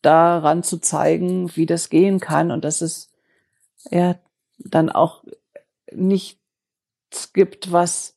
daran 0.04 0.62
zu 0.62 0.78
zeigen, 0.78 1.50
wie 1.56 1.66
das 1.66 1.90
gehen 1.90 2.20
kann 2.20 2.52
und 2.52 2.64
dass 2.64 2.82
es 2.82 3.10
ja 3.92 4.20
dann 4.58 4.90
auch 4.90 5.24
nichts 5.92 6.40
gibt, 7.34 7.72
was 7.72 8.16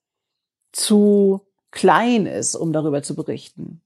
zu 0.72 1.46
klein 1.70 2.26
ist, 2.26 2.54
um 2.54 2.72
darüber 2.72 3.02
zu 3.02 3.14
berichten. 3.14 3.82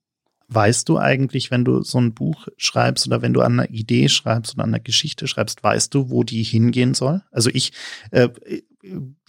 Weißt 0.48 0.88
du 0.88 0.98
eigentlich, 0.98 1.50
wenn 1.50 1.64
du 1.64 1.82
so 1.82 1.98
ein 1.98 2.12
Buch 2.12 2.46
schreibst 2.58 3.06
oder 3.06 3.22
wenn 3.22 3.32
du 3.32 3.40
an 3.40 3.58
einer 3.58 3.70
Idee 3.70 4.08
schreibst 4.08 4.54
oder 4.54 4.64
an 4.64 4.70
einer 4.70 4.80
Geschichte 4.80 5.26
schreibst, 5.26 5.62
weißt 5.62 5.94
du, 5.94 6.10
wo 6.10 6.24
die 6.24 6.42
hingehen 6.42 6.92
soll? 6.92 7.22
Also 7.30 7.48
ich, 7.52 7.72
äh, 8.10 8.28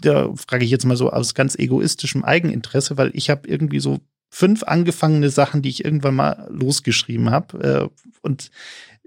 da 0.02 0.34
frage 0.36 0.66
ich 0.66 0.72
jetzt 0.72 0.86
mal 0.86 0.98
so 0.98 1.12
aus 1.12 1.34
ganz 1.34 1.56
egoistischem 1.56 2.26
Eigeninteresse, 2.26 2.98
weil 2.98 3.12
ich 3.14 3.30
habe 3.30 3.48
irgendwie 3.48 3.80
so 3.80 4.00
fünf 4.30 4.64
angefangene 4.64 5.30
Sachen, 5.30 5.62
die 5.62 5.70
ich 5.70 5.86
irgendwann 5.86 6.16
mal 6.16 6.48
losgeschrieben 6.52 7.30
habe. 7.30 7.92
Äh, 7.94 8.18
und 8.22 8.52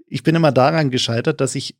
ich 0.07 0.23
bin 0.23 0.35
immer 0.35 0.51
daran 0.51 0.89
gescheitert, 0.89 1.39
dass 1.39 1.53
ich 1.53 1.75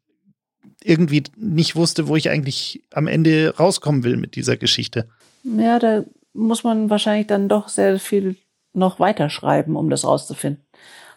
irgendwie 0.84 1.24
nicht 1.36 1.76
wusste, 1.76 2.08
wo 2.08 2.16
ich 2.16 2.30
eigentlich 2.30 2.84
am 2.92 3.08
Ende 3.08 3.56
rauskommen 3.58 4.04
will 4.04 4.18
mit 4.18 4.36
dieser 4.36 4.58
Geschichte. 4.58 5.10
Ja, 5.44 5.80
da 5.80 6.04
muss 6.34 6.64
man 6.64 6.90
wahrscheinlich 6.90 7.28
dann 7.28 7.50
doch 7.50 7.68
sehr 7.68 8.00
viel 8.00 8.36
noch 8.74 9.00
weiterschreiben, 9.00 9.76
um 9.76 9.90
das 9.90 10.06
rauszufinden. 10.06 10.64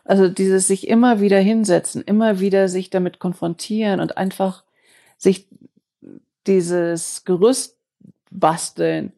Also 0.04 0.28
dieses 0.28 0.66
sich 0.66 0.88
immer 0.88 1.20
wieder 1.20 1.38
hinsetzen, 1.38 2.02
immer 2.02 2.40
wieder 2.40 2.68
sich 2.68 2.90
damit 2.90 3.18
konfrontieren 3.18 4.00
und 4.00 4.16
einfach 4.16 4.64
sich 5.18 5.46
dieses 6.46 7.24
Gerüst 7.24 7.76
basteln, 8.30 9.12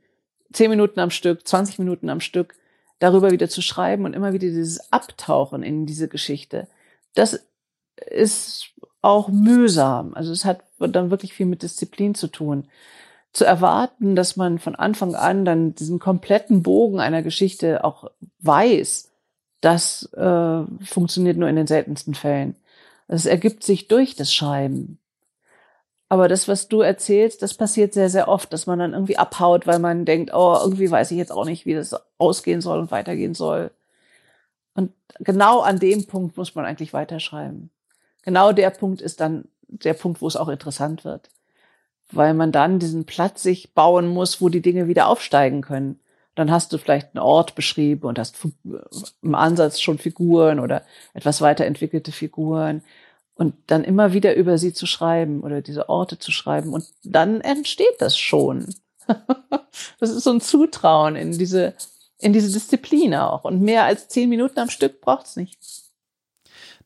zehn 0.53 0.71
Minuten 0.71 1.01
am 1.01 1.11
Stück, 1.11 1.47
20 1.47 1.79
Minuten 1.79 2.11
am 2.11 2.21
Stück, 2.21 2.55
darüber 2.99 3.31
wieder 3.31 3.49
zu 3.49 3.63
schreiben 3.63 4.05
und 4.05 4.15
immer 4.15 4.33
wieder 4.33 4.49
dieses 4.49 4.93
Abtauchen 4.93 5.63
in 5.63 5.87
diese 5.87 6.09
Geschichte. 6.09 6.69
Das 7.15 7.47
ist 8.11 8.73
auch 9.03 9.29
mühsam. 9.29 10.15
Also 10.15 10.33
es 10.33 10.45
hat 10.45 10.63
dann 10.79 11.11
wirklich 11.11 11.35
viel 11.35 11.47
mit 11.47 11.63
Disziplin 11.63 12.15
zu 12.15 12.29
tun. 12.29 12.69
Zu 13.33 13.45
erwarten, 13.45 14.15
dass 14.15 14.37
man 14.37 14.59
von 14.59 14.75
Anfang 14.75 15.15
an 15.15 15.45
dann 15.45 15.75
diesen 15.75 15.99
kompletten 15.99 16.63
Bogen 16.63 17.01
einer 17.01 17.23
Geschichte 17.23 17.85
auch 17.85 18.11
weiß, 18.41 19.11
das 19.61 20.13
äh, 20.15 20.63
funktioniert 20.85 21.37
nur 21.37 21.49
in 21.49 21.57
den 21.57 21.67
seltensten 21.67 22.15
Fällen. 22.15 22.57
Es 23.09 23.27
ergibt 23.27 23.65
sich 23.65 23.89
durch 23.89 24.17
das 24.17 24.33
Schreiben. 24.33 24.99
Aber 26.09 26.29
das, 26.29 26.47
was 26.47 26.69
du 26.69 26.83
erzählst, 26.83 27.43
das 27.43 27.55
passiert 27.55 27.95
sehr, 27.95 28.11
sehr 28.11 28.29
oft, 28.29 28.53
dass 28.53 28.67
man 28.67 28.79
dann 28.79 28.93
irgendwie 28.93 29.17
abhaut, 29.17 29.67
weil 29.67 29.79
man 29.79 30.05
denkt, 30.05 30.33
oh, 30.35 30.59
irgendwie 30.61 30.91
weiß 30.91 31.11
ich 31.11 31.17
jetzt 31.17 31.33
auch 31.33 31.47
nicht, 31.47 31.65
wie 31.65 31.75
das 31.75 31.97
ausgehen 32.19 32.61
soll 32.61 32.81
und 32.81 32.91
weitergehen 32.91 33.35
soll. 33.35 33.71
Und 34.75 34.93
genau 35.21 35.61
an 35.61 35.79
dem 35.79 36.07
Punkt 36.07 36.37
muss 36.37 36.55
man 36.55 36.67
eigentlich 36.67 36.93
weiterschreiben. 36.93 37.71
Genau 38.23 38.53
der 38.53 38.71
Punkt 38.71 39.01
ist 39.01 39.21
dann 39.21 39.45
der 39.69 39.95
Punkt, 39.95 40.21
wo 40.21 40.27
es 40.27 40.37
auch 40.37 40.49
interessant 40.49 41.05
wird. 41.05 41.31
Weil 42.11 42.35
man 42.35 42.53
dann 42.53 42.79
diesen 42.79 43.05
Platz 43.05 43.43
sich 43.43 43.75
bauen 43.75 44.07
muss, 44.07 44.41
wo 44.41 44.49
die 44.49 44.61
Dinge 44.61 44.87
wieder 44.87 45.09
aufsteigen 45.09 45.63
können. 45.63 45.99
Dann 46.35 46.51
hast 46.51 46.73
du 46.73 46.79
vielleicht 46.79 47.15
einen 47.15 47.23
Ort 47.23 47.55
beschrieben 47.55 48.07
und 48.07 48.19
hast 48.19 48.37
im 49.23 49.35
Ansatz 49.35 49.81
schon 49.81 49.99
Figuren 49.99 50.61
oder 50.61 50.83
etwas 51.15 51.41
weiterentwickelte 51.41 52.13
Figuren 52.13 52.83
und 53.35 53.55
dann 53.67 53.85
immer 53.85 54.13
wieder 54.13 54.35
über 54.35 54.59
sie 54.59 54.73
zu 54.73 54.87
schreiben 54.87 55.43
oder 55.43 55.63
diese 55.63 55.89
Orte 55.89 56.19
zu 56.19 56.33
schreiben 56.33 56.73
und 56.73 56.87
dann 57.03 57.41
entsteht 57.41 57.97
das 57.99 58.17
schon. 58.17 58.75
das 59.99 60.11
ist 60.11 60.25
so 60.25 60.31
ein 60.31 60.41
Zutrauen 60.41 61.17
in 61.17 61.37
diese, 61.37 61.75
in 62.19 62.33
diese 62.33 62.53
Disziplin 62.53 63.15
auch. 63.15 63.45
Und 63.45 63.61
mehr 63.61 63.85
als 63.85 64.09
zehn 64.09 64.29
Minuten 64.29 64.59
am 64.59 64.71
Stück 64.71 65.01
braucht's 65.01 65.37
nicht. 65.37 65.59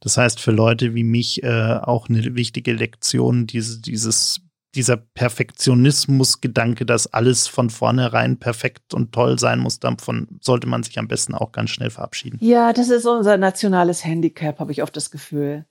Das 0.00 0.16
heißt 0.16 0.40
für 0.40 0.52
Leute 0.52 0.94
wie 0.94 1.04
mich 1.04 1.42
äh, 1.42 1.78
auch 1.82 2.08
eine 2.08 2.34
wichtige 2.34 2.72
Lektion, 2.72 3.46
diese, 3.46 3.80
dieses, 3.80 4.40
dieser 4.74 4.96
Perfektionismus-Gedanke, 4.96 6.86
dass 6.86 7.12
alles 7.12 7.46
von 7.46 7.70
vornherein 7.70 8.38
perfekt 8.38 8.94
und 8.94 9.12
toll 9.12 9.38
sein 9.38 9.58
muss, 9.58 9.80
davon 9.80 10.38
sollte 10.40 10.66
man 10.66 10.82
sich 10.82 10.98
am 10.98 11.08
besten 11.08 11.34
auch 11.34 11.52
ganz 11.52 11.70
schnell 11.70 11.90
verabschieden. 11.90 12.38
Ja, 12.40 12.72
das 12.72 12.88
ist 12.88 13.06
unser 13.06 13.36
nationales 13.36 14.04
Handicap, 14.04 14.58
habe 14.58 14.72
ich 14.72 14.82
oft 14.82 14.96
das 14.96 15.10
Gefühl 15.10 15.64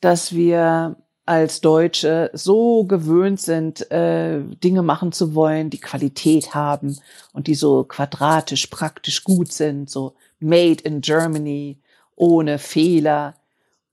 dass 0.00 0.34
wir 0.34 0.96
als 1.26 1.60
Deutsche 1.60 2.30
so 2.32 2.84
gewöhnt 2.84 3.40
sind, 3.40 3.90
äh, 3.90 4.40
Dinge 4.64 4.82
machen 4.82 5.12
zu 5.12 5.34
wollen, 5.34 5.68
die 5.68 5.80
Qualität 5.80 6.54
haben 6.54 6.98
und 7.34 7.48
die 7.48 7.54
so 7.54 7.84
quadratisch, 7.84 8.68
praktisch 8.68 9.24
gut 9.24 9.52
sind, 9.52 9.90
so 9.90 10.14
made 10.40 10.82
in 10.82 11.02
Germany, 11.02 11.80
ohne 12.18 12.58
Fehler. 12.58 13.34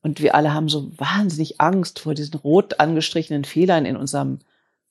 Und 0.01 0.21
wir 0.21 0.35
alle 0.35 0.53
haben 0.53 0.69
so 0.69 0.91
wahnsinnig 0.97 1.61
Angst 1.61 1.99
vor 1.99 2.13
diesen 2.13 2.35
rot 2.39 2.79
angestrichenen 2.79 3.43
Fehlern 3.43 3.85
in 3.85 3.95
unserem 3.95 4.39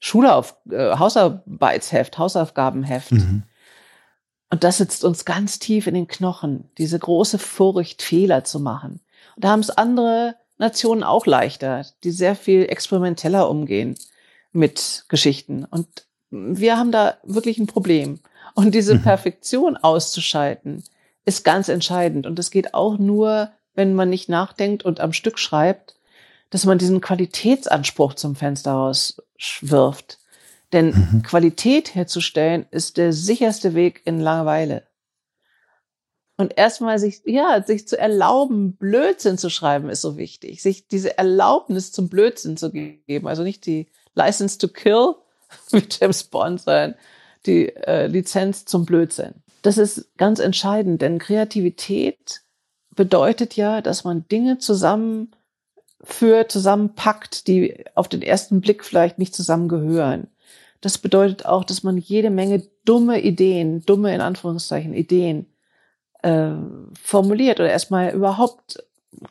Schulauf 0.00 0.56
äh, 0.70 0.96
Hausarbeitsheft, 0.96 2.18
Hausaufgabenheft. 2.18 3.12
Mhm. 3.12 3.42
Und 4.50 4.64
das 4.64 4.78
sitzt 4.78 5.04
uns 5.04 5.24
ganz 5.24 5.58
tief 5.58 5.86
in 5.86 5.94
den 5.94 6.06
Knochen, 6.06 6.70
diese 6.78 6.98
große 6.98 7.38
Furcht, 7.38 8.02
Fehler 8.02 8.44
zu 8.44 8.60
machen. 8.60 9.00
Und 9.34 9.44
da 9.44 9.48
haben 9.50 9.60
es 9.60 9.70
andere 9.70 10.36
Nationen 10.58 11.02
auch 11.02 11.26
leichter, 11.26 11.84
die 12.04 12.10
sehr 12.10 12.36
viel 12.36 12.66
experimenteller 12.66 13.48
umgehen 13.48 13.96
mit 14.52 15.06
Geschichten. 15.08 15.64
Und 15.64 15.88
wir 16.30 16.78
haben 16.78 16.92
da 16.92 17.16
wirklich 17.24 17.58
ein 17.58 17.66
Problem. 17.66 18.20
Und 18.54 18.74
diese 18.74 18.94
mhm. 18.94 19.02
Perfektion 19.02 19.76
auszuschalten, 19.76 20.84
ist 21.24 21.44
ganz 21.44 21.68
entscheidend. 21.68 22.26
Und 22.26 22.38
es 22.38 22.50
geht 22.50 22.74
auch 22.74 22.98
nur, 22.98 23.52
wenn 23.74 23.94
man 23.94 24.10
nicht 24.10 24.28
nachdenkt 24.28 24.84
und 24.84 25.00
am 25.00 25.12
Stück 25.12 25.38
schreibt, 25.38 25.96
dass 26.50 26.66
man 26.66 26.78
diesen 26.78 27.00
Qualitätsanspruch 27.00 28.14
zum 28.14 28.36
Fenster 28.36 28.72
rauswirft. 28.72 30.18
Denn 30.72 30.86
mhm. 30.86 31.22
Qualität 31.22 31.94
herzustellen 31.94 32.66
ist 32.70 32.96
der 32.96 33.12
sicherste 33.12 33.74
Weg 33.74 34.02
in 34.04 34.20
Langeweile. 34.20 34.86
Und 36.36 36.58
erstmal 36.58 36.98
sich, 36.98 37.22
ja, 37.24 37.62
sich 37.62 37.86
zu 37.86 37.96
erlauben, 37.96 38.76
Blödsinn 38.76 39.38
zu 39.38 39.50
schreiben, 39.50 39.88
ist 39.88 40.00
so 40.00 40.16
wichtig. 40.16 40.62
Sich 40.62 40.88
diese 40.88 41.16
Erlaubnis 41.16 41.92
zum 41.92 42.08
Blödsinn 42.08 42.56
zu 42.56 42.72
geben. 42.72 43.28
Also 43.28 43.44
nicht 43.44 43.66
die 43.66 43.88
License 44.14 44.58
to 44.58 44.68
Kill 44.68 45.14
wie 45.70 45.84
James 45.88 46.24
Bond, 46.24 46.62
sondern 46.62 46.96
die 47.46 47.68
äh, 47.76 48.06
Lizenz 48.06 48.64
zum 48.64 48.84
Blödsinn. 48.84 49.43
Das 49.64 49.78
ist 49.78 50.14
ganz 50.18 50.40
entscheidend, 50.40 51.00
denn 51.00 51.18
Kreativität 51.18 52.42
bedeutet 52.94 53.56
ja, 53.56 53.80
dass 53.80 54.04
man 54.04 54.28
Dinge 54.28 54.58
zusammenführt, 54.58 55.32
zusammenpackt, 56.52 57.48
die 57.48 57.86
auf 57.94 58.08
den 58.08 58.20
ersten 58.20 58.60
Blick 58.60 58.84
vielleicht 58.84 59.18
nicht 59.18 59.34
zusammengehören. 59.34 60.28
Das 60.82 60.98
bedeutet 60.98 61.46
auch, 61.46 61.64
dass 61.64 61.82
man 61.82 61.96
jede 61.96 62.28
Menge 62.28 62.68
dumme 62.84 63.22
Ideen, 63.22 63.80
dumme 63.86 64.14
in 64.14 64.20
Anführungszeichen 64.20 64.92
Ideen, 64.92 65.46
äh, 66.22 66.50
formuliert 67.02 67.58
oder 67.58 67.70
erstmal 67.70 68.12
überhaupt 68.12 68.84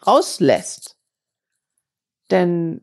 rauslässt. 0.08 0.98
Denn 2.32 2.82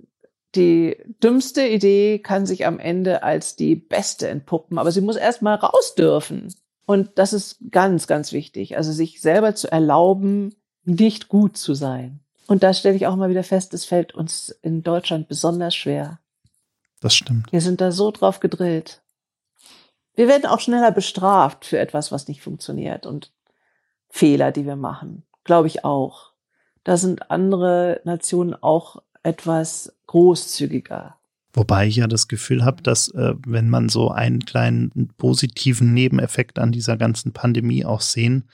die 0.54 0.96
dümmste 1.20 1.66
Idee 1.66 2.20
kann 2.20 2.46
sich 2.46 2.64
am 2.64 2.78
Ende 2.78 3.24
als 3.24 3.56
die 3.56 3.74
beste 3.74 4.28
entpuppen, 4.28 4.78
aber 4.78 4.92
sie 4.92 5.00
muss 5.00 5.16
erstmal 5.16 5.56
raus 5.56 5.96
dürfen. 5.96 6.54
Und 6.86 7.10
das 7.16 7.32
ist 7.32 7.58
ganz, 7.70 8.06
ganz 8.06 8.32
wichtig. 8.32 8.76
Also 8.76 8.92
sich 8.92 9.20
selber 9.20 9.54
zu 9.54 9.70
erlauben, 9.70 10.54
nicht 10.84 11.28
gut 11.28 11.56
zu 11.56 11.74
sein. 11.74 12.20
Und 12.46 12.62
da 12.62 12.74
stelle 12.74 12.96
ich 12.96 13.06
auch 13.06 13.16
mal 13.16 13.30
wieder 13.30 13.44
fest, 13.44 13.74
es 13.74 13.84
fällt 13.84 14.14
uns 14.14 14.48
in 14.48 14.82
Deutschland 14.82 15.28
besonders 15.28 15.74
schwer. 15.74 16.18
Das 17.00 17.14
stimmt. 17.14 17.52
Wir 17.52 17.60
sind 17.60 17.80
da 17.80 17.92
so 17.92 18.10
drauf 18.10 18.40
gedrillt. 18.40 19.02
Wir 20.14 20.26
werden 20.26 20.46
auch 20.46 20.60
schneller 20.60 20.90
bestraft 20.90 21.64
für 21.64 21.78
etwas, 21.78 22.10
was 22.10 22.28
nicht 22.28 22.42
funktioniert. 22.42 23.06
Und 23.06 23.32
Fehler, 24.08 24.50
die 24.50 24.66
wir 24.66 24.76
machen. 24.76 25.22
Glaube 25.44 25.68
ich 25.68 25.84
auch. 25.84 26.32
Da 26.82 26.96
sind 26.96 27.30
andere 27.30 28.00
Nationen 28.04 28.54
auch 28.54 29.02
etwas 29.22 29.96
großzügiger. 30.06 31.19
Wobei 31.52 31.88
ich 31.88 31.96
ja 31.96 32.06
das 32.06 32.28
Gefühl 32.28 32.64
habe, 32.64 32.82
dass 32.82 33.08
äh, 33.08 33.34
wenn 33.46 33.68
man 33.68 33.88
so 33.88 34.10
einen 34.10 34.44
kleinen 34.44 35.10
positiven 35.16 35.92
Nebeneffekt 35.92 36.58
an 36.58 36.72
dieser 36.72 36.96
ganzen 36.96 37.32
Pandemie 37.32 37.84
auch 37.84 38.00
sehen 38.00 38.48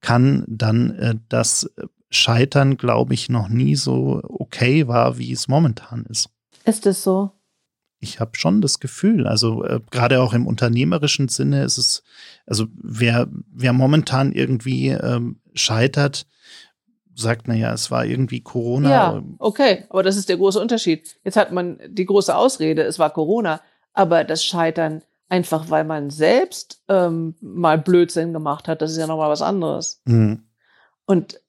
kann, 0.00 0.44
dann 0.48 0.90
äh, 0.96 1.14
das 1.28 1.70
Scheitern, 2.10 2.76
glaube 2.76 3.14
ich, 3.14 3.28
noch 3.28 3.48
nie 3.48 3.76
so 3.76 4.22
okay 4.24 4.88
war, 4.88 5.18
wie 5.18 5.32
es 5.32 5.48
momentan 5.48 6.06
ist. 6.06 6.30
Ist 6.64 6.86
es 6.86 7.02
so? 7.02 7.32
ich 8.00 8.18
habe 8.18 8.32
schon 8.34 8.60
das 8.60 8.80
Gefühl, 8.80 9.26
also 9.26 9.62
äh, 9.64 9.80
gerade 9.90 10.22
auch 10.22 10.32
im 10.32 10.46
unternehmerischen 10.46 11.28
Sinne 11.28 11.62
ist 11.64 11.78
es, 11.78 12.02
also 12.46 12.66
wer, 12.82 13.28
wer 13.52 13.72
momentan 13.72 14.32
irgendwie 14.32 14.88
ähm, 14.88 15.40
scheitert, 15.54 16.26
sagt, 17.20 17.48
naja, 17.48 17.72
es 17.72 17.90
war 17.90 18.04
irgendwie 18.04 18.40
Corona. 18.40 18.90
Ja, 18.90 19.22
okay, 19.38 19.84
aber 19.90 20.02
das 20.02 20.16
ist 20.16 20.28
der 20.28 20.36
große 20.36 20.60
Unterschied. 20.60 21.16
Jetzt 21.24 21.36
hat 21.36 21.52
man 21.52 21.78
die 21.88 22.06
große 22.06 22.34
Ausrede, 22.34 22.82
es 22.82 22.98
war 22.98 23.10
Corona, 23.10 23.60
aber 23.92 24.24
das 24.24 24.44
Scheitern 24.44 25.02
einfach, 25.28 25.70
weil 25.70 25.84
man 25.84 26.10
selbst 26.10 26.82
ähm, 26.88 27.34
mal 27.40 27.78
Blödsinn 27.78 28.32
gemacht 28.32 28.68
hat, 28.68 28.82
das 28.82 28.90
ist 28.90 28.98
ja 28.98 29.06
nochmal 29.06 29.30
was 29.30 29.42
anderes. 29.42 30.02
Mhm. 30.04 30.44
Und 31.06 31.40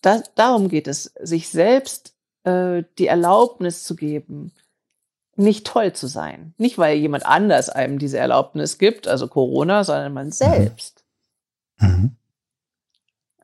das, 0.00 0.32
darum 0.34 0.68
geht 0.68 0.88
es, 0.88 1.12
sich 1.20 1.48
selbst 1.48 2.14
äh, 2.44 2.84
die 2.98 3.06
Erlaubnis 3.06 3.84
zu 3.84 3.96
geben, 3.96 4.52
nicht 5.36 5.66
toll 5.66 5.92
zu 5.92 6.08
sein. 6.08 6.54
Nicht, 6.58 6.78
weil 6.78 6.96
jemand 6.96 7.24
anders 7.26 7.68
einem 7.70 7.98
diese 7.98 8.18
Erlaubnis 8.18 8.78
gibt, 8.78 9.06
also 9.06 9.28
Corona, 9.28 9.84
sondern 9.84 10.12
man 10.12 10.32
selbst. 10.32 11.04
Mhm. 11.78 12.16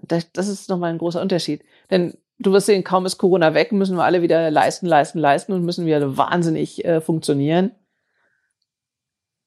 Das, 0.09 0.31
das 0.33 0.49
ist 0.49 0.69
nochmal 0.69 0.91
ein 0.91 0.99
großer 0.99 1.21
Unterschied. 1.21 1.65
Denn 1.91 2.15
du 2.39 2.53
wirst 2.53 2.67
sehen, 2.67 2.85
kaum 2.85 3.07
ist 3.07 3.19
Corona 3.19 3.55
weg, 3.55 3.73
müssen 3.73 3.97
wir 3.97 4.05
alle 4.05 4.23
wieder 4.23 4.51
leisten, 4.51 4.87
leisten, 4.87 5.19
leisten 5.19 5.53
und 5.53 5.65
müssen 5.65 5.87
wieder 5.87 6.17
wahnsinnig 6.17 6.85
äh, 6.85 7.01
funktionieren. 7.01 7.73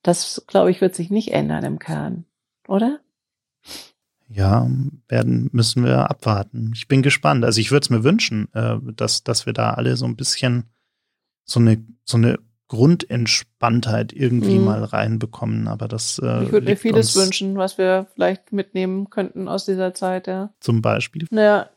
Das, 0.03 0.43
glaube 0.47 0.71
ich, 0.71 0.79
wird 0.81 0.95
sich 0.95 1.09
nicht 1.09 1.33
ändern 1.33 1.65
im 1.65 1.79
Kern, 1.79 2.25
oder? 2.67 2.99
Ja, 4.29 4.69
werden 5.07 5.49
müssen 5.53 5.85
wir 5.85 6.09
abwarten. 6.09 6.71
Ich 6.75 6.87
bin 6.87 7.01
gespannt. 7.01 7.45
Also 7.45 7.61
ich 7.61 7.71
würde 7.71 7.85
es 7.85 7.89
mir 7.89 8.03
wünschen, 8.03 8.53
äh, 8.53 8.77
dass, 8.93 9.23
dass 9.23 9.45
wir 9.45 9.53
da 9.53 9.71
alle 9.71 9.95
so 9.95 10.05
ein 10.05 10.15
bisschen 10.15 10.65
so 11.43 11.59
eine, 11.59 11.83
so 12.03 12.17
eine 12.17 12.37
Grundentspanntheit 12.67 14.13
irgendwie 14.13 14.57
mhm. 14.59 14.65
mal 14.65 14.83
reinbekommen. 14.83 15.67
Aber 15.67 15.87
das. 15.87 16.19
Äh, 16.19 16.43
ich 16.43 16.51
würde 16.51 16.69
mir 16.69 16.77
vieles 16.77 17.15
wünschen, 17.15 17.57
was 17.57 17.77
wir 17.77 18.07
vielleicht 18.13 18.51
mitnehmen 18.51 19.09
könnten 19.09 19.47
aus 19.47 19.65
dieser 19.65 19.93
Zeit, 19.93 20.27
ja. 20.27 20.51
Zum 20.59 20.81
Beispiel? 20.81 21.27
Naja, 21.29 21.69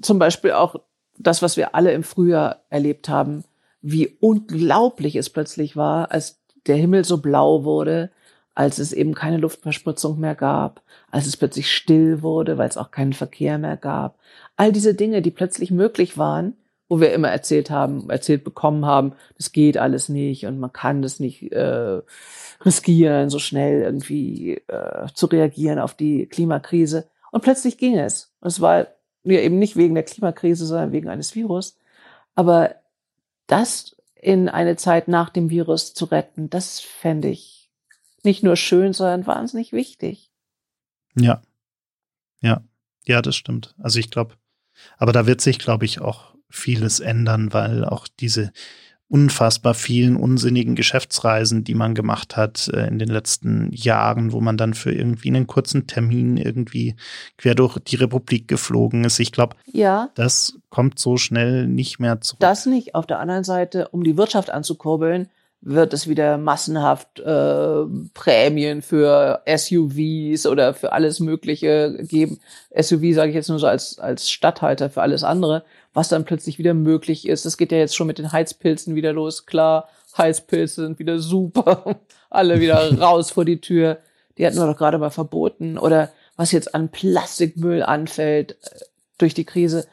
zum 0.00 0.18
Beispiel 0.18 0.52
auch 0.52 0.76
das, 1.18 1.42
was 1.42 1.56
wir 1.56 1.74
alle 1.74 1.92
im 1.92 2.02
Frühjahr 2.02 2.62
erlebt 2.70 3.08
haben, 3.08 3.44
wie 3.80 4.16
unglaublich 4.20 5.16
es 5.16 5.30
plötzlich 5.30 5.76
war, 5.76 6.10
als 6.10 6.40
der 6.66 6.76
Himmel 6.76 7.04
so 7.04 7.18
blau 7.18 7.64
wurde, 7.64 8.10
als 8.54 8.78
es 8.78 8.92
eben 8.92 9.14
keine 9.14 9.38
Luftverspritzung 9.38 10.20
mehr 10.20 10.34
gab, 10.34 10.82
als 11.10 11.26
es 11.26 11.36
plötzlich 11.36 11.72
still 11.72 12.22
wurde, 12.22 12.58
weil 12.58 12.68
es 12.68 12.76
auch 12.76 12.90
keinen 12.90 13.12
Verkehr 13.12 13.58
mehr 13.58 13.76
gab. 13.76 14.18
All 14.56 14.72
diese 14.72 14.94
Dinge, 14.94 15.22
die 15.22 15.30
plötzlich 15.30 15.70
möglich 15.70 16.18
waren, 16.18 16.54
wo 16.92 17.00
wir 17.00 17.14
immer 17.14 17.30
erzählt 17.30 17.70
haben, 17.70 18.10
erzählt 18.10 18.44
bekommen 18.44 18.84
haben, 18.84 19.14
das 19.38 19.52
geht 19.52 19.78
alles 19.78 20.10
nicht 20.10 20.44
und 20.44 20.58
man 20.58 20.74
kann 20.74 21.00
das 21.00 21.20
nicht 21.20 21.50
äh, 21.50 22.02
riskieren, 22.66 23.30
so 23.30 23.38
schnell 23.38 23.80
irgendwie 23.80 24.58
äh, 24.68 25.06
zu 25.14 25.24
reagieren 25.24 25.78
auf 25.78 25.94
die 25.94 26.26
Klimakrise. 26.26 27.08
Und 27.30 27.42
plötzlich 27.42 27.78
ging 27.78 27.98
es. 27.98 28.30
Und 28.40 28.48
es 28.48 28.60
war 28.60 28.88
ja 29.24 29.40
eben 29.40 29.58
nicht 29.58 29.74
wegen 29.76 29.94
der 29.94 30.04
Klimakrise, 30.04 30.66
sondern 30.66 30.92
wegen 30.92 31.08
eines 31.08 31.34
Virus. 31.34 31.78
Aber 32.34 32.74
das 33.46 33.96
in 34.14 34.50
eine 34.50 34.76
Zeit 34.76 35.08
nach 35.08 35.30
dem 35.30 35.48
Virus 35.48 35.94
zu 35.94 36.04
retten, 36.04 36.50
das 36.50 36.78
fände 36.78 37.28
ich 37.28 37.70
nicht 38.22 38.42
nur 38.42 38.56
schön, 38.56 38.92
sondern 38.92 39.26
wahnsinnig 39.26 39.72
wichtig. 39.72 40.30
Ja. 41.16 41.40
Ja. 42.42 42.62
Ja, 43.06 43.22
das 43.22 43.34
stimmt. 43.34 43.74
Also 43.78 43.98
ich 43.98 44.10
glaube, 44.10 44.34
aber 44.98 45.14
da 45.14 45.26
wird 45.26 45.40
sich, 45.40 45.58
glaube 45.58 45.86
ich, 45.86 46.02
auch 46.02 46.32
vieles 46.52 47.00
ändern, 47.00 47.52
weil 47.52 47.84
auch 47.84 48.06
diese 48.08 48.52
unfassbar 49.12 49.74
vielen 49.74 50.16
unsinnigen 50.16 50.74
Geschäftsreisen, 50.74 51.64
die 51.64 51.74
man 51.74 51.94
gemacht 51.94 52.38
hat 52.38 52.68
äh, 52.68 52.86
in 52.86 52.98
den 52.98 53.10
letzten 53.10 53.70
Jahren, 53.70 54.32
wo 54.32 54.40
man 54.40 54.56
dann 54.56 54.72
für 54.72 54.90
irgendwie 54.90 55.28
einen 55.28 55.46
kurzen 55.46 55.86
Termin 55.86 56.38
irgendwie 56.38 56.96
quer 57.36 57.54
durch 57.54 57.78
die 57.78 57.96
Republik 57.96 58.48
geflogen 58.48 59.04
ist. 59.04 59.18
Ich 59.18 59.30
glaube, 59.30 59.56
ja. 59.66 60.08
das 60.14 60.58
kommt 60.70 60.98
so 60.98 61.18
schnell 61.18 61.66
nicht 61.66 61.98
mehr 61.98 62.22
zurück. 62.22 62.40
Das 62.40 62.64
nicht. 62.64 62.94
Auf 62.94 63.06
der 63.06 63.18
anderen 63.18 63.44
Seite, 63.44 63.88
um 63.88 64.02
die 64.02 64.16
Wirtschaft 64.16 64.48
anzukurbeln, 64.48 65.28
wird 65.64 65.94
es 65.94 66.08
wieder 66.08 66.38
massenhaft 66.38 67.20
äh, 67.20 67.84
Prämien 68.14 68.82
für 68.82 69.42
SUVs 69.46 70.46
oder 70.46 70.74
für 70.74 70.92
alles 70.92 71.20
Mögliche 71.20 71.98
geben. 72.00 72.40
SUV 72.76 73.14
sage 73.14 73.28
ich 73.30 73.36
jetzt 73.36 73.48
nur 73.48 73.60
so 73.60 73.68
als, 73.68 73.98
als 74.00 74.28
Stadthalter 74.28 74.90
für 74.90 75.02
alles 75.02 75.22
andere, 75.22 75.64
was 75.94 76.08
dann 76.08 76.24
plötzlich 76.24 76.58
wieder 76.58 76.74
möglich 76.74 77.28
ist. 77.28 77.46
Das 77.46 77.56
geht 77.56 77.70
ja 77.70 77.78
jetzt 77.78 77.94
schon 77.94 78.08
mit 78.08 78.18
den 78.18 78.32
Heizpilzen 78.32 78.96
wieder 78.96 79.12
los. 79.12 79.46
Klar, 79.46 79.88
Heizpilze 80.18 80.82
sind 80.82 80.98
wieder 80.98 81.20
super. 81.20 82.00
Alle 82.30 82.60
wieder 82.60 82.98
raus 83.00 83.30
vor 83.30 83.44
die 83.44 83.60
Tür. 83.60 83.98
Die 84.38 84.46
hatten 84.46 84.56
wir 84.56 84.66
doch 84.66 84.76
gerade 84.76 84.98
mal 84.98 85.10
verboten. 85.10 85.78
Oder 85.78 86.10
was 86.36 86.50
jetzt 86.50 86.74
an 86.74 86.90
Plastikmüll 86.90 87.84
anfällt 87.84 88.56
äh, 88.62 88.80
durch 89.16 89.34
die 89.34 89.44
Krise. 89.44 89.86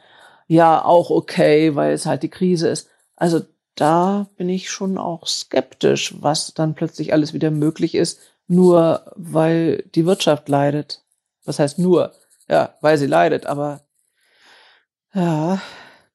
Ja, 0.47 0.83
auch 0.83 1.11
okay, 1.11 1.75
weil 1.75 1.93
es 1.93 2.07
halt 2.07 2.23
die 2.23 2.29
Krise 2.29 2.69
ist. 2.69 2.89
Also 3.15 3.41
da 3.79 4.27
bin 4.37 4.49
ich 4.49 4.69
schon 4.69 4.97
auch 4.97 5.27
skeptisch, 5.27 6.13
was 6.19 6.53
dann 6.53 6.75
plötzlich 6.75 7.13
alles 7.13 7.33
wieder 7.33 7.51
möglich 7.51 7.95
ist, 7.95 8.19
nur 8.47 9.11
weil 9.15 9.83
die 9.95 10.05
Wirtschaft 10.05 10.49
leidet. 10.49 11.03
Was 11.45 11.59
heißt 11.59 11.79
nur? 11.79 12.13
Ja, 12.49 12.75
weil 12.81 12.97
sie 12.97 13.05
leidet, 13.05 13.45
aber 13.45 13.81
ja, 15.13 15.61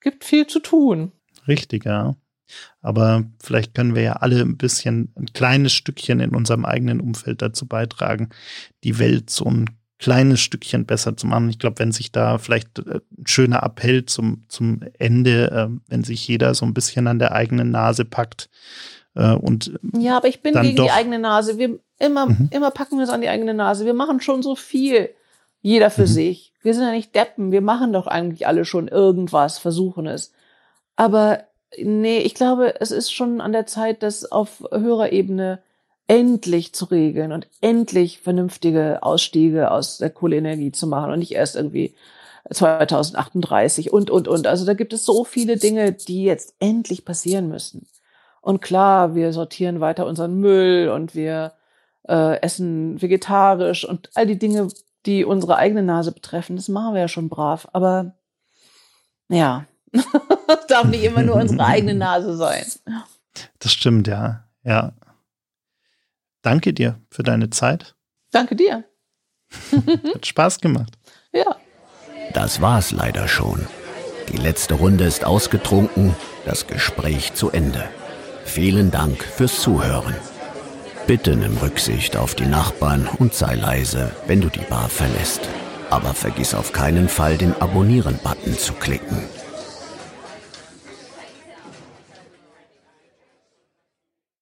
gibt 0.00 0.24
viel 0.24 0.46
zu 0.46 0.60
tun. 0.60 1.12
Richtig, 1.48 1.84
ja. 1.84 2.16
Aber 2.82 3.24
vielleicht 3.42 3.74
können 3.74 3.94
wir 3.94 4.02
ja 4.02 4.12
alle 4.14 4.40
ein 4.40 4.58
bisschen 4.58 5.12
ein 5.16 5.32
kleines 5.32 5.72
Stückchen 5.72 6.20
in 6.20 6.34
unserem 6.34 6.64
eigenen 6.64 7.00
Umfeld 7.00 7.40
dazu 7.40 7.66
beitragen, 7.66 8.28
die 8.84 8.98
Welt 8.98 9.30
so 9.30 9.46
ein 9.46 9.70
kleines 10.04 10.40
Stückchen 10.40 10.84
besser 10.84 11.16
zu 11.16 11.26
machen. 11.26 11.48
Ich 11.48 11.58
glaube, 11.58 11.78
wenn 11.78 11.90
sich 11.90 12.12
da 12.12 12.36
vielleicht 12.36 12.78
äh, 12.78 13.00
ein 13.18 13.26
schöner 13.26 13.62
Appell 13.62 14.04
zum, 14.04 14.44
zum 14.48 14.80
Ende, 14.98 15.50
äh, 15.50 15.80
wenn 15.88 16.04
sich 16.04 16.28
jeder 16.28 16.54
so 16.54 16.66
ein 16.66 16.74
bisschen 16.74 17.06
an 17.06 17.18
der 17.18 17.32
eigenen 17.32 17.70
Nase 17.70 18.04
packt 18.04 18.50
äh, 19.14 19.32
und 19.32 19.72
Ja, 19.96 20.18
aber 20.18 20.28
ich 20.28 20.42
bin 20.42 20.52
gegen 20.52 20.76
die 20.76 20.90
eigene 20.90 21.18
Nase. 21.18 21.56
Wir 21.56 21.78
immer, 21.98 22.26
mhm. 22.26 22.50
immer 22.52 22.70
packen 22.70 22.98
wir 22.98 23.04
es 23.04 23.08
an 23.08 23.22
die 23.22 23.30
eigene 23.30 23.54
Nase. 23.54 23.86
Wir 23.86 23.94
machen 23.94 24.20
schon 24.20 24.42
so 24.42 24.56
viel. 24.56 25.08
Jeder 25.62 25.88
für 25.88 26.02
mhm. 26.02 26.08
sich. 26.08 26.52
Wir 26.60 26.74
sind 26.74 26.82
ja 26.82 26.92
nicht 26.92 27.14
Deppen. 27.14 27.50
Wir 27.50 27.62
machen 27.62 27.94
doch 27.94 28.06
eigentlich 28.06 28.46
alle 28.46 28.66
schon 28.66 28.88
irgendwas, 28.88 29.56
versuchen 29.56 30.06
es. 30.06 30.32
Aber 30.96 31.44
nee, 31.78 32.18
ich 32.18 32.34
glaube, 32.34 32.78
es 32.78 32.90
ist 32.90 33.10
schon 33.10 33.40
an 33.40 33.52
der 33.52 33.64
Zeit, 33.64 34.02
dass 34.02 34.30
auf 34.30 34.62
höherer 34.70 35.12
Ebene 35.12 35.62
endlich 36.06 36.74
zu 36.74 36.86
regeln 36.86 37.32
und 37.32 37.48
endlich 37.60 38.20
vernünftige 38.20 39.02
Ausstiege 39.02 39.70
aus 39.70 39.98
der 39.98 40.10
Kohleenergie 40.10 40.72
zu 40.72 40.86
machen 40.86 41.10
und 41.10 41.18
nicht 41.18 41.32
erst 41.32 41.56
irgendwie 41.56 41.94
2038 42.50 43.92
und, 43.92 44.10
und, 44.10 44.28
und. 44.28 44.46
Also 44.46 44.66
da 44.66 44.74
gibt 44.74 44.92
es 44.92 45.04
so 45.04 45.24
viele 45.24 45.56
Dinge, 45.56 45.92
die 45.92 46.24
jetzt 46.24 46.54
endlich 46.58 47.04
passieren 47.04 47.48
müssen. 47.48 47.86
Und 48.42 48.60
klar, 48.60 49.14
wir 49.14 49.32
sortieren 49.32 49.80
weiter 49.80 50.06
unseren 50.06 50.38
Müll 50.38 50.90
und 50.90 51.14
wir 51.14 51.54
äh, 52.06 52.38
essen 52.42 53.00
vegetarisch 53.00 53.88
und 53.88 54.10
all 54.14 54.26
die 54.26 54.38
Dinge, 54.38 54.68
die 55.06 55.24
unsere 55.24 55.56
eigene 55.56 55.82
Nase 55.82 56.12
betreffen, 56.12 56.56
das 56.56 56.68
machen 56.68 56.94
wir 56.94 57.00
ja 57.00 57.08
schon 57.08 57.30
brav. 57.30 57.66
Aber 57.72 58.14
ja, 59.30 59.64
darf 60.68 60.84
nicht 60.84 61.04
immer 61.04 61.22
nur 61.22 61.36
unsere 61.36 61.64
eigene 61.64 61.94
Nase 61.94 62.36
sein. 62.36 62.66
Das 63.58 63.72
stimmt, 63.72 64.06
ja. 64.06 64.44
Ja, 64.62 64.92
Danke 66.44 66.74
dir 66.74 67.00
für 67.10 67.22
deine 67.22 67.48
Zeit. 67.48 67.96
Danke 68.30 68.54
dir. 68.54 68.84
Hat 70.14 70.26
Spaß 70.26 70.60
gemacht. 70.60 70.98
Ja. 71.32 71.56
Das 72.34 72.60
war's 72.60 72.90
leider 72.92 73.28
schon. 73.28 73.66
Die 74.28 74.36
letzte 74.36 74.74
Runde 74.74 75.04
ist 75.04 75.24
ausgetrunken, 75.24 76.14
das 76.44 76.66
Gespräch 76.66 77.32
zu 77.32 77.50
Ende. 77.50 77.88
Vielen 78.44 78.90
Dank 78.90 79.24
fürs 79.24 79.62
Zuhören. 79.62 80.14
Bitte 81.06 81.34
nimm 81.34 81.56
Rücksicht 81.56 82.14
auf 82.16 82.34
die 82.34 82.46
Nachbarn 82.46 83.08
und 83.18 83.32
sei 83.32 83.54
leise, 83.54 84.12
wenn 84.26 84.42
du 84.42 84.50
die 84.50 84.66
Bar 84.68 84.90
verlässt. 84.90 85.48
Aber 85.88 86.12
vergiss 86.12 86.54
auf 86.54 86.72
keinen 86.72 87.08
Fall, 87.08 87.38
den 87.38 87.54
Abonnieren-Button 87.54 88.58
zu 88.58 88.74
klicken. 88.74 89.22